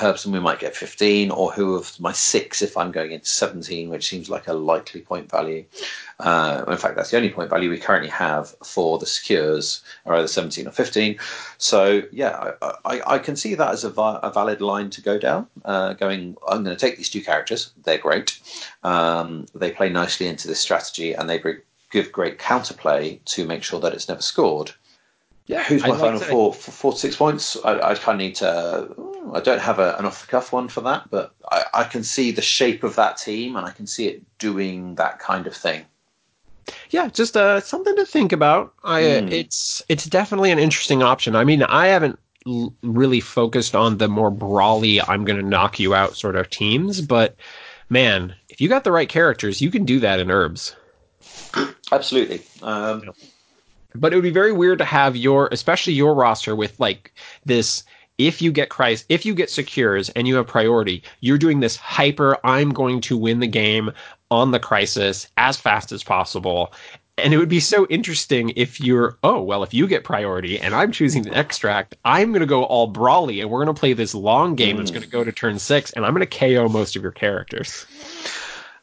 Herbs 0.00 0.24
and 0.24 0.32
we 0.32 0.40
might 0.40 0.58
get 0.58 0.74
15, 0.74 1.30
or 1.30 1.52
who 1.52 1.74
of 1.74 1.98
my 2.00 2.12
six 2.12 2.62
if 2.62 2.76
I'm 2.76 2.90
going 2.90 3.12
into 3.12 3.26
17, 3.26 3.90
which 3.90 4.08
seems 4.08 4.30
like 4.30 4.48
a 4.48 4.54
likely 4.54 5.02
point 5.02 5.30
value. 5.30 5.64
Uh, 6.18 6.64
in 6.68 6.76
fact, 6.76 6.96
that's 6.96 7.10
the 7.10 7.16
only 7.16 7.28
point 7.28 7.50
value 7.50 7.68
we 7.68 7.78
currently 7.78 8.08
have 8.08 8.54
for 8.64 8.98
the 8.98 9.06
secures, 9.06 9.82
are 10.06 10.14
either 10.14 10.28
17 10.28 10.66
or 10.66 10.70
15. 10.70 11.18
So, 11.58 12.02
yeah, 12.12 12.52
I, 12.62 12.72
I, 12.84 13.14
I 13.14 13.18
can 13.18 13.36
see 13.36 13.54
that 13.54 13.72
as 13.72 13.84
a, 13.84 13.90
a, 13.90 14.32
valid 14.32 14.60
line 14.60 14.88
to 14.90 15.02
go 15.02 15.18
down. 15.18 15.48
Uh, 15.64 15.92
going, 15.92 16.36
I'm 16.48 16.64
going 16.64 16.76
to 16.76 16.80
take 16.80 16.96
these 16.96 17.10
two 17.10 17.22
characters, 17.22 17.72
they're 17.82 17.98
great. 17.98 18.38
Um, 18.84 19.46
they 19.54 19.70
play 19.70 19.90
nicely 19.90 20.28
into 20.28 20.48
this 20.48 20.60
strategy 20.60 21.12
and 21.12 21.28
they 21.28 21.42
give 21.90 22.10
great 22.10 22.38
counterplay 22.38 23.22
to 23.24 23.46
make 23.46 23.62
sure 23.62 23.80
that 23.80 23.92
it's 23.92 24.08
never 24.08 24.22
scored. 24.22 24.72
Yeah, 25.46 25.62
who's 25.62 25.82
my 25.82 25.90
I'd 25.90 26.00
final 26.00 26.20
like 26.20 26.28
four, 26.28 26.54
four 26.54 26.92
to 26.92 26.98
six 26.98 27.16
points? 27.16 27.56
I, 27.64 27.90
I 27.90 27.94
kind 27.94 28.20
of 28.20 28.26
need 28.26 28.34
to. 28.36 28.88
I 29.34 29.40
don't 29.40 29.60
have 29.60 29.78
a, 29.78 29.94
an 29.98 30.06
off 30.06 30.22
the 30.22 30.30
cuff 30.30 30.52
one 30.52 30.68
for 30.68 30.80
that, 30.82 31.10
but 31.10 31.34
I, 31.50 31.64
I 31.74 31.84
can 31.84 32.02
see 32.02 32.30
the 32.30 32.40
shape 32.40 32.82
of 32.82 32.96
that 32.96 33.18
team 33.18 33.56
and 33.56 33.66
I 33.66 33.70
can 33.70 33.86
see 33.86 34.06
it 34.06 34.22
doing 34.38 34.94
that 34.94 35.18
kind 35.18 35.46
of 35.46 35.54
thing. 35.54 35.84
Yeah, 36.88 37.08
just 37.08 37.36
uh, 37.36 37.60
something 37.60 37.94
to 37.96 38.06
think 38.06 38.32
about. 38.32 38.72
I 38.84 39.02
mm. 39.02 39.30
it's 39.30 39.82
it's 39.90 40.06
definitely 40.06 40.50
an 40.50 40.58
interesting 40.58 41.02
option. 41.02 41.36
I 41.36 41.44
mean, 41.44 41.62
I 41.62 41.88
haven't 41.88 42.18
l- 42.46 42.74
really 42.82 43.20
focused 43.20 43.74
on 43.74 43.98
the 43.98 44.08
more 44.08 44.30
brawly 44.30 45.02
I'm 45.02 45.26
going 45.26 45.38
to 45.38 45.46
knock 45.46 45.78
you 45.78 45.94
out 45.94 46.16
sort 46.16 46.36
of 46.36 46.48
teams, 46.48 47.02
but 47.02 47.36
man, 47.90 48.34
if 48.48 48.62
you 48.62 48.70
got 48.70 48.84
the 48.84 48.92
right 48.92 49.10
characters, 49.10 49.60
you 49.60 49.70
can 49.70 49.84
do 49.84 50.00
that 50.00 50.20
in 50.20 50.30
herbs. 50.30 50.74
Absolutely. 51.92 52.40
Um, 52.62 53.02
yeah 53.04 53.10
but 53.94 54.12
it 54.12 54.16
would 54.16 54.22
be 54.22 54.30
very 54.30 54.52
weird 54.52 54.78
to 54.78 54.84
have 54.84 55.16
your, 55.16 55.48
especially 55.52 55.92
your 55.92 56.14
roster 56.14 56.54
with 56.56 56.78
like 56.78 57.12
this. 57.44 57.84
If 58.16 58.40
you 58.40 58.52
get 58.52 58.68
Christ, 58.68 59.06
if 59.08 59.26
you 59.26 59.34
get 59.34 59.50
secures 59.50 60.08
and 60.10 60.28
you 60.28 60.36
have 60.36 60.46
priority, 60.46 61.02
you're 61.20 61.38
doing 61.38 61.58
this 61.58 61.76
hyper. 61.76 62.38
I'm 62.44 62.70
going 62.70 63.00
to 63.02 63.16
win 63.16 63.40
the 63.40 63.48
game 63.48 63.90
on 64.30 64.52
the 64.52 64.60
crisis 64.60 65.26
as 65.36 65.56
fast 65.56 65.90
as 65.90 66.04
possible. 66.04 66.72
And 67.18 67.32
it 67.32 67.38
would 67.38 67.48
be 67.48 67.60
so 67.60 67.86
interesting 67.90 68.52
if 68.56 68.80
you're, 68.80 69.18
oh, 69.22 69.40
well, 69.40 69.62
if 69.62 69.74
you 69.74 69.86
get 69.86 70.04
priority 70.04 70.60
and 70.60 70.74
I'm 70.74 70.92
choosing 70.92 71.22
the 71.22 71.36
extract, 71.36 71.96
I'm 72.04 72.30
going 72.30 72.40
to 72.40 72.46
go 72.46 72.64
all 72.64 72.88
brawly 72.88 73.40
and 73.40 73.50
we're 73.50 73.64
going 73.64 73.74
to 73.74 73.78
play 73.78 73.92
this 73.92 74.14
long 74.14 74.54
game 74.54 74.76
mm. 74.76 74.78
that's 74.78 74.90
going 74.90 75.02
to 75.02 75.08
go 75.08 75.24
to 75.24 75.32
turn 75.32 75.58
six 75.58 75.92
and 75.92 76.04
I'm 76.04 76.14
going 76.14 76.26
to 76.26 76.38
KO 76.38 76.68
most 76.68 76.94
of 76.94 77.02
your 77.02 77.12
characters. 77.12 77.86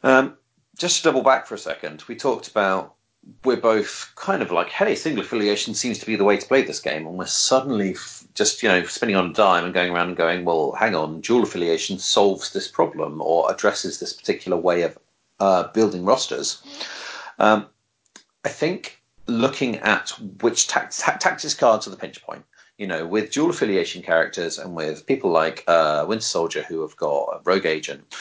Um, 0.02 0.36
just 0.78 0.98
to 0.98 1.04
double 1.04 1.22
back 1.22 1.46
for 1.46 1.54
a 1.54 1.58
second, 1.58 2.04
we 2.08 2.16
talked 2.16 2.48
about 2.48 2.94
we're 3.44 3.56
both 3.56 4.12
kind 4.16 4.42
of 4.42 4.50
like, 4.50 4.68
hey, 4.68 4.94
single 4.94 5.22
affiliation 5.24 5.74
seems 5.74 5.98
to 5.98 6.06
be 6.06 6.16
the 6.16 6.24
way 6.24 6.36
to 6.36 6.46
play 6.46 6.62
this 6.62 6.80
game, 6.80 7.06
and 7.06 7.16
we're 7.16 7.26
suddenly 7.26 7.92
f- 7.92 8.24
just 8.34 8.62
you 8.62 8.68
know 8.68 8.84
spinning 8.84 9.16
on 9.16 9.30
a 9.30 9.32
dime 9.32 9.64
and 9.64 9.74
going 9.74 9.92
around 9.92 10.08
and 10.08 10.16
going, 10.16 10.44
well, 10.44 10.72
hang 10.72 10.94
on, 10.94 11.20
dual 11.20 11.42
affiliation 11.42 11.98
solves 11.98 12.52
this 12.52 12.68
problem 12.68 13.20
or 13.22 13.50
addresses 13.50 14.00
this 14.00 14.12
particular 14.12 14.56
way 14.56 14.82
of 14.82 14.98
uh, 15.40 15.68
building 15.68 16.04
rosters. 16.04 16.62
Um, 17.38 17.66
I 18.44 18.48
think 18.48 19.02
looking 19.26 19.76
at 19.78 20.10
which 20.40 20.66
ta- 20.66 20.88
ta- 20.90 21.16
tactics 21.18 21.54
cards 21.54 21.86
are 21.86 21.90
the 21.90 21.96
pinch 21.96 22.22
point. 22.22 22.44
You 22.78 22.86
know, 22.86 23.06
with 23.06 23.30
dual 23.30 23.50
affiliation 23.50 24.02
characters 24.02 24.58
and 24.58 24.74
with 24.74 25.06
people 25.06 25.30
like 25.30 25.62
uh, 25.68 26.04
Winter 26.08 26.24
Soldier 26.24 26.62
who 26.62 26.80
have 26.80 26.96
got 26.96 27.28
a 27.28 27.40
rogue 27.44 27.66
agent 27.66 28.14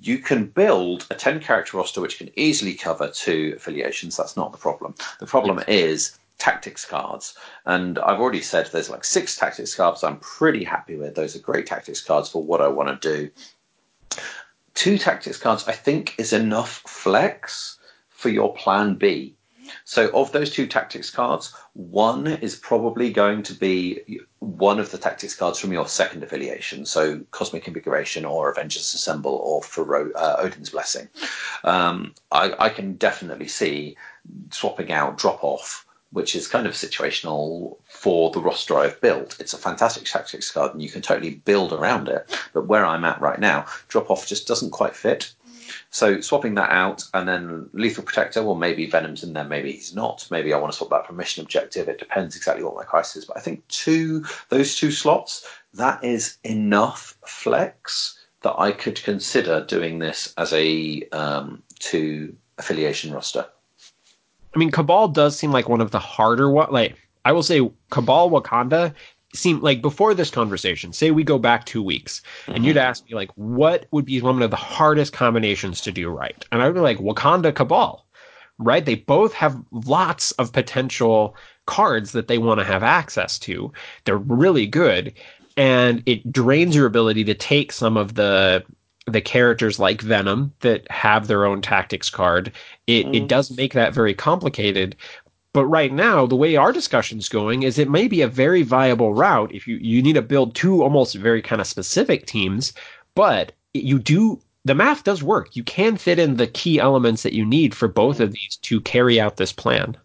you 0.00 0.18
can 0.18 0.46
build 0.46 1.06
a 1.10 1.14
10 1.14 1.40
character 1.40 1.76
roster 1.76 2.00
which 2.00 2.18
can 2.18 2.30
easily 2.36 2.74
cover 2.74 3.08
two 3.08 3.54
affiliations. 3.56 4.16
That's 4.16 4.36
not 4.36 4.52
the 4.52 4.58
problem. 4.58 4.94
The 5.18 5.26
problem 5.26 5.62
is 5.66 6.18
tactics 6.38 6.84
cards. 6.84 7.34
And 7.66 7.98
I've 7.98 8.20
already 8.20 8.40
said 8.40 8.66
there's 8.66 8.90
like 8.90 9.04
six 9.04 9.36
tactics 9.36 9.74
cards 9.74 10.04
I'm 10.04 10.18
pretty 10.20 10.64
happy 10.64 10.96
with. 10.96 11.14
Those 11.14 11.34
are 11.34 11.40
great 11.40 11.66
tactics 11.66 12.00
cards 12.00 12.28
for 12.28 12.42
what 12.42 12.60
I 12.60 12.68
want 12.68 13.00
to 13.00 13.16
do. 13.16 13.30
Two 14.74 14.98
tactics 14.98 15.38
cards, 15.38 15.66
I 15.66 15.72
think, 15.72 16.14
is 16.18 16.32
enough 16.32 16.82
flex 16.86 17.78
for 18.08 18.28
your 18.28 18.54
plan 18.54 18.94
B. 18.94 19.36
So, 19.84 20.10
of 20.14 20.32
those 20.32 20.50
two 20.50 20.66
tactics 20.66 21.10
cards, 21.10 21.54
one 21.74 22.26
is 22.26 22.56
probably 22.56 23.12
going 23.12 23.42
to 23.44 23.54
be 23.54 24.20
one 24.40 24.78
of 24.78 24.90
the 24.90 24.98
tactics 24.98 25.34
cards 25.34 25.58
from 25.58 25.72
your 25.72 25.88
second 25.88 26.22
affiliation, 26.22 26.86
so 26.86 27.20
Cosmic 27.30 27.64
Configuration 27.64 28.24
or 28.24 28.50
Avengers 28.50 28.94
Assemble 28.94 29.36
or 29.36 29.62
for 29.62 30.16
uh, 30.16 30.36
Odin's 30.38 30.70
Blessing. 30.70 31.08
Um, 31.64 32.14
I, 32.30 32.54
I, 32.58 32.68
can 32.68 32.94
definitely 32.94 33.48
see 33.48 33.96
swapping 34.50 34.92
out 34.92 35.18
Drop 35.18 35.42
Off, 35.42 35.86
which 36.12 36.34
is 36.34 36.48
kind 36.48 36.66
of 36.66 36.74
situational 36.74 37.76
for 37.84 38.30
the 38.30 38.40
roster 38.40 38.78
I've 38.78 39.00
built. 39.00 39.36
It's 39.40 39.52
a 39.52 39.58
fantastic 39.58 40.04
tactics 40.04 40.50
card 40.50 40.72
and 40.72 40.82
you 40.82 40.88
can 40.88 41.02
totally 41.02 41.36
build 41.36 41.72
around 41.72 42.08
it. 42.08 42.30
But 42.52 42.66
where 42.66 42.86
I'm 42.86 43.04
at 43.04 43.20
right 43.20 43.38
now, 43.38 43.66
Drop 43.88 44.10
Off 44.10 44.26
just 44.26 44.46
doesn't 44.46 44.70
quite 44.70 44.96
fit. 44.96 45.32
So 45.90 46.20
swapping 46.20 46.54
that 46.56 46.70
out 46.70 47.04
and 47.14 47.26
then 47.26 47.68
Lethal 47.72 48.04
Protector, 48.04 48.42
well, 48.42 48.54
maybe 48.54 48.86
Venom's 48.86 49.24
in 49.24 49.32
there, 49.32 49.44
maybe 49.44 49.72
he's 49.72 49.94
not. 49.94 50.26
Maybe 50.30 50.52
I 50.52 50.58
want 50.58 50.72
to 50.72 50.76
swap 50.76 50.90
that 50.90 51.06
for 51.06 51.14
Mission 51.14 51.42
Objective. 51.42 51.88
It 51.88 51.98
depends 51.98 52.36
exactly 52.36 52.62
what 52.62 52.76
my 52.76 52.84
crisis 52.84 53.16
is. 53.16 53.24
But 53.24 53.38
I 53.38 53.40
think 53.40 53.66
two 53.68 54.24
those 54.50 54.76
two 54.76 54.90
slots, 54.90 55.48
that 55.74 56.02
is 56.04 56.36
enough 56.44 57.16
flex 57.26 58.18
that 58.42 58.54
I 58.58 58.72
could 58.72 59.02
consider 59.02 59.64
doing 59.64 59.98
this 59.98 60.34
as 60.36 60.52
a 60.52 61.02
um, 61.12 61.62
two 61.78 62.36
affiliation 62.58 63.12
roster. 63.12 63.46
I 64.54 64.58
mean, 64.58 64.70
Cabal 64.70 65.08
does 65.08 65.38
seem 65.38 65.52
like 65.52 65.68
one 65.68 65.80
of 65.80 65.90
the 65.90 65.98
harder 65.98 66.50
what 66.50 66.72
like 66.72 66.96
I 67.24 67.32
will 67.32 67.42
say 67.42 67.68
Cabal 67.90 68.30
Wakanda 68.30 68.94
seem 69.34 69.60
like 69.60 69.82
before 69.82 70.14
this 70.14 70.30
conversation, 70.30 70.92
say 70.92 71.10
we 71.10 71.22
go 71.22 71.38
back 71.38 71.64
two 71.64 71.82
weeks 71.82 72.22
mm-hmm. 72.42 72.52
and 72.52 72.64
you'd 72.64 72.76
mm-hmm. 72.76 72.86
ask 72.86 73.04
me 73.06 73.14
like, 73.14 73.30
what 73.34 73.86
would 73.90 74.04
be 74.04 74.20
one 74.20 74.42
of 74.42 74.50
the 74.50 74.56
hardest 74.56 75.12
combinations 75.12 75.80
to 75.82 75.92
do 75.92 76.08
right? 76.08 76.44
And 76.50 76.62
I'd 76.62 76.74
be 76.74 76.80
like, 76.80 76.98
Wakanda 76.98 77.54
Cabal, 77.54 78.06
right? 78.58 78.84
They 78.84 78.96
both 78.96 79.32
have 79.34 79.60
lots 79.70 80.32
of 80.32 80.52
potential 80.52 81.36
cards 81.66 82.12
that 82.12 82.28
they 82.28 82.38
want 82.38 82.60
to 82.60 82.64
have 82.64 82.82
access 82.82 83.38
to. 83.40 83.72
They're 84.04 84.16
really 84.16 84.66
good, 84.66 85.12
and 85.56 86.02
it 86.06 86.32
drains 86.32 86.74
your 86.74 86.86
ability 86.86 87.24
to 87.24 87.34
take 87.34 87.72
some 87.72 87.96
of 87.96 88.14
the 88.14 88.64
the 89.06 89.20
characters 89.22 89.78
like 89.78 90.02
Venom 90.02 90.52
that 90.60 90.90
have 90.90 91.26
their 91.26 91.46
own 91.46 91.62
tactics 91.62 92.10
card. 92.10 92.52
It 92.86 93.06
mm. 93.06 93.16
it 93.16 93.28
does 93.28 93.56
make 93.56 93.74
that 93.74 93.94
very 93.94 94.14
complicated. 94.14 94.96
But 95.52 95.66
right 95.66 95.92
now, 95.92 96.26
the 96.26 96.36
way 96.36 96.56
our 96.56 96.72
discussion's 96.72 97.28
going 97.28 97.62
is 97.62 97.78
it 97.78 97.90
may 97.90 98.06
be 98.06 98.20
a 98.20 98.28
very 98.28 98.62
viable 98.62 99.14
route 99.14 99.54
if 99.54 99.66
you, 99.66 99.76
you 99.76 100.02
need 100.02 100.14
to 100.14 100.22
build 100.22 100.54
two 100.54 100.82
almost 100.82 101.14
very 101.14 101.40
kind 101.40 101.60
of 101.60 101.66
specific 101.66 102.26
teams, 102.26 102.72
but 103.14 103.52
you 103.74 103.98
do 103.98 104.40
the 104.64 104.74
math 104.74 105.04
does 105.04 105.22
work. 105.22 105.56
You 105.56 105.64
can 105.64 105.96
fit 105.96 106.18
in 106.18 106.36
the 106.36 106.46
key 106.46 106.78
elements 106.78 107.22
that 107.22 107.32
you 107.32 107.46
need 107.46 107.74
for 107.74 107.88
both 107.88 108.20
of 108.20 108.32
these 108.32 108.56
to 108.62 108.80
carry 108.82 109.18
out 109.18 109.36
this 109.36 109.52
plan. 109.52 109.96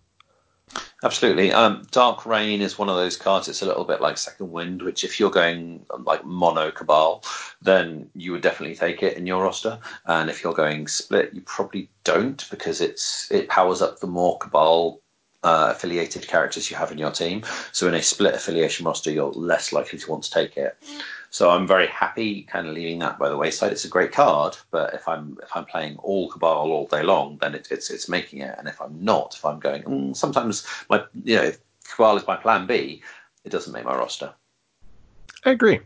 Absolutely. 1.04 1.52
Um, 1.52 1.86
Dark 1.92 2.26
Reign 2.26 2.62
is 2.62 2.80
one 2.80 2.90
of 2.90 2.96
those 2.96 3.18
cards. 3.18 3.50
It's 3.50 3.62
a 3.62 3.66
little 3.66 3.84
bit 3.84 4.00
like 4.00 4.18
Second 4.18 4.52
Wind, 4.52 4.82
which 4.82 5.04
if 5.04 5.20
you're 5.20 5.30
going 5.30 5.86
like 6.00 6.24
mono 6.24 6.72
Cabal, 6.72 7.24
then 7.62 8.10
you 8.16 8.32
would 8.32 8.42
definitely 8.42 8.76
take 8.76 9.04
it 9.04 9.18
in 9.18 9.28
your 9.28 9.44
roster. 9.44 9.80
And 10.06 10.30
if 10.30 10.44
you're 10.44 10.54
going 10.54 10.88
split, 10.88 11.34
you 11.34 11.42
probably 11.42 11.90
don't 12.06 12.50
because 12.50 12.80
it's 12.80 13.30
it 13.32 13.50
powers 13.50 13.82
up 13.82 14.00
the 14.00 14.08
more 14.08 14.38
Cabal 14.38 15.03
uh, 15.44 15.70
affiliated 15.72 16.28
characters 16.28 16.70
you 16.72 16.78
have 16.78 16.92
in 16.92 16.98
your 16.98 17.12
team. 17.12 17.44
So 17.72 17.88
in 17.88 17.94
a 17.94 18.02
split 18.02 18.36
affiliation 18.36 18.86
roster, 18.86 19.12
you're 19.12 19.32
less 19.32 19.74
likely 19.74 20.00
to 20.00 20.12
want 20.12 20.24
to 20.24 20.32
take 20.32 20.58
it. 20.58 20.78
So 21.30 21.50
I'm 21.50 21.66
very 21.66 21.88
happy 21.88 22.44
kind 22.44 22.68
of 22.68 22.76
leaving 22.76 23.00
that 23.00 23.18
by 23.18 23.28
the 23.28 23.38
wayside. 23.38 23.72
It's 23.72 23.86
a 23.86 23.90
great 23.90 24.12
card, 24.12 24.56
but 24.70 24.94
if 24.94 25.08
I'm 25.08 25.38
if 25.42 25.50
I'm 25.56 25.66
playing 25.66 25.98
all 25.98 26.30
Cabal 26.30 26.72
all 26.72 26.86
day 26.86 27.02
long, 27.02 27.38
then 27.42 27.56
it, 27.56 27.68
it's 27.72 27.90
it's 27.90 28.08
making 28.08 28.40
it. 28.40 28.56
And 28.58 28.68
if 28.68 28.80
I'm 28.80 29.04
not, 29.04 29.34
if 29.36 29.44
I'm 29.44 29.60
going, 29.60 29.84
mm, 29.84 30.16
sometimes 30.16 30.66
my 30.90 31.04
you 31.24 31.38
know 31.38 31.44
if 31.44 31.60
Cabal 31.90 32.18
is 32.18 32.28
my 32.28 32.36
plan 32.36 32.68
B, 32.68 33.02
it 33.44 33.50
doesn't 33.50 33.74
make 33.74 33.84
my 33.84 33.96
roster. 33.96 34.32
I 35.46 35.52
agree. 35.52 35.80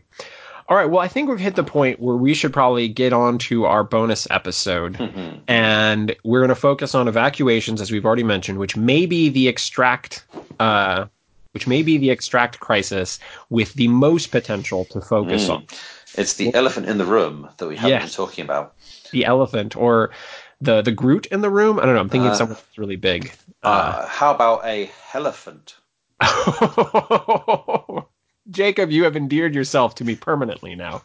All 0.68 0.76
right. 0.76 0.90
Well, 0.90 1.00
I 1.00 1.08
think 1.08 1.30
we've 1.30 1.38
hit 1.38 1.56
the 1.56 1.64
point 1.64 1.98
where 1.98 2.16
we 2.16 2.34
should 2.34 2.52
probably 2.52 2.88
get 2.88 3.14
on 3.14 3.38
to 3.38 3.64
our 3.64 3.82
bonus 3.82 4.26
episode. 4.30 4.94
Mm-hmm. 4.94 5.38
And 5.48 6.14
we're 6.24 6.40
going 6.40 6.50
to 6.50 6.54
focus 6.54 6.94
on 6.94 7.08
evacuations, 7.08 7.80
as 7.80 7.90
we've 7.90 8.04
already 8.04 8.22
mentioned, 8.22 8.58
which 8.58 8.76
may 8.76 9.06
be 9.06 9.30
the 9.30 9.48
extract 9.48 10.24
uh, 10.60 11.06
which 11.52 11.66
may 11.66 11.82
be 11.82 11.96
the 11.98 12.10
extract 12.10 12.60
crisis 12.60 13.18
with 13.50 13.74
the 13.74 13.88
most 13.88 14.30
potential 14.30 14.84
to 14.86 15.00
focus 15.00 15.48
mm. 15.48 15.56
on. 15.56 15.66
It's 16.16 16.34
the 16.34 16.54
elephant 16.54 16.86
in 16.86 16.98
the 16.98 17.04
room 17.04 17.48
that 17.56 17.66
we 17.66 17.76
haven't 17.76 17.90
yes. 17.90 18.02
been 18.02 18.26
talking 18.26 18.44
about. 18.44 18.74
The 19.12 19.24
elephant 19.24 19.76
or 19.76 20.10
the 20.60 20.82
the 20.82 20.92
Groot 20.92 21.26
in 21.26 21.40
the 21.40 21.50
room. 21.50 21.78
I 21.78 21.86
don't 21.86 21.94
know. 21.94 22.00
I'm 22.00 22.08
thinking 22.08 22.30
uh, 22.30 22.34
something 22.34 22.56
really 22.76 22.96
big. 22.96 23.32
Uh, 23.62 23.66
uh, 23.66 24.06
how 24.06 24.34
about 24.34 24.64
a 24.64 24.90
elephant? 25.14 25.76
Jacob, 28.50 28.90
you 28.90 29.04
have 29.04 29.16
endeared 29.16 29.54
yourself 29.54 29.94
to 29.96 30.04
me 30.04 30.14
permanently 30.14 30.74
now. 30.74 31.02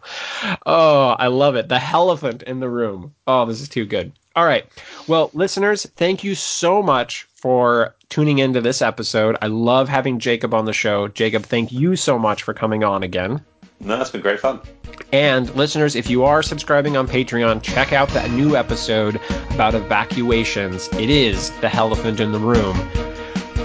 Oh, 0.66 1.16
I 1.20 1.28
love 1.28 1.56
it. 1.56 1.70
The 1.70 1.82
elephant 1.82 2.44
in 2.44 2.60
the 2.60 2.70
room. 2.70 3.14
Oh, 3.28 3.46
this 3.46 3.62
is 3.62 3.70
too 3.70 3.86
good. 3.86 4.12
All 4.36 4.46
right. 4.46 4.66
Well, 5.08 5.30
listeners, 5.34 5.86
thank 5.96 6.24
you 6.24 6.36
so 6.36 6.82
much 6.82 7.28
for 7.36 7.94
tuning 8.10 8.40
into 8.40 8.62
this 8.62 8.82
episode. 8.82 9.38
I 9.42 9.48
love 9.48 9.90
having 9.90 10.20
Jacob 10.20 10.54
on 10.54 10.66
the 10.66 10.74
show. 10.74 11.08
Jacob, 11.10 11.44
thank 11.44 11.72
you 11.72 11.96
so 11.96 12.18
much 12.18 12.44
for 12.44 12.54
coming 12.54 12.84
on 12.84 13.04
again. 13.04 13.44
No, 13.80 14.00
it's 14.00 14.12
been 14.12 14.22
great 14.22 14.40
fun. 14.40 14.62
And 15.12 15.54
listeners, 15.56 15.96
if 15.96 16.10
you 16.10 16.24
are 16.24 16.42
subscribing 16.42 16.96
on 16.96 17.08
Patreon, 17.08 17.62
check 17.62 17.92
out 17.92 18.10
that 18.10 18.32
new 18.32 18.56
episode 18.56 19.20
about 19.52 19.76
evacuations. 19.76 20.88
It 20.94 21.10
is 21.10 21.52
the 21.60 21.74
elephant 21.74 22.20
in 22.20 22.32
the 22.32 22.40
room. 22.40 22.78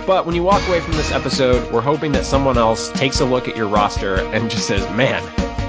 But 0.09 0.25
when 0.25 0.35
you 0.35 0.43
walk 0.43 0.67
away 0.69 0.81
from 0.81 0.95
this 0.95 1.13
episode, 1.13 1.71
we're 1.71 1.83
hoping 1.83 2.13
that 2.13 2.25
someone 2.25 2.57
else 2.57 2.91
takes 2.93 3.21
a 3.21 3.27
look 3.27 3.47
at 3.47 3.59
your 3.59 3.69
roster 3.69 4.17
and 4.33 4.51
just 4.51 4.67
says, 4.67 4.81
man, 4.97 5.23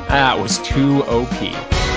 that 0.08 0.40
was 0.40 0.60
too 0.60 1.04
OP. 1.08 1.89